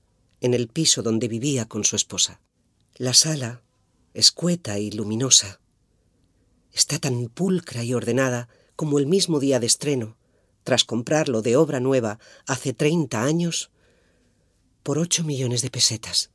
en 0.41 0.55
el 0.55 0.69
piso 0.69 1.03
donde 1.03 1.29
vivía 1.29 1.67
con 1.67 1.85
su 1.85 1.97
esposa. 1.97 2.41
La 2.95 3.15
sala, 3.15 3.63
escueta 4.15 4.79
y 4.79 4.91
luminosa, 4.91 5.61
está 6.73 6.99
tan 6.99 7.29
pulcra 7.29 7.85
y 7.85 7.95
ordenada 7.95 8.49
como 8.77 8.99
el 8.99 9.07
mismo 9.07 9.41
día 9.41 9.61
de 9.61 9.67
estreno, 9.67 10.17
tras 10.65 10.85
comprarlo 10.85 11.43
de 11.43 11.57
obra 11.57 11.81
nueva 11.81 12.19
hace 12.47 12.73
treinta 12.73 13.23
años, 13.23 13.71
por 14.83 14.99
ocho 14.99 15.25
millones 15.25 15.63
de 15.63 15.71
pesetas, 15.71 16.31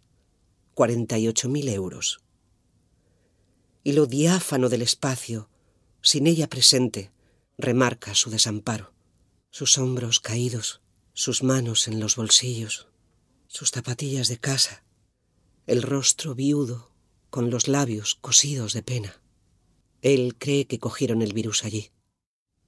cuarenta 0.73 1.17
y 1.17 1.27
ocho 1.27 1.49
mil 1.49 1.69
euros. 1.69 2.21
Y 3.83 3.93
lo 3.93 4.05
diáfano 4.05 4.69
del 4.69 4.81
espacio, 4.81 5.49
sin 6.01 6.27
ella 6.27 6.47
presente, 6.47 7.11
remarca 7.57 8.15
su 8.15 8.29
desamparo, 8.29 8.93
sus 9.51 9.77
hombros 9.77 10.19
caídos, 10.19 10.81
sus 11.13 11.43
manos 11.43 11.87
en 11.87 11.99
los 11.99 12.15
bolsillos, 12.15 12.87
sus 13.53 13.69
zapatillas 13.69 14.29
de 14.29 14.39
casa, 14.39 14.83
el 15.67 15.83
rostro 15.83 16.33
viudo, 16.33 16.89
con 17.29 17.51
los 17.51 17.67
labios 17.67 18.15
cosidos 18.15 18.73
de 18.73 18.81
pena. 18.81 19.21
Él 20.01 20.35
cree 20.39 20.65
que 20.65 20.79
cogieron 20.79 21.21
el 21.21 21.33
virus 21.33 21.63
allí. 21.63 21.91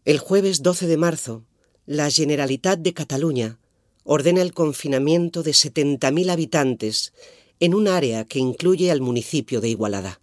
El 0.05 0.19
jueves 0.19 0.61
12 0.61 0.86
de 0.86 0.97
marzo, 0.97 1.43
la 1.88 2.11
Generalitat 2.11 2.77
de 2.77 2.93
Cataluña 2.93 3.57
ordena 4.03 4.43
el 4.43 4.53
confinamiento 4.53 5.41
de 5.41 5.53
70.000 5.53 6.29
habitantes 6.29 7.13
en 7.59 7.73
un 7.73 7.88
área 7.88 8.25
que 8.25 8.38
incluye 8.38 8.91
al 8.91 9.01
municipio 9.01 9.61
de 9.61 9.69
Igualada. 9.69 10.21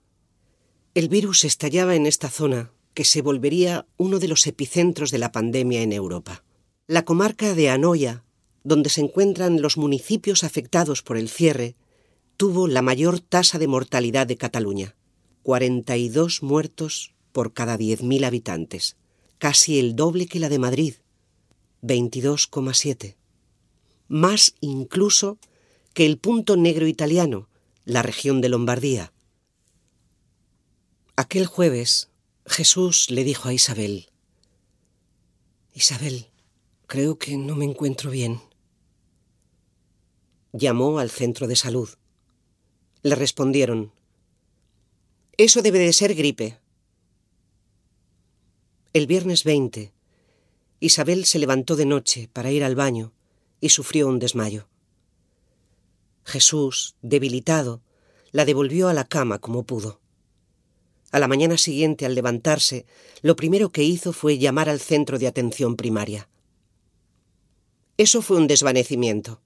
El 0.95 1.09
virus 1.09 1.45
estallaba 1.45 1.97
en 1.97 2.07
esta 2.07 2.31
zona 2.31 2.71
que 2.95 3.05
se 3.05 3.21
volvería 3.21 3.89
uno 3.97 4.21
de 4.21 4.29
los 4.29 4.47
epicentros 4.47 5.11
de 5.11 5.19
la 5.19 5.33
pandemia 5.33 5.83
en 5.83 5.93
Europa. 5.93 6.45
La 6.87 7.05
comarca 7.05 7.53
de 7.55 7.69
Anoia, 7.69 8.23
donde 8.65 8.91
se 8.91 9.01
encuentran 9.01 9.61
los 9.61 9.77
municipios 9.77 10.45
afectados 10.45 11.03
por 11.03 11.17
el 11.17 11.29
cierre, 11.29 11.75
tuvo 12.37 12.69
la 12.69 12.83
mayor 12.83 13.21
tasa 13.21 13.59
de 13.59 13.67
mortalidad 13.67 14.27
de 14.27 14.37
Cataluña, 14.37 14.95
42 15.43 16.43
muertos 16.43 17.15
por 17.33 17.53
cada 17.53 17.77
10.000 17.77 18.25
habitantes, 18.25 18.97
casi 19.39 19.79
el 19.79 19.97
doble 19.97 20.27
que 20.27 20.39
la 20.39 20.49
de 20.49 20.59
Madrid, 20.59 20.95
22,7. 21.83 23.17
Más 24.09 24.55
incluso 24.61 25.39
que 25.95 26.07
el 26.07 26.19
punto 26.19 26.57
negro 26.57 26.87
italiano, 26.87 27.49
la 27.85 28.03
región 28.03 28.41
de 28.41 28.49
Lombardía. 28.49 29.13
Aquel 31.17 31.47
jueves 31.47 32.09
Jesús 32.47 33.11
le 33.11 33.25
dijo 33.25 33.49
a 33.49 33.53
Isabel, 33.53 34.09
Isabel, 35.75 36.27
creo 36.87 37.19
que 37.19 37.37
no 37.37 37.57
me 37.57 37.65
encuentro 37.65 38.11
bien. 38.11 38.41
Llamó 40.53 40.99
al 40.99 41.11
centro 41.11 41.47
de 41.47 41.57
salud. 41.57 41.89
Le 43.03 43.15
respondieron, 43.15 43.93
Eso 45.39 45.63
debe 45.63 45.79
de 45.79 45.95
ser 45.95 46.15
gripe. 46.15 46.59
El 48.93 49.07
viernes 49.07 49.45
20, 49.45 49.95
Isabel 50.79 51.25
se 51.25 51.39
levantó 51.39 51.75
de 51.75 51.87
noche 51.87 52.29
para 52.31 52.51
ir 52.51 52.65
al 52.65 52.75
baño 52.75 53.15
y 53.61 53.71
sufrió 53.71 54.09
un 54.09 54.19
desmayo. 54.19 54.69
Jesús, 56.25 56.97
debilitado, 57.01 57.81
la 58.31 58.45
devolvió 58.45 58.89
a 58.89 58.95
la 58.95 59.05
cama 59.05 59.39
como 59.39 59.63
pudo. 59.63 60.01
A 61.13 61.19
la 61.19 61.29
mañana 61.29 61.57
siguiente, 61.57 62.05
al 62.05 62.15
levantarse, 62.15 62.85
lo 63.23 63.37
primero 63.37 63.71
que 63.71 63.85
hizo 63.85 64.13
fue 64.13 64.37
llamar 64.37 64.69
al 64.69 64.81
centro 64.81 65.19
de 65.19 65.29
atención 65.29 65.77
primaria. 65.77 66.29
Eso 67.97 68.21
fue 68.21 68.37
un 68.37 68.47
desvanecimiento, 68.47 69.41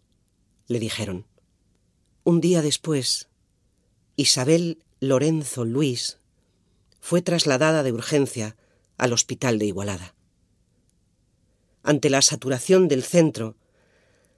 le 0.67 0.79
dijeron. 0.79 1.27
Un 2.25 2.41
día 2.41 2.63
después, 2.63 3.29
Isabel 4.17 4.83
Lorenzo 5.01 5.65
Luis 5.65 6.19
fue 7.01 7.23
trasladada 7.23 7.83
de 7.83 7.93
urgencia 7.93 8.57
al 8.97 9.13
hospital 9.13 9.59
de 9.59 9.67
Igualada 9.67 10.17
ante 11.87 12.11
la 12.11 12.21
saturación 12.21 12.89
del 12.89 13.05
centro, 13.05 13.57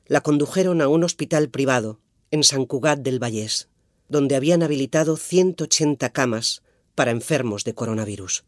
la 0.07 0.21
condujeron 0.21 0.83
a 0.83 0.89
un 0.89 1.03
hospital 1.03 1.49
privado 1.49 1.99
en 2.31 2.45
San 2.45 2.67
Cugat 2.67 3.01
del 3.01 3.23
Vallés, 3.23 3.69
donde 4.09 4.37
habían 4.37 4.63
habilitado 4.63 5.17
180 5.17 6.11
camas 6.11 6.63
para 6.95 7.11
enfermos 7.11 7.65
de 7.65 7.75
coronavirus. 7.75 8.45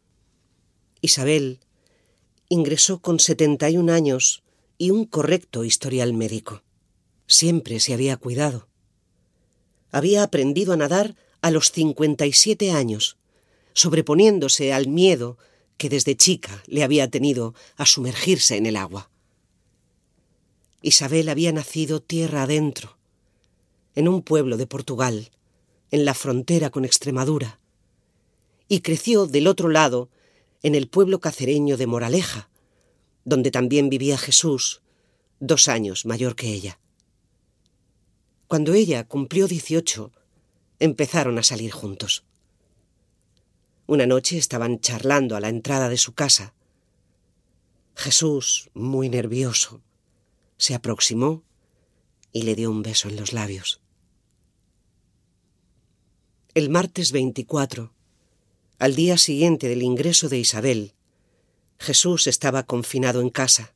Isabel 1.01 1.59
ingresó 2.47 2.99
con 2.99 3.19
71 3.19 3.91
años 3.91 4.43
y 4.77 4.91
un 4.91 5.05
correcto 5.05 5.63
historial 5.63 6.13
médico. 6.13 6.61
Siempre 7.31 7.79
se 7.79 7.93
había 7.93 8.17
cuidado. 8.17 8.67
Había 9.89 10.21
aprendido 10.21 10.73
a 10.73 10.75
nadar 10.75 11.15
a 11.39 11.49
los 11.49 11.71
57 11.71 12.71
años, 12.71 13.15
sobreponiéndose 13.71 14.73
al 14.73 14.89
miedo 14.89 15.37
que 15.77 15.87
desde 15.87 16.17
chica 16.17 16.61
le 16.67 16.83
había 16.83 17.09
tenido 17.09 17.55
a 17.77 17.85
sumergirse 17.85 18.57
en 18.57 18.65
el 18.65 18.75
agua. 18.75 19.09
Isabel 20.81 21.29
había 21.29 21.53
nacido 21.53 22.01
tierra 22.01 22.43
adentro, 22.43 22.97
en 23.95 24.09
un 24.09 24.23
pueblo 24.23 24.57
de 24.57 24.67
Portugal, 24.67 25.31
en 25.89 26.03
la 26.03 26.13
frontera 26.13 26.69
con 26.69 26.83
Extremadura, 26.83 27.61
y 28.67 28.81
creció 28.81 29.25
del 29.25 29.47
otro 29.47 29.69
lado, 29.69 30.09
en 30.63 30.75
el 30.75 30.89
pueblo 30.89 31.21
cacereño 31.21 31.77
de 31.77 31.87
Moraleja, 31.87 32.49
donde 33.23 33.51
también 33.51 33.89
vivía 33.89 34.17
Jesús, 34.17 34.81
dos 35.39 35.69
años 35.69 36.05
mayor 36.05 36.35
que 36.35 36.49
ella. 36.49 36.77
Cuando 38.51 38.73
ella 38.73 39.07
cumplió 39.07 39.47
dieciocho, 39.47 40.11
empezaron 40.77 41.39
a 41.39 41.43
salir 41.43 41.71
juntos. 41.71 42.25
Una 43.87 44.05
noche 44.05 44.37
estaban 44.37 44.81
charlando 44.81 45.37
a 45.37 45.39
la 45.39 45.47
entrada 45.47 45.87
de 45.87 45.95
su 45.95 46.15
casa. 46.15 46.53
Jesús, 47.95 48.69
muy 48.73 49.07
nervioso, 49.07 49.79
se 50.57 50.75
aproximó 50.75 51.43
y 52.33 52.41
le 52.41 52.55
dio 52.55 52.69
un 52.69 52.81
beso 52.83 53.07
en 53.07 53.15
los 53.15 53.31
labios. 53.31 53.79
El 56.53 56.69
martes 56.69 57.13
24, 57.13 57.93
al 58.79 58.95
día 58.95 59.17
siguiente 59.17 59.69
del 59.69 59.81
ingreso 59.81 60.27
de 60.27 60.39
Isabel, 60.39 60.93
Jesús 61.79 62.27
estaba 62.27 62.63
confinado 62.63 63.21
en 63.21 63.29
casa, 63.29 63.73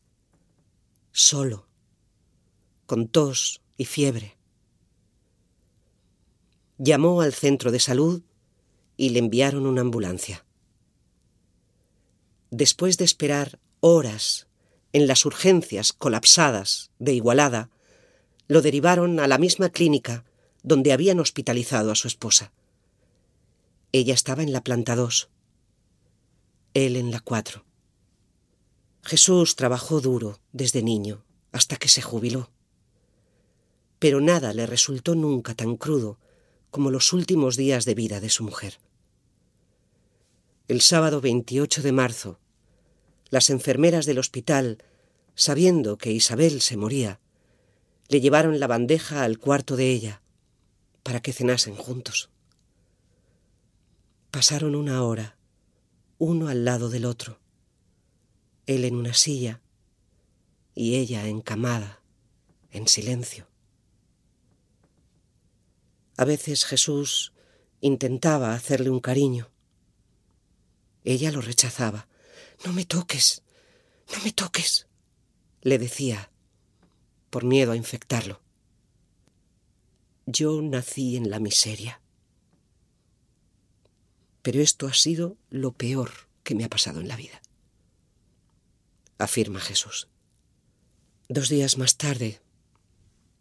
solo, 1.14 1.66
con 2.86 3.08
tos 3.08 3.62
y 3.78 3.86
fiebre. 3.86 4.36
Llamó 6.78 7.22
al 7.22 7.34
centro 7.34 7.72
de 7.72 7.80
salud 7.80 8.22
y 8.98 9.10
le 9.10 9.20
enviaron 9.20 9.66
una 9.66 9.82
ambulancia. 9.82 10.46
Después 12.52 12.98
de 12.98 13.06
esperar 13.06 13.60
horas 13.80 14.48
en 14.94 15.08
las 15.08 15.26
urgencias 15.26 15.94
colapsadas 15.94 16.92
de 17.00 17.14
Igualada, 17.14 17.70
lo 18.48 18.62
derivaron 18.62 19.20
a 19.20 19.28
la 19.28 19.38
misma 19.38 19.70
clínica 19.70 20.24
donde 20.64 20.94
habían 20.94 21.20
hospitalizado 21.20 21.92
a 21.92 21.96
su 21.96 22.08
esposa. 22.08 22.52
Ella 23.92 24.14
estaba 24.14 24.44
en 24.44 24.52
la 24.52 24.64
planta 24.64 24.96
2, 24.96 25.30
él 26.74 26.96
en 26.98 27.12
la 27.12 27.20
4. 27.20 27.64
Jesús 29.04 29.56
trabajó 29.56 30.02
duro 30.02 30.40
desde 30.52 30.82
niño 30.82 31.24
hasta 31.52 31.78
que 31.78 31.88
se 31.88 32.02
jubiló. 32.02 32.50
Pero 34.00 34.20
nada 34.20 34.54
le 34.54 34.66
resultó 34.66 35.16
nunca 35.16 35.54
tan 35.54 35.78
crudo 35.78 36.18
como 36.76 36.92
los 36.92 37.14
últimos 37.14 37.56
días 37.56 37.86
de 37.86 37.96
vida 37.96 38.20
de 38.20 38.28
su 38.28 38.44
mujer. 38.44 38.80
El 40.68 40.82
sábado 40.82 41.22
28 41.22 41.82
de 41.82 41.94
marzo, 41.94 42.38
las 43.30 43.50
enfermeras 43.50 44.06
del 44.06 44.20
hospital, 44.20 44.80
sabiendo 45.36 45.98
que 45.98 46.12
Isabel 46.12 46.60
se 46.60 46.76
moría, 46.76 47.22
le 48.10 48.20
llevaron 48.20 48.60
la 48.60 48.68
bandeja 48.68 49.24
al 49.24 49.40
cuarto 49.40 49.78
de 49.78 49.90
ella 49.90 50.22
para 51.02 51.22
que 51.22 51.32
cenasen 51.32 51.78
juntos. 51.78 52.30
Pasaron 54.30 54.76
una 54.76 55.02
hora, 55.02 55.38
uno 56.18 56.50
al 56.50 56.66
lado 56.66 56.90
del 56.90 57.06
otro, 57.06 57.40
él 58.66 58.84
en 58.84 58.98
una 58.98 59.14
silla 59.14 59.62
y 60.74 60.96
ella 60.96 61.26
encamada, 61.30 62.02
en 62.70 62.90
silencio. 62.90 63.48
A 66.18 66.26
veces 66.26 66.66
Jesús 66.66 67.34
intentaba 67.82 68.54
hacerle 68.54 68.90
un 68.90 69.00
cariño. 69.00 69.52
Ella 71.04 71.32
lo 71.32 71.42
rechazaba. 71.42 72.08
No 72.66 72.74
me 72.74 72.86
toques, 72.86 73.44
no 74.14 74.24
me 74.24 74.32
toques, 74.32 74.88
le 75.62 75.78
decía 75.78 76.32
por 77.30 77.44
miedo 77.44 77.74
a 77.74 77.76
infectarlo. 77.76 78.42
Yo 80.26 80.62
nací 80.62 81.18
en 81.18 81.30
la 81.30 81.40
miseria. 81.40 82.02
Pero 84.42 84.62
esto 84.62 84.88
ha 84.88 84.94
sido 84.94 85.38
lo 85.50 85.74
peor 85.74 86.12
que 86.44 86.56
me 86.56 86.64
ha 86.64 86.70
pasado 86.70 87.02
en 87.02 87.10
la 87.10 87.18
vida, 87.18 87.42
afirma 89.18 89.60
Jesús. 89.60 90.08
Dos 91.28 91.50
días 91.50 91.78
más 91.78 91.98
tarde, 91.98 92.40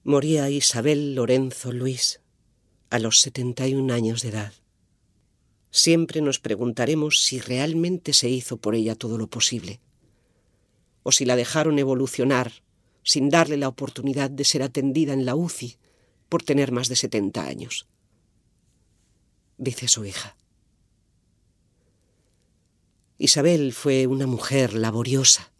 moría 0.02 0.50
Isabel 0.50 1.14
Lorenzo 1.14 1.70
Luis, 1.70 2.20
a 2.94 3.00
los 3.00 3.18
71 3.22 3.92
años 3.92 4.22
de 4.22 4.28
edad. 4.28 4.52
Siempre 5.72 6.20
nos 6.20 6.38
preguntaremos 6.38 7.24
si 7.24 7.40
realmente 7.40 8.12
se 8.12 8.28
hizo 8.28 8.56
por 8.56 8.76
ella 8.76 8.94
todo 8.94 9.18
lo 9.18 9.26
posible, 9.26 9.80
o 11.02 11.10
si 11.10 11.24
la 11.24 11.34
dejaron 11.34 11.80
evolucionar 11.80 12.52
sin 13.02 13.30
darle 13.30 13.56
la 13.56 13.66
oportunidad 13.66 14.30
de 14.30 14.44
ser 14.44 14.62
atendida 14.62 15.12
en 15.12 15.24
la 15.24 15.34
UCI 15.34 15.76
por 16.28 16.44
tener 16.44 16.70
más 16.70 16.88
de 16.88 16.94
70 16.94 17.44
años. 17.44 17.88
Dice 19.58 19.88
su 19.88 20.04
hija. 20.04 20.36
Isabel 23.18 23.72
fue 23.72 24.06
una 24.06 24.28
mujer 24.28 24.72
laboriosa. 24.72 25.52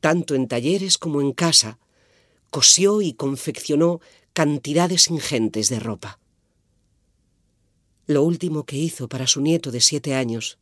Tanto 0.00 0.34
en 0.34 0.48
talleres 0.48 0.96
como 0.96 1.20
en 1.20 1.32
casa, 1.32 1.78
cosió 2.48 3.02
y 3.02 3.12
confeccionó 3.12 4.00
cantidades 4.36 5.08
ingentes 5.08 5.70
de 5.70 5.80
ropa. 5.80 6.18
Lo 8.06 8.22
último 8.22 8.66
que 8.66 8.76
hizo 8.76 9.08
para 9.08 9.26
su 9.26 9.40
nieto 9.40 9.70
de 9.70 9.80
siete 9.80 10.14
años 10.14 10.58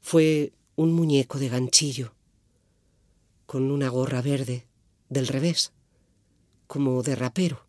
fue 0.00 0.52
un 0.74 0.92
muñeco 0.92 1.38
de 1.38 1.48
ganchillo 1.48 2.12
con 3.46 3.70
una 3.70 3.88
gorra 3.88 4.20
verde 4.20 4.66
del 5.08 5.28
revés, 5.28 5.72
como 6.66 7.04
de 7.04 7.14
rapero. 7.14 7.64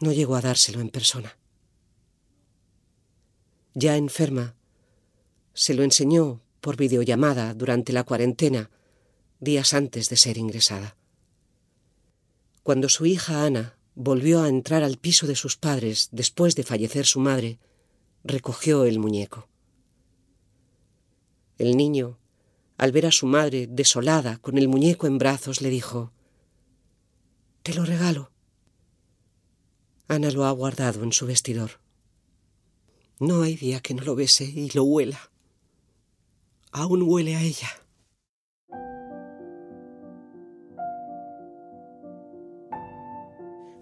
No 0.00 0.14
llegó 0.14 0.36
a 0.36 0.40
dárselo 0.40 0.80
en 0.80 0.88
persona. 0.88 1.36
Ya 3.74 3.98
enferma, 3.98 4.54
se 5.52 5.74
lo 5.74 5.82
enseñó 5.82 6.40
por 6.62 6.78
videollamada 6.78 7.52
durante 7.52 7.92
la 7.92 8.04
cuarentena, 8.04 8.70
días 9.38 9.74
antes 9.74 10.08
de 10.08 10.16
ser 10.16 10.38
ingresada. 10.38 10.97
Cuando 12.68 12.90
su 12.90 13.06
hija 13.06 13.46
Ana 13.46 13.78
volvió 13.94 14.42
a 14.42 14.48
entrar 14.50 14.82
al 14.82 14.98
piso 14.98 15.26
de 15.26 15.36
sus 15.36 15.56
padres 15.56 16.10
después 16.12 16.54
de 16.54 16.64
fallecer 16.64 17.06
su 17.06 17.18
madre, 17.18 17.58
recogió 18.24 18.84
el 18.84 18.98
muñeco. 18.98 19.48
El 21.56 21.78
niño 21.78 22.18
al 22.76 22.92
ver 22.92 23.06
a 23.06 23.10
su 23.10 23.26
madre 23.26 23.68
desolada 23.68 24.36
con 24.36 24.58
el 24.58 24.68
muñeco 24.68 25.06
en 25.06 25.16
brazos, 25.16 25.62
le 25.62 25.70
dijo, 25.70 26.12
Te 27.62 27.72
lo 27.72 27.86
regalo. 27.86 28.32
Ana 30.06 30.30
lo 30.30 30.44
ha 30.44 30.50
guardado 30.50 31.02
en 31.04 31.12
su 31.12 31.24
vestidor. 31.24 31.80
No 33.18 33.40
hay 33.40 33.56
día 33.56 33.80
que 33.80 33.94
no 33.94 34.02
lo 34.02 34.14
bese 34.14 34.44
y 34.44 34.68
lo 34.74 34.84
huela. 34.84 35.30
Aún 36.72 37.00
huele 37.00 37.34
a 37.34 37.40
ella. 37.40 37.70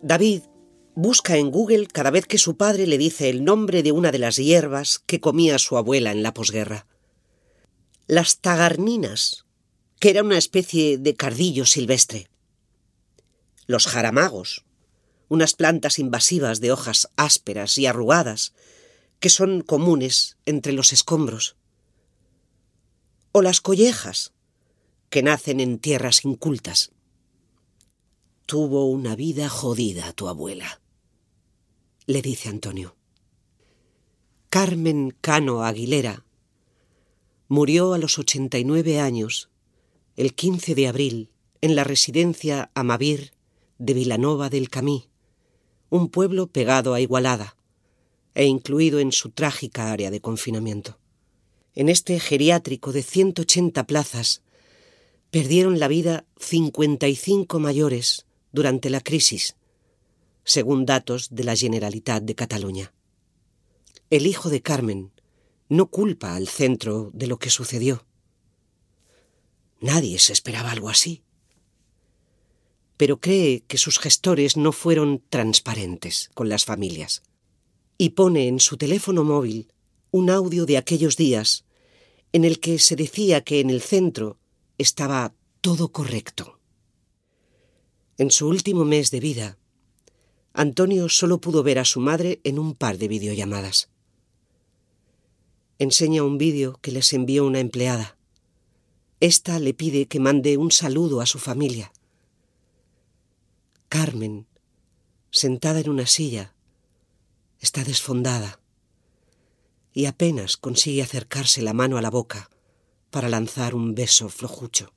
David 0.03 0.43
busca 0.95 1.37
en 1.37 1.51
Google 1.51 1.87
cada 1.87 2.11
vez 2.11 2.27
que 2.27 2.39
su 2.39 2.57
padre 2.57 2.87
le 2.87 2.99
dice 2.99 3.29
el 3.29 3.45
nombre 3.45 3.83
de 3.83 3.93
una 3.93 4.13
de 4.13 4.19
las 4.19 4.37
hierbas 4.37 4.99
que 4.99 5.21
comía 5.21 5.59
su 5.59 5.77
abuela 5.77 6.13
en 6.13 6.23
la 6.23 6.35
posguerra. 6.35 6.87
Las 8.07 8.39
tagarninas, 8.39 9.45
que 10.01 10.11
era 10.11 10.23
una 10.23 10.39
especie 10.39 10.99
de 10.99 11.15
cardillo 11.15 11.67
silvestre, 11.67 12.29
los 13.67 13.87
jaramagos, 13.87 14.65
unas 15.29 15.55
plantas 15.55 15.99
invasivas 15.99 16.61
de 16.61 16.73
hojas 16.73 17.09
ásperas 17.17 17.79
y 17.79 17.87
arrugadas 17.87 18.53
que 19.19 19.29
son 19.29 19.63
comunes 19.63 20.37
entre 20.47 20.73
los 20.73 20.93
escombros, 20.93 21.57
o 23.33 23.43
las 23.43 23.61
collejas, 23.61 24.33
que 25.11 25.23
nacen 25.23 25.61
en 25.61 25.79
tierras 25.79 26.25
incultas. 26.25 26.93
Tuvo 28.47 28.87
una 28.87 29.17
vida 29.17 29.49
jodida 29.49 30.13
tu 30.13 30.29
abuela, 30.29 30.81
le 32.07 32.23
dice 32.23 32.49
Antonio. 32.49 32.95
Carmen 34.51 35.17
Cano 35.21 35.65
Aguilera 35.65 36.25
Murió 37.49 37.93
a 37.93 37.99
los 37.99 38.21
89 38.21 39.01
años, 39.01 39.51
el 40.15 40.33
15 40.35 40.77
de 40.77 40.87
abril, 40.87 41.31
en 41.61 41.75
la 41.75 41.83
residencia 41.83 42.71
Amavir 42.75 43.33
de 43.79 43.95
Vilanova 43.95 44.49
del 44.49 44.71
Camí, 44.71 45.09
un 45.91 46.09
pueblo 46.09 46.47
pegado 46.47 46.95
a 46.95 47.01
Igualada 47.01 47.57
e 48.37 48.45
incluido 48.45 49.01
en 49.01 49.11
su 49.11 49.31
trágica 49.31 49.91
área 49.91 50.13
de 50.13 50.21
confinamiento. 50.21 51.01
En 51.75 51.89
este 51.89 52.21
geriátrico 52.21 52.93
de 52.93 53.03
180 53.03 53.89
plazas 53.89 54.43
perdieron 55.33 55.81
la 55.81 55.89
vida 55.89 56.27
55 56.39 57.59
mayores 57.59 58.26
durante 58.57 58.89
la 58.89 59.03
crisis, 59.03 59.55
según 60.43 60.87
datos 60.87 61.29
de 61.31 61.45
la 61.45 61.55
Generalitat 61.55 62.23
de 62.23 62.35
Cataluña. 62.35 62.95
El 64.09 64.27
hijo 64.27 64.49
de 64.49 64.63
Carmen, 64.63 65.13
no 65.69 65.91
culpa 65.91 66.35
al 66.37 66.49
centro 66.49 67.11
de 67.13 67.27
lo 67.27 67.39
que 67.39 67.51
sucedió. 67.51 68.07
Nadie 69.79 70.19
se 70.19 70.33
esperaba 70.33 70.71
algo 70.71 70.89
así. 70.89 71.23
Pero 72.97 73.21
cree 73.21 73.61
que 73.69 73.77
sus 73.77 73.99
gestores 73.99 74.57
no 74.57 74.73
fueron 74.73 75.23
transparentes 75.29 76.31
con 76.33 76.49
las 76.49 76.65
familias. 76.65 77.23
Y 77.99 78.11
pone 78.11 78.49
en 78.49 78.59
su 78.59 78.79
teléfono 78.79 79.23
móvil 79.23 79.71
un 80.13 80.31
audio 80.31 80.65
de 80.65 80.79
aquellos 80.79 81.19
días 81.19 81.67
en 82.33 82.47
el 82.47 82.59
que 82.59 82.79
se 82.79 82.97
decía 82.97 83.45
que 83.45 83.61
en 83.61 83.69
el 83.69 83.83
centro 83.83 84.39
estaba 84.79 85.35
todo 85.61 85.93
correcto. 85.93 86.56
En 88.19 88.31
su 88.31 88.49
último 88.49 88.87
mes 88.87 89.11
de 89.11 89.21
vida, 89.21 89.59
Antonio 90.55 91.11
solo 91.11 91.39
pudo 91.39 91.63
ver 91.63 91.79
a 91.79 91.85
su 91.85 92.01
madre 92.01 92.41
en 92.45 92.59
un 92.59 92.75
par 92.75 92.97
de 92.97 93.09
videollamadas. 93.09 93.91
Enseña 95.79 96.23
un 96.23 96.39
vídeo 96.39 96.79
que 96.81 96.93
les 96.93 97.13
envió 97.13 97.45
una 97.45 97.61
empleada. 97.61 98.17
Esta 99.21 99.59
le 99.59 99.75
pide 99.75 100.07
que 100.07 100.19
mande 100.19 100.57
un 100.57 100.71
saludo 100.71 101.21
a 101.21 101.27
su 101.27 101.39
familia. 101.39 101.93
Carmen, 103.91 104.47
sentada 105.31 105.81
en 105.81 105.91
una 105.91 106.07
silla, 106.07 106.55
está 107.61 107.85
desfondada 107.85 108.61
y 109.93 110.07
apenas 110.07 110.57
consigue 110.57 111.03
acercarse 111.03 111.61
la 111.61 111.75
mano 111.75 111.99
a 111.99 112.03
la 112.03 112.11
boca 112.11 112.49
para 113.11 113.29
lanzar 113.29 113.75
un 113.75 113.95
beso 113.95 114.31
flojucho. 114.31 114.96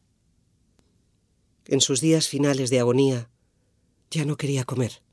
En 1.72 1.82
sus 1.82 2.02
días 2.02 2.28
finales 2.28 2.72
de 2.72 2.80
agonía 2.80 3.30
ya 4.10 4.26
no 4.26 4.38
quería 4.38 4.64
comer. 4.64 5.04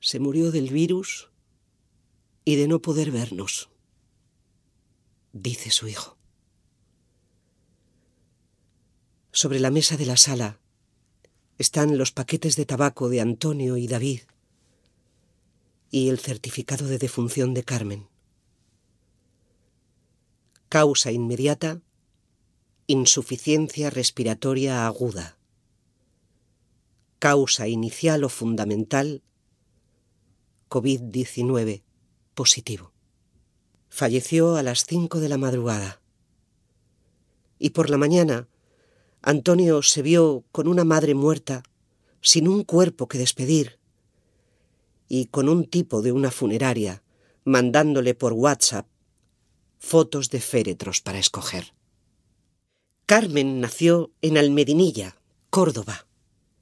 Se 0.00 0.18
murió 0.18 0.50
del 0.50 0.70
virus 0.70 1.30
y 2.46 2.56
de 2.56 2.68
no 2.68 2.80
poder 2.80 3.10
vernos, 3.10 3.68
dice 5.34 5.70
su 5.70 5.88
hijo. 5.88 6.16
Sobre 9.30 9.60
la 9.60 9.70
mesa 9.70 9.98
de 9.98 10.06
la 10.06 10.16
sala 10.16 10.58
están 11.58 11.98
los 11.98 12.12
paquetes 12.12 12.56
de 12.56 12.64
tabaco 12.64 13.10
de 13.10 13.20
Antonio 13.20 13.76
y 13.76 13.88
David 13.88 14.20
y 15.90 16.08
el 16.08 16.18
certificado 16.18 16.86
de 16.86 16.96
defunción 16.96 17.52
de 17.52 17.62
Carmen. 17.62 18.08
Causa 20.70 21.12
inmediata, 21.12 21.82
insuficiencia 22.88 23.90
respiratoria 23.90 24.86
aguda. 24.86 25.36
Causa 27.18 27.66
inicial 27.66 28.22
o 28.22 28.28
fundamental, 28.28 29.22
COVID-19 30.68 31.82
positivo. 32.34 32.92
Falleció 33.88 34.54
a 34.54 34.62
las 34.62 34.84
cinco 34.84 35.18
de 35.18 35.28
la 35.28 35.36
madrugada. 35.36 36.00
Y 37.58 37.70
por 37.70 37.90
la 37.90 37.96
mañana, 37.96 38.48
Antonio 39.20 39.82
se 39.82 40.02
vio 40.02 40.44
con 40.52 40.68
una 40.68 40.84
madre 40.84 41.14
muerta, 41.14 41.64
sin 42.20 42.46
un 42.46 42.62
cuerpo 42.62 43.08
que 43.08 43.18
despedir, 43.18 43.80
y 45.08 45.26
con 45.26 45.48
un 45.48 45.64
tipo 45.64 46.02
de 46.02 46.12
una 46.12 46.30
funeraria 46.30 47.02
mandándole 47.44 48.14
por 48.14 48.32
WhatsApp 48.32 48.86
fotos 49.78 50.30
de 50.30 50.40
féretros 50.40 51.00
para 51.00 51.18
escoger. 51.18 51.74
Carmen 53.06 53.60
nació 53.60 54.10
en 54.20 54.36
Almedinilla, 54.36 55.16
Córdoba, 55.50 56.08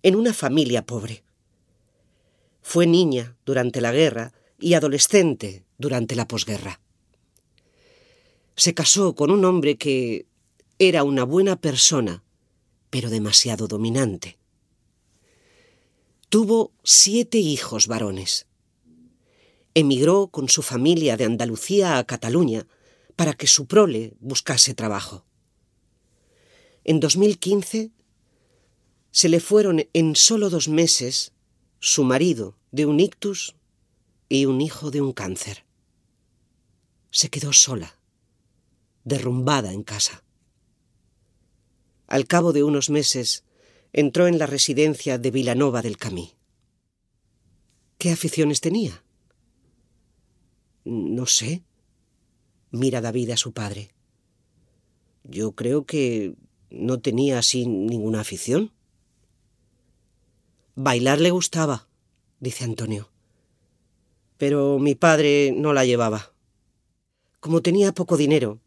en 0.02 0.14
una 0.14 0.34
familia 0.34 0.84
pobre. 0.84 1.24
Fue 2.60 2.86
niña 2.86 3.38
durante 3.46 3.80
la 3.80 3.92
guerra 3.92 4.34
y 4.60 4.74
adolescente 4.74 5.64
durante 5.78 6.14
la 6.14 6.28
posguerra. 6.28 6.82
Se 8.56 8.74
casó 8.74 9.14
con 9.14 9.30
un 9.30 9.42
hombre 9.46 9.78
que 9.78 10.26
era 10.78 11.02
una 11.02 11.24
buena 11.24 11.56
persona, 11.56 12.22
pero 12.90 13.08
demasiado 13.08 13.66
dominante. 13.66 14.36
Tuvo 16.28 16.72
siete 16.82 17.38
hijos 17.38 17.86
varones. 17.86 18.46
Emigró 19.72 20.26
con 20.26 20.50
su 20.50 20.60
familia 20.60 21.16
de 21.16 21.24
Andalucía 21.24 21.96
a 21.96 22.04
Cataluña 22.04 22.66
para 23.16 23.32
que 23.32 23.46
su 23.46 23.64
prole 23.64 24.12
buscase 24.20 24.74
trabajo. 24.74 25.24
En 26.84 27.00
2015 27.00 27.90
se 29.10 29.28
le 29.28 29.40
fueron 29.40 29.88
en 29.92 30.16
solo 30.16 30.50
dos 30.50 30.68
meses 30.68 31.32
su 31.80 32.04
marido 32.04 32.58
de 32.72 32.84
un 32.84 33.00
ictus 33.00 33.56
y 34.28 34.44
un 34.46 34.60
hijo 34.60 34.90
de 34.90 35.00
un 35.00 35.12
cáncer. 35.12 35.64
Se 37.10 37.30
quedó 37.30 37.52
sola, 37.52 37.98
derrumbada 39.04 39.72
en 39.72 39.82
casa. 39.82 40.24
Al 42.06 42.26
cabo 42.26 42.52
de 42.52 42.64
unos 42.64 42.90
meses 42.90 43.44
entró 43.92 44.26
en 44.26 44.38
la 44.38 44.46
residencia 44.46 45.18
de 45.18 45.30
Vilanova 45.30 45.80
del 45.80 45.96
Camí. 45.96 46.34
¿Qué 47.96 48.10
aficiones 48.10 48.60
tenía? 48.60 49.04
No 50.84 51.26
sé. 51.26 51.62
Mira 52.70 53.00
David 53.00 53.30
a 53.30 53.36
su 53.36 53.52
padre. 53.52 53.94
Yo 55.22 55.52
creo 55.52 55.86
que 55.86 56.34
no 56.74 57.00
tenía 57.00 57.38
así 57.38 57.66
ninguna 57.66 58.20
afición. 58.20 58.72
Bailar 60.74 61.20
le 61.20 61.30
gustaba, 61.30 61.88
dice 62.40 62.64
Antonio 62.64 63.14
pero 64.36 64.78
mi 64.78 64.94
padre 64.94 65.52
no 65.56 65.72
la 65.72 65.84
llevaba. 65.84 66.32
Como 67.40 67.62
tenía 67.62 67.92
poco 67.92 68.16
dinero, 68.16 68.60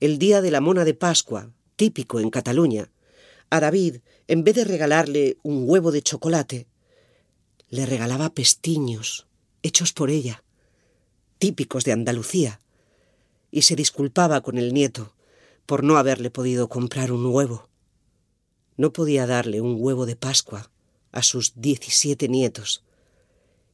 el 0.00 0.18
día 0.18 0.40
de 0.40 0.50
la 0.50 0.60
mona 0.60 0.84
de 0.84 0.94
Pascua, 0.94 1.52
típico 1.76 2.20
en 2.20 2.30
Cataluña, 2.30 2.90
a 3.50 3.60
David, 3.60 3.98
en 4.28 4.44
vez 4.44 4.54
de 4.54 4.64
regalarle 4.64 5.38
un 5.42 5.64
huevo 5.68 5.90
de 5.90 6.02
chocolate, 6.02 6.66
le 7.68 7.86
regalaba 7.86 8.34
pestiños, 8.34 9.26
hechos 9.62 9.92
por 9.92 10.10
ella, 10.10 10.42
típicos 11.38 11.84
de 11.84 11.92
Andalucía, 11.92 12.60
y 13.50 13.62
se 13.62 13.76
disculpaba 13.76 14.40
con 14.40 14.56
el 14.56 14.72
nieto 14.72 15.14
por 15.66 15.84
no 15.84 15.96
haberle 15.96 16.30
podido 16.30 16.68
comprar 16.68 17.12
un 17.12 17.26
huevo. 17.26 17.68
No 18.76 18.92
podía 18.92 19.26
darle 19.26 19.60
un 19.60 19.76
huevo 19.78 20.06
de 20.06 20.16
Pascua 20.16 20.70
a 21.12 21.22
sus 21.22 21.52
diecisiete 21.56 22.28
nietos, 22.28 22.84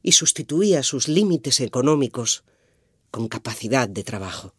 y 0.01 0.13
sustituía 0.13 0.83
sus 0.83 1.07
límites 1.07 1.59
económicos 1.59 2.43
con 3.11 3.27
capacidad 3.27 3.89
de 3.89 4.03
trabajo. 4.03 4.53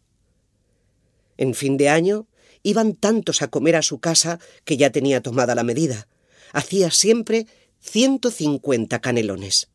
En 1.37 1.53
fin 1.53 1.77
de 1.77 1.89
año 1.89 2.27
iban 2.63 2.93
tantos 2.93 3.41
a 3.41 3.47
comer 3.47 3.75
a 3.75 3.81
su 3.81 3.99
casa 3.99 4.39
que 4.65 4.77
ya 4.77 4.91
tenía 4.91 5.21
tomada 5.21 5.55
la 5.55 5.63
medida. 5.63 6.07
Hacía 6.51 6.91
siempre 6.91 7.47
ciento 7.79 8.31
cincuenta 8.31 8.99
canelones. 8.99 9.69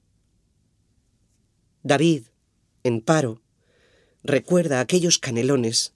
David, 1.83 2.25
en 2.83 3.01
paro, 3.01 3.41
recuerda 4.23 4.81
aquellos 4.81 5.19
canelones 5.19 5.95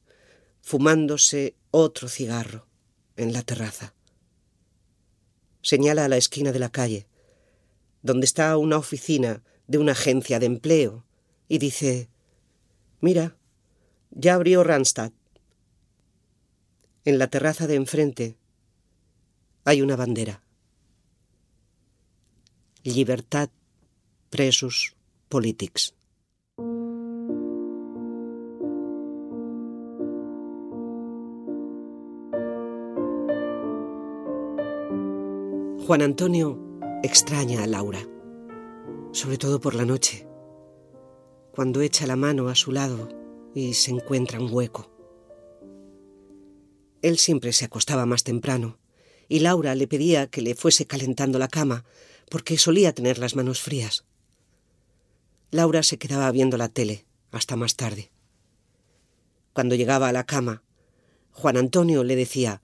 fumándose 0.68 1.56
otro 1.70 2.08
cigarro 2.08 2.66
en 3.16 3.32
la 3.32 3.42
terraza. 3.42 3.94
Señala 5.62 6.04
a 6.04 6.08
la 6.08 6.18
esquina 6.18 6.52
de 6.52 6.58
la 6.58 6.68
calle, 6.68 7.06
donde 8.02 8.26
está 8.26 8.54
una 8.58 8.76
oficina 8.76 9.42
de 9.66 9.78
una 9.78 9.92
agencia 9.92 10.38
de 10.38 10.44
empleo 10.44 11.06
y 11.48 11.56
dice, 11.56 12.10
mira, 13.00 13.38
ya 14.10 14.34
abrió 14.34 14.62
Randstad. 14.62 15.12
En 17.06 17.18
la 17.18 17.28
terraza 17.28 17.66
de 17.66 17.76
enfrente 17.76 18.36
hay 19.64 19.80
una 19.80 19.96
bandera. 19.96 20.42
Libertad 22.82 23.48
presos 24.28 24.96
politics. 25.30 25.94
Juan 35.88 36.02
Antonio 36.02 36.60
extraña 37.02 37.62
a 37.62 37.66
Laura 37.66 38.06
sobre 39.12 39.38
todo 39.38 39.58
por 39.58 39.74
la 39.74 39.86
noche, 39.86 40.28
cuando 41.50 41.80
echa 41.80 42.06
la 42.06 42.14
mano 42.14 42.48
a 42.48 42.54
su 42.54 42.72
lado 42.72 43.08
y 43.54 43.72
se 43.72 43.92
encuentra 43.92 44.38
un 44.38 44.52
hueco. 44.52 44.92
Él 47.00 47.16
siempre 47.16 47.54
se 47.54 47.64
acostaba 47.64 48.04
más 48.04 48.22
temprano, 48.22 48.78
y 49.28 49.38
Laura 49.38 49.74
le 49.74 49.88
pedía 49.88 50.26
que 50.26 50.42
le 50.42 50.54
fuese 50.54 50.86
calentando 50.86 51.38
la 51.38 51.48
cama, 51.48 51.86
porque 52.28 52.58
solía 52.58 52.92
tener 52.92 53.16
las 53.16 53.34
manos 53.34 53.62
frías. 53.62 54.04
Laura 55.50 55.82
se 55.82 55.96
quedaba 55.96 56.30
viendo 56.32 56.58
la 56.58 56.68
tele 56.68 57.06
hasta 57.30 57.56
más 57.56 57.76
tarde. 57.76 58.10
Cuando 59.54 59.74
llegaba 59.74 60.10
a 60.10 60.12
la 60.12 60.26
cama, 60.26 60.62
Juan 61.32 61.56
Antonio 61.56 62.04
le 62.04 62.14
decía 62.14 62.60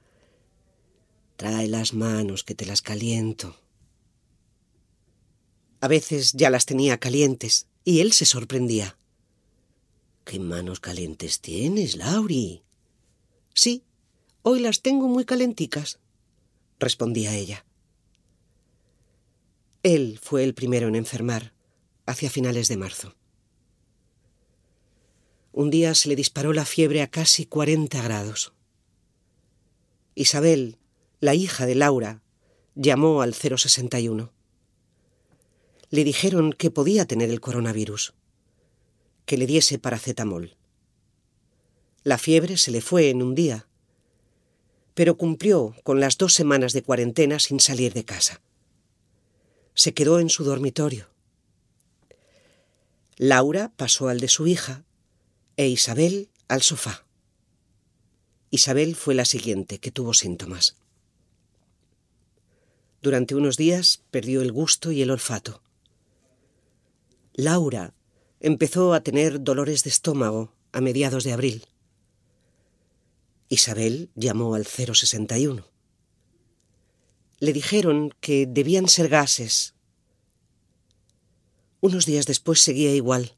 Trae 1.36 1.68
las 1.68 1.94
manos 1.94 2.44
que 2.44 2.54
te 2.54 2.66
las 2.66 2.80
caliento. 2.82 3.56
A 5.80 5.88
veces 5.88 6.32
ya 6.32 6.48
las 6.50 6.64
tenía 6.64 6.98
calientes 6.98 7.66
y 7.84 8.00
él 8.00 8.12
se 8.12 8.24
sorprendía. 8.24 8.96
¿Qué 10.24 10.38
manos 10.38 10.80
calientes 10.80 11.40
tienes, 11.40 11.96
Lauri? 11.96 12.62
Sí, 13.52 13.84
hoy 14.42 14.60
las 14.60 14.80
tengo 14.80 15.08
muy 15.08 15.24
calenticas, 15.24 15.98
respondía 16.78 17.34
ella. 17.34 17.66
Él 19.82 20.18
fue 20.22 20.44
el 20.44 20.54
primero 20.54 20.88
en 20.88 20.94
enfermar, 20.94 21.52
hacia 22.06 22.30
finales 22.30 22.68
de 22.68 22.78
marzo. 22.78 23.14
Un 25.52 25.70
día 25.70 25.94
se 25.94 26.08
le 26.08 26.16
disparó 26.16 26.52
la 26.52 26.64
fiebre 26.64 27.02
a 27.02 27.10
casi 27.10 27.44
cuarenta 27.44 28.02
grados. 28.02 28.54
Isabel, 30.14 30.78
la 31.24 31.34
hija 31.34 31.64
de 31.64 31.74
Laura, 31.74 32.20
llamó 32.74 33.22
al 33.22 33.32
061. 33.32 34.30
Le 35.88 36.04
dijeron 36.04 36.52
que 36.52 36.70
podía 36.70 37.06
tener 37.06 37.30
el 37.30 37.40
coronavirus, 37.40 38.12
que 39.24 39.38
le 39.38 39.46
diese 39.46 39.78
paracetamol. 39.78 40.54
La 42.02 42.18
fiebre 42.18 42.58
se 42.58 42.72
le 42.72 42.82
fue 42.82 43.08
en 43.08 43.22
un 43.22 43.34
día, 43.34 43.66
pero 44.92 45.16
cumplió 45.16 45.74
con 45.82 45.98
las 45.98 46.18
dos 46.18 46.34
semanas 46.34 46.74
de 46.74 46.82
cuarentena 46.82 47.38
sin 47.38 47.58
salir 47.58 47.94
de 47.94 48.04
casa. 48.04 48.42
Se 49.72 49.94
quedó 49.94 50.20
en 50.20 50.28
su 50.28 50.44
dormitorio. 50.44 51.08
Laura 53.16 53.72
pasó 53.78 54.08
al 54.08 54.20
de 54.20 54.28
su 54.28 54.46
hija 54.46 54.84
e 55.56 55.68
Isabel 55.68 56.28
al 56.48 56.60
sofá. 56.60 57.06
Isabel 58.50 58.94
fue 58.94 59.14
la 59.14 59.24
siguiente 59.24 59.78
que 59.78 59.90
tuvo 59.90 60.12
síntomas. 60.12 60.76
Durante 63.04 63.34
unos 63.34 63.58
días 63.58 64.02
perdió 64.10 64.40
el 64.40 64.50
gusto 64.50 64.90
y 64.90 65.02
el 65.02 65.10
olfato. 65.10 65.60
Laura 67.34 67.92
empezó 68.40 68.94
a 68.94 69.02
tener 69.02 69.44
dolores 69.44 69.84
de 69.84 69.90
estómago 69.90 70.54
a 70.72 70.80
mediados 70.80 71.22
de 71.22 71.34
abril. 71.34 71.66
Isabel 73.50 74.08
llamó 74.14 74.54
al 74.54 74.64
061. 74.64 75.66
Le 77.40 77.52
dijeron 77.52 78.10
que 78.20 78.46
debían 78.46 78.88
ser 78.88 79.10
gases. 79.10 79.74
Unos 81.82 82.06
días 82.06 82.24
después 82.24 82.62
seguía 82.62 82.94
igual 82.94 83.36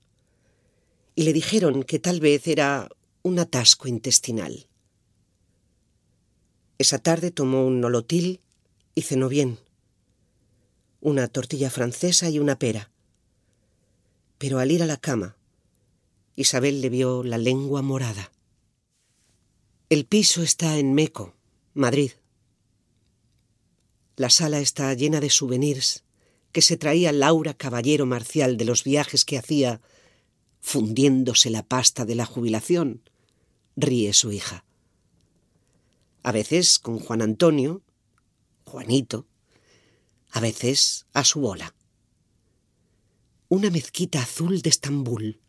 y 1.17 1.25
le 1.25 1.33
dijeron 1.33 1.83
que 1.83 1.99
tal 1.99 2.21
vez 2.21 2.47
era 2.47 2.89
un 3.25 3.41
atasco 3.41 3.89
intestinal. 3.89 4.69
Esa 6.79 7.01
tarde 7.01 7.33
tomó 7.33 7.67
un 7.67 7.81
nolotil 7.81 8.43
y 8.97 9.03
cenó 9.03 9.29
bien. 9.29 9.59
Una 11.01 11.29
tortilla 11.29 11.71
francesa 11.71 12.29
y 12.31 12.41
una 12.41 12.59
pera. 12.59 12.91
Pero 14.39 14.59
al 14.59 14.73
ir 14.73 14.83
a 14.83 14.87
la 14.87 14.97
cama, 14.97 15.37
Isabel 16.35 16.81
le 16.81 16.89
vio 16.89 17.23
la 17.23 17.39
lengua 17.39 17.83
morada. 17.83 18.33
El 19.91 20.07
piso 20.07 20.43
está 20.43 20.79
en 20.79 20.95
Meco, 20.95 21.35
Madrid. 21.75 22.13
La 24.17 24.31
sala 24.31 24.61
está 24.61 24.93
llena 24.95 25.21
de 25.21 25.31
souvenirs 25.31 26.03
que 26.51 26.63
se 26.63 26.79
traía 26.79 27.13
Laura 27.13 27.53
Caballero 27.53 28.07
Marcial 28.07 28.57
de 28.57 28.65
los 28.65 28.83
viajes 28.83 29.27
que 29.27 29.37
hacía 29.37 29.83
fundiéndose 30.63 31.51
la 31.51 31.63
pasta 31.63 32.07
de 32.07 32.15
la 32.15 32.25
jubilación, 32.25 33.03
ríe 33.77 34.15
su 34.15 34.33
hija. 34.33 34.65
A 36.23 36.33
veces 36.33 36.79
con 36.79 36.99
Juan 36.99 37.21
Antonio, 37.21 37.83
Juanito, 38.67 39.27
a 40.33 40.41
veces 40.41 41.07
a 41.13 41.23
su 41.23 41.41
bola. 41.41 41.73
Una 43.49 43.71
mezquita 43.71 44.21
azul 44.21 44.61
de 44.61 44.71
Estambul, 44.71 45.41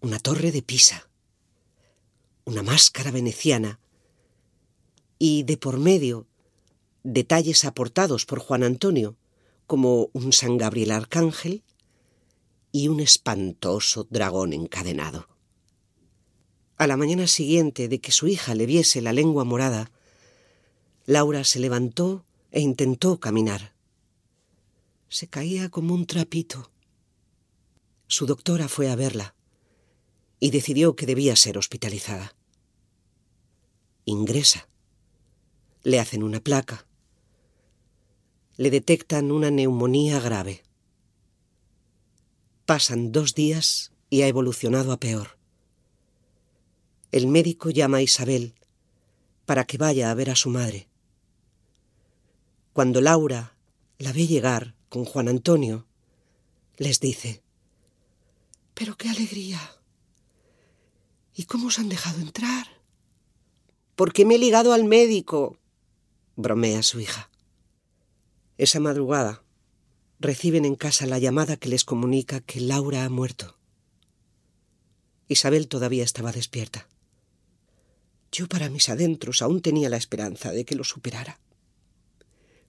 una 0.00 0.18
torre 0.18 0.50
de 0.50 0.60
Pisa, 0.60 1.08
una 2.44 2.64
máscara 2.64 3.12
veneciana 3.12 3.78
y 5.20 5.44
de 5.44 5.56
por 5.56 5.78
medio 5.78 6.26
detalles 7.04 7.64
aportados 7.64 8.26
por 8.26 8.40
Juan 8.40 8.64
Antonio, 8.64 9.16
como 9.68 10.10
un 10.12 10.32
San 10.32 10.56
Gabriel 10.58 10.90
Arcángel, 10.90 11.62
y 12.72 12.88
un 12.88 12.98
espantoso 12.98 14.06
dragón 14.10 14.52
encadenado. 14.52 15.28
A 16.76 16.88
la 16.88 16.96
mañana 16.96 17.28
siguiente 17.28 17.88
de 17.88 18.00
que 18.00 18.12
su 18.12 18.26
hija 18.26 18.56
le 18.56 18.66
viese 18.66 19.00
la 19.00 19.12
lengua 19.12 19.44
morada, 19.44 19.92
Laura 21.08 21.42
se 21.42 21.58
levantó 21.58 22.26
e 22.50 22.60
intentó 22.60 23.18
caminar. 23.18 23.72
Se 25.08 25.26
caía 25.26 25.70
como 25.70 25.94
un 25.94 26.04
trapito. 26.04 26.70
Su 28.08 28.26
doctora 28.26 28.68
fue 28.68 28.90
a 28.90 28.94
verla 28.94 29.34
y 30.38 30.50
decidió 30.50 30.96
que 30.96 31.06
debía 31.06 31.34
ser 31.34 31.56
hospitalizada. 31.56 32.36
Ingresa. 34.04 34.68
Le 35.82 35.98
hacen 35.98 36.22
una 36.22 36.40
placa. 36.40 36.86
Le 38.58 38.70
detectan 38.70 39.32
una 39.32 39.50
neumonía 39.50 40.20
grave. 40.20 40.62
Pasan 42.66 43.12
dos 43.12 43.34
días 43.34 43.92
y 44.10 44.20
ha 44.20 44.28
evolucionado 44.28 44.92
a 44.92 45.00
peor. 45.00 45.38
El 47.12 47.28
médico 47.28 47.70
llama 47.70 47.96
a 47.96 48.02
Isabel 48.02 48.54
para 49.46 49.64
que 49.64 49.78
vaya 49.78 50.10
a 50.10 50.14
ver 50.14 50.28
a 50.28 50.36
su 50.36 50.50
madre. 50.50 50.87
Cuando 52.78 53.00
Laura 53.00 53.56
la 53.98 54.12
ve 54.12 54.28
llegar 54.28 54.76
con 54.88 55.04
Juan 55.04 55.26
Antonio, 55.26 55.88
les 56.76 57.00
dice, 57.00 57.42
Pero 58.72 58.96
qué 58.96 59.08
alegría. 59.08 59.60
¿Y 61.34 61.46
cómo 61.46 61.66
os 61.66 61.80
han 61.80 61.88
dejado 61.88 62.20
entrar? 62.20 62.68
Porque 63.96 64.24
me 64.24 64.36
he 64.36 64.38
ligado 64.38 64.72
al 64.72 64.84
médico, 64.84 65.58
bromea 66.36 66.84
su 66.84 67.00
hija. 67.00 67.30
Esa 68.58 68.78
madrugada, 68.78 69.42
reciben 70.20 70.64
en 70.64 70.76
casa 70.76 71.04
la 71.06 71.18
llamada 71.18 71.56
que 71.56 71.68
les 71.68 71.84
comunica 71.84 72.38
que 72.38 72.60
Laura 72.60 73.04
ha 73.04 73.08
muerto. 73.08 73.58
Isabel 75.26 75.66
todavía 75.66 76.04
estaba 76.04 76.30
despierta. 76.30 76.86
Yo 78.30 78.46
para 78.46 78.70
mis 78.70 78.88
adentros 78.88 79.42
aún 79.42 79.62
tenía 79.62 79.88
la 79.88 79.96
esperanza 79.96 80.52
de 80.52 80.64
que 80.64 80.76
lo 80.76 80.84
superara, 80.84 81.40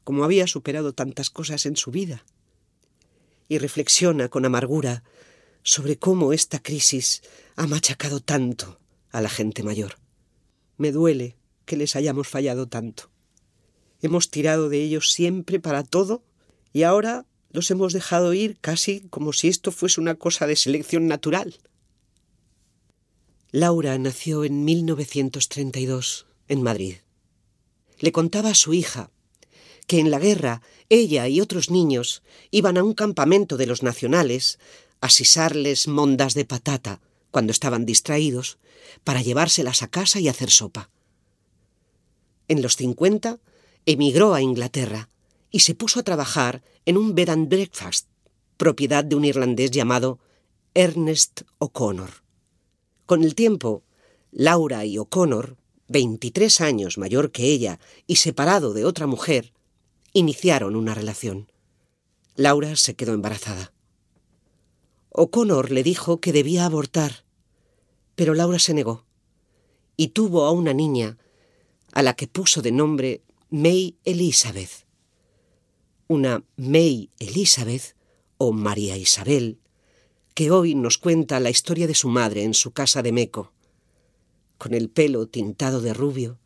como 0.04 0.24
había 0.24 0.48
superado 0.48 0.94
tantas 0.94 1.30
cosas 1.30 1.66
en 1.66 1.76
su 1.76 1.92
vida, 1.92 2.26
y 3.48 3.58
reflexiona 3.58 4.30
con 4.30 4.46
amargura 4.46 5.04
sobre 5.64 5.98
cómo 5.98 6.34
esta 6.34 6.60
crisis 6.60 7.22
ha 7.56 7.68
machacado 7.68 8.20
tanto 8.20 8.80
a 9.12 9.22
la 9.22 9.30
gente 9.30 9.64
mayor. 9.64 9.96
Me 10.78 10.92
duele 10.92 11.36
que 11.66 11.78
les 11.78 11.96
hayamos 11.96 12.28
fallado 12.28 12.68
tanto. 12.68 13.10
Hemos 14.02 14.30
tirado 14.30 14.70
de 14.70 14.82
ellos 14.82 15.12
siempre 15.12 15.60
para 15.60 15.84
todo 15.84 16.24
y 16.72 16.84
ahora 16.84 17.26
los 17.52 17.70
hemos 17.72 17.94
dejado 17.94 18.34
ir 18.34 18.58
casi 18.62 19.02
como 19.10 19.34
si 19.34 19.48
esto 19.48 19.72
fuese 19.72 20.00
una 20.00 20.16
cosa 20.16 20.48
de 20.48 20.56
selección 20.56 21.08
natural. 21.08 21.58
Laura 23.52 23.98
nació 23.98 24.46
en 24.46 24.64
1932 24.64 26.28
en 26.48 26.62
Madrid. 26.62 26.98
Le 28.00 28.12
contaba 28.12 28.52
a 28.52 28.56
su 28.56 28.74
hija 28.74 29.12
que 29.90 30.00
en 30.00 30.12
la 30.12 30.20
guerra 30.20 30.62
ella 30.90 31.28
y 31.28 31.42
otros 31.42 31.72
niños 31.72 32.22
iban 32.52 32.78
a 32.78 32.84
un 32.84 32.94
campamento 32.94 33.58
de 33.58 33.66
los 33.66 33.82
nacionales 33.82 34.60
a 35.02 35.10
sisarles 35.10 35.88
mondas 35.88 36.36
de 36.36 36.46
patata 36.46 37.02
cuando 37.32 37.52
estaban 37.52 37.88
distraídos 37.88 38.60
para 39.04 39.24
llevárselas 39.24 39.82
a 39.82 39.88
casa 39.88 40.20
y 40.20 40.28
hacer 40.28 40.52
sopa. 40.52 40.92
En 42.48 42.62
los 42.62 42.76
cincuenta 42.76 43.40
emigró 43.88 44.36
a 44.36 44.44
Inglaterra 44.44 45.10
y 45.50 45.62
se 45.62 45.74
puso 45.74 46.00
a 46.00 46.04
trabajar 46.04 46.62
en 46.86 46.96
un 46.96 47.16
bed 47.16 47.30
and 47.30 47.50
breakfast, 47.50 48.10
propiedad 48.58 49.04
de 49.04 49.16
un 49.16 49.26
irlandés 49.26 49.72
llamado 49.72 50.20
Ernest 50.76 51.42
O'Connor. 51.58 52.12
Con 53.08 53.24
el 53.24 53.34
tiempo, 53.34 53.82
Laura 54.30 54.86
y 54.86 55.00
O'Connor, 55.00 55.58
23 55.88 56.62
años 56.62 57.00
mayor 57.00 57.32
que 57.32 57.46
ella 57.46 57.80
y 58.06 58.18
separado 58.18 58.74
de 58.74 58.86
otra 58.86 59.08
mujer, 59.08 59.52
iniciaron 60.14 60.76
una 60.76 60.94
relación. 60.94 61.52
Laura 62.36 62.76
se 62.76 62.96
quedó 62.96 63.14
embarazada. 63.14 63.74
O'Connor 65.10 65.72
le 65.72 65.84
dijo 65.84 66.20
que 66.20 66.32
debía 66.32 66.66
abortar, 66.66 67.26
pero 68.16 68.34
Laura 68.34 68.60
se 68.60 68.74
negó 68.74 69.06
y 69.98 70.10
tuvo 70.10 70.46
a 70.46 70.52
una 70.52 70.74
niña 70.74 71.18
a 71.92 72.04
la 72.04 72.16
que 72.16 72.28
puso 72.28 72.62
de 72.62 72.72
nombre 72.72 73.24
May 73.50 73.98
Elizabeth 74.06 74.90
una 76.12 76.44
May 76.58 77.12
Elizabeth 77.20 77.96
o 78.40 78.52
María 78.52 78.98
Isabel, 78.98 79.60
que 80.34 80.50
hoy 80.50 80.74
nos 80.74 80.98
cuenta 80.98 81.40
la 81.40 81.52
historia 81.52 81.86
de 81.86 81.94
su 81.94 82.10
madre 82.10 82.44
en 82.44 82.56
su 82.56 82.72
casa 82.72 83.04
de 83.04 83.12
Meco, 83.12 83.54
con 84.58 84.74
el 84.74 84.90
pelo 84.90 85.28
tintado 85.28 85.82
de 85.82 85.94
rubio 85.94 86.40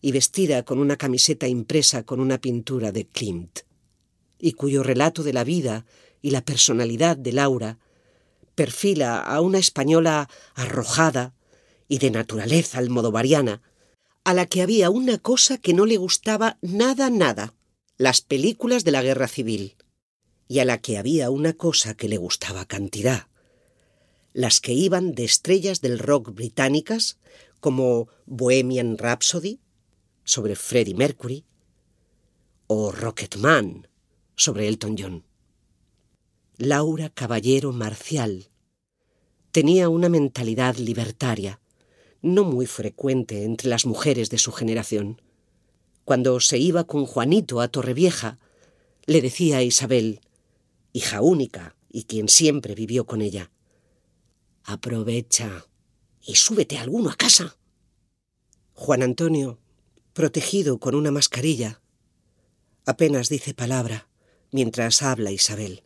y 0.00 0.12
vestida 0.12 0.64
con 0.64 0.78
una 0.78 0.96
camiseta 0.96 1.46
impresa 1.46 2.04
con 2.04 2.20
una 2.20 2.40
pintura 2.40 2.92
de 2.92 3.06
Klimt, 3.06 3.60
y 4.38 4.52
cuyo 4.52 4.82
relato 4.82 5.22
de 5.22 5.32
la 5.32 5.44
vida 5.44 5.84
y 6.22 6.30
la 6.30 6.44
personalidad 6.44 7.16
de 7.16 7.32
Laura 7.32 7.78
perfila 8.54 9.20
a 9.20 9.40
una 9.40 9.58
española 9.58 10.28
arrojada 10.54 11.34
y 11.88 11.98
de 11.98 12.10
naturaleza 12.10 12.78
almodovariana, 12.78 13.62
a 14.24 14.34
la 14.34 14.46
que 14.46 14.62
había 14.62 14.90
una 14.90 15.18
cosa 15.18 15.58
que 15.58 15.72
no 15.72 15.86
le 15.86 15.96
gustaba 15.96 16.58
nada, 16.60 17.10
nada, 17.10 17.54
las 17.96 18.20
películas 18.20 18.84
de 18.84 18.90
la 18.90 19.02
guerra 19.02 19.28
civil, 19.28 19.76
y 20.46 20.58
a 20.58 20.64
la 20.64 20.78
que 20.78 20.98
había 20.98 21.30
una 21.30 21.52
cosa 21.54 21.94
que 21.94 22.08
le 22.08 22.16
gustaba 22.16 22.64
cantidad, 22.66 23.28
las 24.32 24.60
que 24.60 24.72
iban 24.72 25.14
de 25.14 25.24
estrellas 25.24 25.80
del 25.80 25.98
rock 25.98 26.34
británicas 26.34 27.18
como 27.60 28.08
Bohemian 28.26 28.98
Rhapsody 28.98 29.60
sobre 30.24 30.56
Freddie 30.56 30.94
Mercury 30.94 31.44
o 32.66 32.92
Rocketman 32.92 33.88
sobre 34.36 34.68
Elton 34.68 34.96
John. 34.98 35.24
Laura 36.56 37.08
Caballero 37.10 37.72
Marcial 37.72 38.50
tenía 39.52 39.88
una 39.88 40.08
mentalidad 40.08 40.76
libertaria, 40.76 41.60
no 42.22 42.44
muy 42.44 42.66
frecuente 42.66 43.44
entre 43.44 43.68
las 43.68 43.86
mujeres 43.86 44.30
de 44.30 44.38
su 44.38 44.52
generación. 44.52 45.20
Cuando 46.04 46.38
se 46.40 46.58
iba 46.58 46.84
con 46.84 47.06
Juanito 47.06 47.60
a 47.60 47.68
Torrevieja, 47.68 48.38
le 49.06 49.20
decía 49.20 49.58
a 49.58 49.62
Isabel, 49.62 50.20
hija 50.92 51.20
única 51.22 51.76
y 51.90 52.04
quien 52.04 52.28
siempre 52.28 52.74
vivió 52.74 53.06
con 53.06 53.22
ella, 53.22 53.50
Aprovecha 54.64 55.66
y 56.22 56.36
súbete 56.36 56.78
alguno 56.78 57.10
a 57.10 57.16
casa. 57.16 57.56
Juan 58.74 59.02
Antonio, 59.02 59.58
protegido 60.12 60.78
con 60.78 60.94
una 60.94 61.12
mascarilla, 61.12 61.80
apenas 62.84 63.28
dice 63.28 63.54
palabra 63.54 64.08
mientras 64.50 65.02
habla 65.02 65.30
Isabel. 65.30 65.84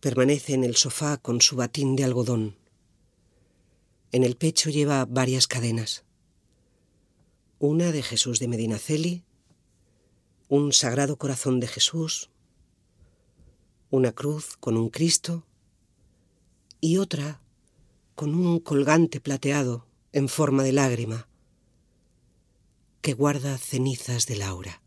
Permanece 0.00 0.54
en 0.54 0.64
el 0.64 0.76
sofá 0.76 1.18
con 1.18 1.42
su 1.42 1.56
batín 1.56 1.96
de 1.96 2.04
algodón. 2.04 2.56
En 4.12 4.24
el 4.24 4.36
pecho 4.36 4.70
lleva 4.70 5.04
varias 5.04 5.46
cadenas. 5.46 6.04
Una 7.58 7.92
de 7.92 8.02
Jesús 8.02 8.38
de 8.38 8.48
Medinaceli, 8.48 9.24
un 10.48 10.72
Sagrado 10.72 11.18
Corazón 11.18 11.60
de 11.60 11.66
Jesús, 11.66 12.30
una 13.90 14.12
cruz 14.12 14.56
con 14.58 14.76
un 14.78 14.88
Cristo 14.88 15.44
y 16.80 16.96
otra 16.96 17.42
con 18.14 18.34
un 18.34 18.60
colgante 18.60 19.20
plateado 19.20 19.86
en 20.12 20.28
forma 20.28 20.62
de 20.62 20.72
lágrima 20.72 21.27
que 23.00 23.14
guarda 23.14 23.56
cenizas 23.58 24.26
de 24.26 24.36
Laura. 24.36 24.82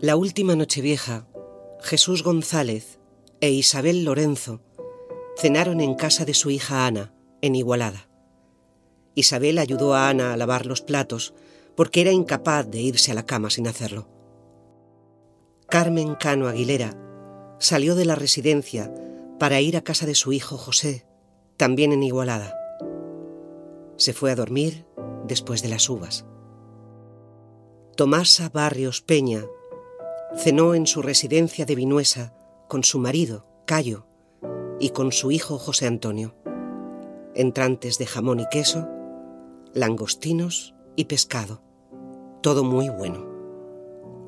La 0.00 0.16
última 0.16 0.54
Nochevieja, 0.54 1.26
Jesús 1.80 2.22
González 2.22 3.00
e 3.40 3.50
Isabel 3.50 4.04
Lorenzo 4.04 4.62
cenaron 5.36 5.80
en 5.80 5.94
casa 5.94 6.24
de 6.24 6.34
su 6.34 6.50
hija 6.50 6.86
Ana, 6.86 7.12
en 7.42 7.54
Igualada. 7.54 8.08
Isabel 9.14 9.58
ayudó 9.58 9.94
a 9.94 10.08
Ana 10.08 10.32
a 10.32 10.36
lavar 10.36 10.66
los 10.66 10.82
platos 10.82 11.34
porque 11.74 12.00
era 12.00 12.12
incapaz 12.12 12.70
de 12.70 12.80
irse 12.80 13.10
a 13.10 13.14
la 13.14 13.26
cama 13.26 13.50
sin 13.50 13.66
hacerlo. 13.66 14.08
Carmen 15.68 16.14
Cano 16.14 16.46
Aguilera 16.46 17.05
salió 17.58 17.94
de 17.94 18.04
la 18.04 18.14
residencia 18.14 18.92
para 19.38 19.60
ir 19.60 19.76
a 19.76 19.82
casa 19.82 20.06
de 20.06 20.14
su 20.14 20.32
hijo 20.32 20.56
José, 20.56 21.06
también 21.56 21.92
en 21.92 22.02
Igualada. 22.02 22.54
Se 23.96 24.12
fue 24.12 24.30
a 24.30 24.36
dormir 24.36 24.86
después 25.26 25.62
de 25.62 25.68
las 25.68 25.88
uvas. 25.88 26.26
Tomasa 27.96 28.50
Barrios 28.50 29.00
Peña 29.00 29.46
cenó 30.36 30.74
en 30.74 30.86
su 30.86 31.02
residencia 31.02 31.64
de 31.64 31.74
Vinuesa 31.74 32.34
con 32.68 32.84
su 32.84 32.98
marido, 32.98 33.46
Cayo, 33.64 34.06
y 34.78 34.90
con 34.90 35.12
su 35.12 35.30
hijo 35.30 35.58
José 35.58 35.86
Antonio. 35.86 36.34
Entrantes 37.34 37.98
de 37.98 38.06
jamón 38.06 38.40
y 38.40 38.48
queso, 38.50 38.88
langostinos 39.72 40.74
y 40.94 41.04
pescado. 41.04 41.62
Todo 42.42 42.64
muy 42.64 42.88
bueno. 42.88 43.26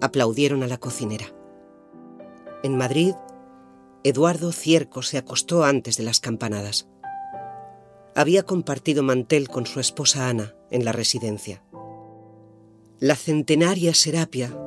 Aplaudieron 0.01 0.63
a 0.63 0.67
la 0.67 0.79
cocinera. 0.79 1.27
En 2.63 2.77
Madrid, 2.77 3.15
Eduardo 4.03 4.51
Cierco 4.53 5.03
se 5.03 5.17
acostó 5.17 5.65
antes 5.65 5.97
de 5.97 6.03
las 6.03 6.19
campanadas. 6.19 6.89
Había 8.17 8.43
compartido 8.43 9.03
mantel 9.03 9.49
con 9.49 9.65
su 9.65 9.79
esposa 9.79 10.29
Ana 10.29 10.57
en 10.71 10.85
la 10.85 10.93
residencia. 10.93 11.63
La 12.99 13.15
centenaria 13.15 13.95
Serapia 13.95 14.59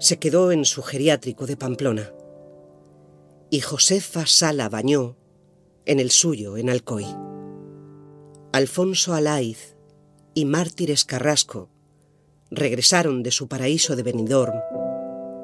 se 0.00 0.18
quedó 0.18 0.50
en 0.50 0.64
su 0.64 0.82
geriátrico 0.82 1.46
de 1.46 1.56
Pamplona 1.56 2.12
y 3.48 3.60
Josefa 3.60 4.26
Sala 4.26 4.68
Bañó 4.68 5.16
en 5.86 6.00
el 6.00 6.10
suyo 6.10 6.56
en 6.56 6.68
Alcoy. 6.68 7.06
Alfonso 8.52 9.14
Alaiz 9.14 9.76
y 10.34 10.46
Mártires 10.46 11.04
Carrasco 11.04 11.68
regresaron 12.50 13.22
de 13.22 13.30
su 13.30 13.46
paraíso 13.46 13.94
de 13.94 14.02
Benidorm 14.02 14.60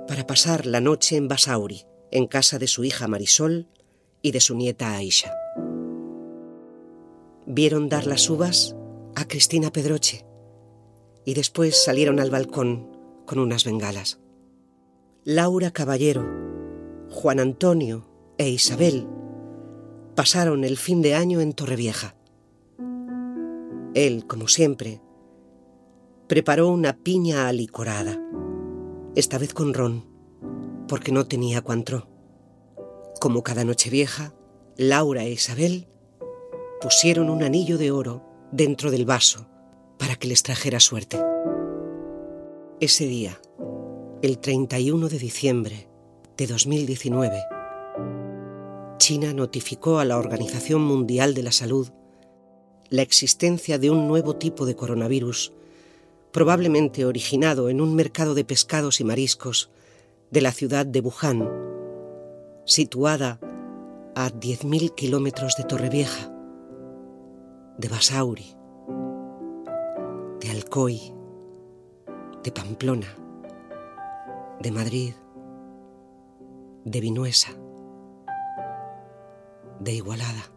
para 0.06 0.26
pasar 0.26 0.66
la 0.66 0.80
noche 0.80 1.16
en 1.16 1.28
Basauri, 1.28 1.84
en 2.10 2.26
casa 2.26 2.58
de 2.58 2.66
su 2.66 2.84
hija 2.84 3.08
Marisol 3.08 3.68
y 4.22 4.30
de 4.30 4.40
su 4.40 4.54
nieta 4.56 4.96
Aisha. 4.96 5.32
Vieron 7.46 7.88
dar 7.88 8.06
las 8.06 8.28
uvas 8.28 8.76
a 9.14 9.26
Cristina 9.26 9.70
Pedroche 9.70 10.26
y 11.24 11.34
después 11.34 11.82
salieron 11.82 12.20
al 12.20 12.30
balcón 12.30 12.88
con 13.24 13.38
unas 13.38 13.64
bengalas. 13.64 14.20
Laura 15.24 15.72
Caballero, 15.72 16.24
Juan 17.10 17.40
Antonio 17.40 18.08
e 18.38 18.48
Isabel 18.48 19.06
pasaron 20.14 20.64
el 20.64 20.76
fin 20.76 21.02
de 21.02 21.14
año 21.14 21.40
en 21.40 21.52
Torrevieja. 21.52 22.16
Él, 23.94 24.26
como 24.26 24.48
siempre, 24.48 25.00
preparó 26.26 26.68
una 26.68 26.96
piña 26.96 27.48
alicorada, 27.48 28.20
esta 29.16 29.38
vez 29.38 29.54
con 29.54 29.72
ron, 29.72 30.04
porque 30.86 31.10
no 31.10 31.26
tenía 31.26 31.62
cuantro. 31.62 32.06
Como 33.18 33.42
cada 33.42 33.64
noche 33.64 33.88
vieja, 33.88 34.34
Laura 34.76 35.24
e 35.24 35.30
Isabel 35.30 35.88
pusieron 36.82 37.30
un 37.30 37.42
anillo 37.42 37.78
de 37.78 37.90
oro 37.90 38.22
dentro 38.52 38.90
del 38.90 39.06
vaso 39.06 39.48
para 39.98 40.16
que 40.16 40.28
les 40.28 40.42
trajera 40.42 40.80
suerte. 40.80 41.18
Ese 42.78 43.06
día, 43.06 43.40
el 44.20 44.38
31 44.38 45.08
de 45.08 45.18
diciembre 45.18 45.88
de 46.36 46.46
2019, 46.46 47.42
China 48.98 49.32
notificó 49.32 49.98
a 49.98 50.04
la 50.04 50.18
Organización 50.18 50.82
Mundial 50.82 51.32
de 51.32 51.42
la 51.42 51.52
Salud 51.52 51.88
la 52.90 53.00
existencia 53.00 53.78
de 53.78 53.90
un 53.90 54.06
nuevo 54.08 54.36
tipo 54.36 54.66
de 54.66 54.76
coronavirus 54.76 55.55
probablemente 56.32 57.04
originado 57.04 57.68
en 57.68 57.80
un 57.80 57.94
mercado 57.94 58.34
de 58.34 58.44
pescados 58.44 59.00
y 59.00 59.04
mariscos 59.04 59.70
de 60.30 60.40
la 60.40 60.52
ciudad 60.52 60.86
de 60.86 61.00
Wuhan, 61.00 61.48
situada 62.64 63.38
a 64.14 64.30
10.000 64.30 64.94
kilómetros 64.94 65.56
de 65.56 65.64
Torrevieja, 65.64 66.32
de 67.78 67.88
Basauri, 67.88 68.56
de 70.40 70.50
Alcoy, 70.50 71.14
de 72.42 72.50
Pamplona, 72.50 73.14
de 74.60 74.70
Madrid, 74.70 75.14
de 76.84 77.00
Vinuesa, 77.00 77.50
de 79.80 79.92
Igualada. 79.92 80.55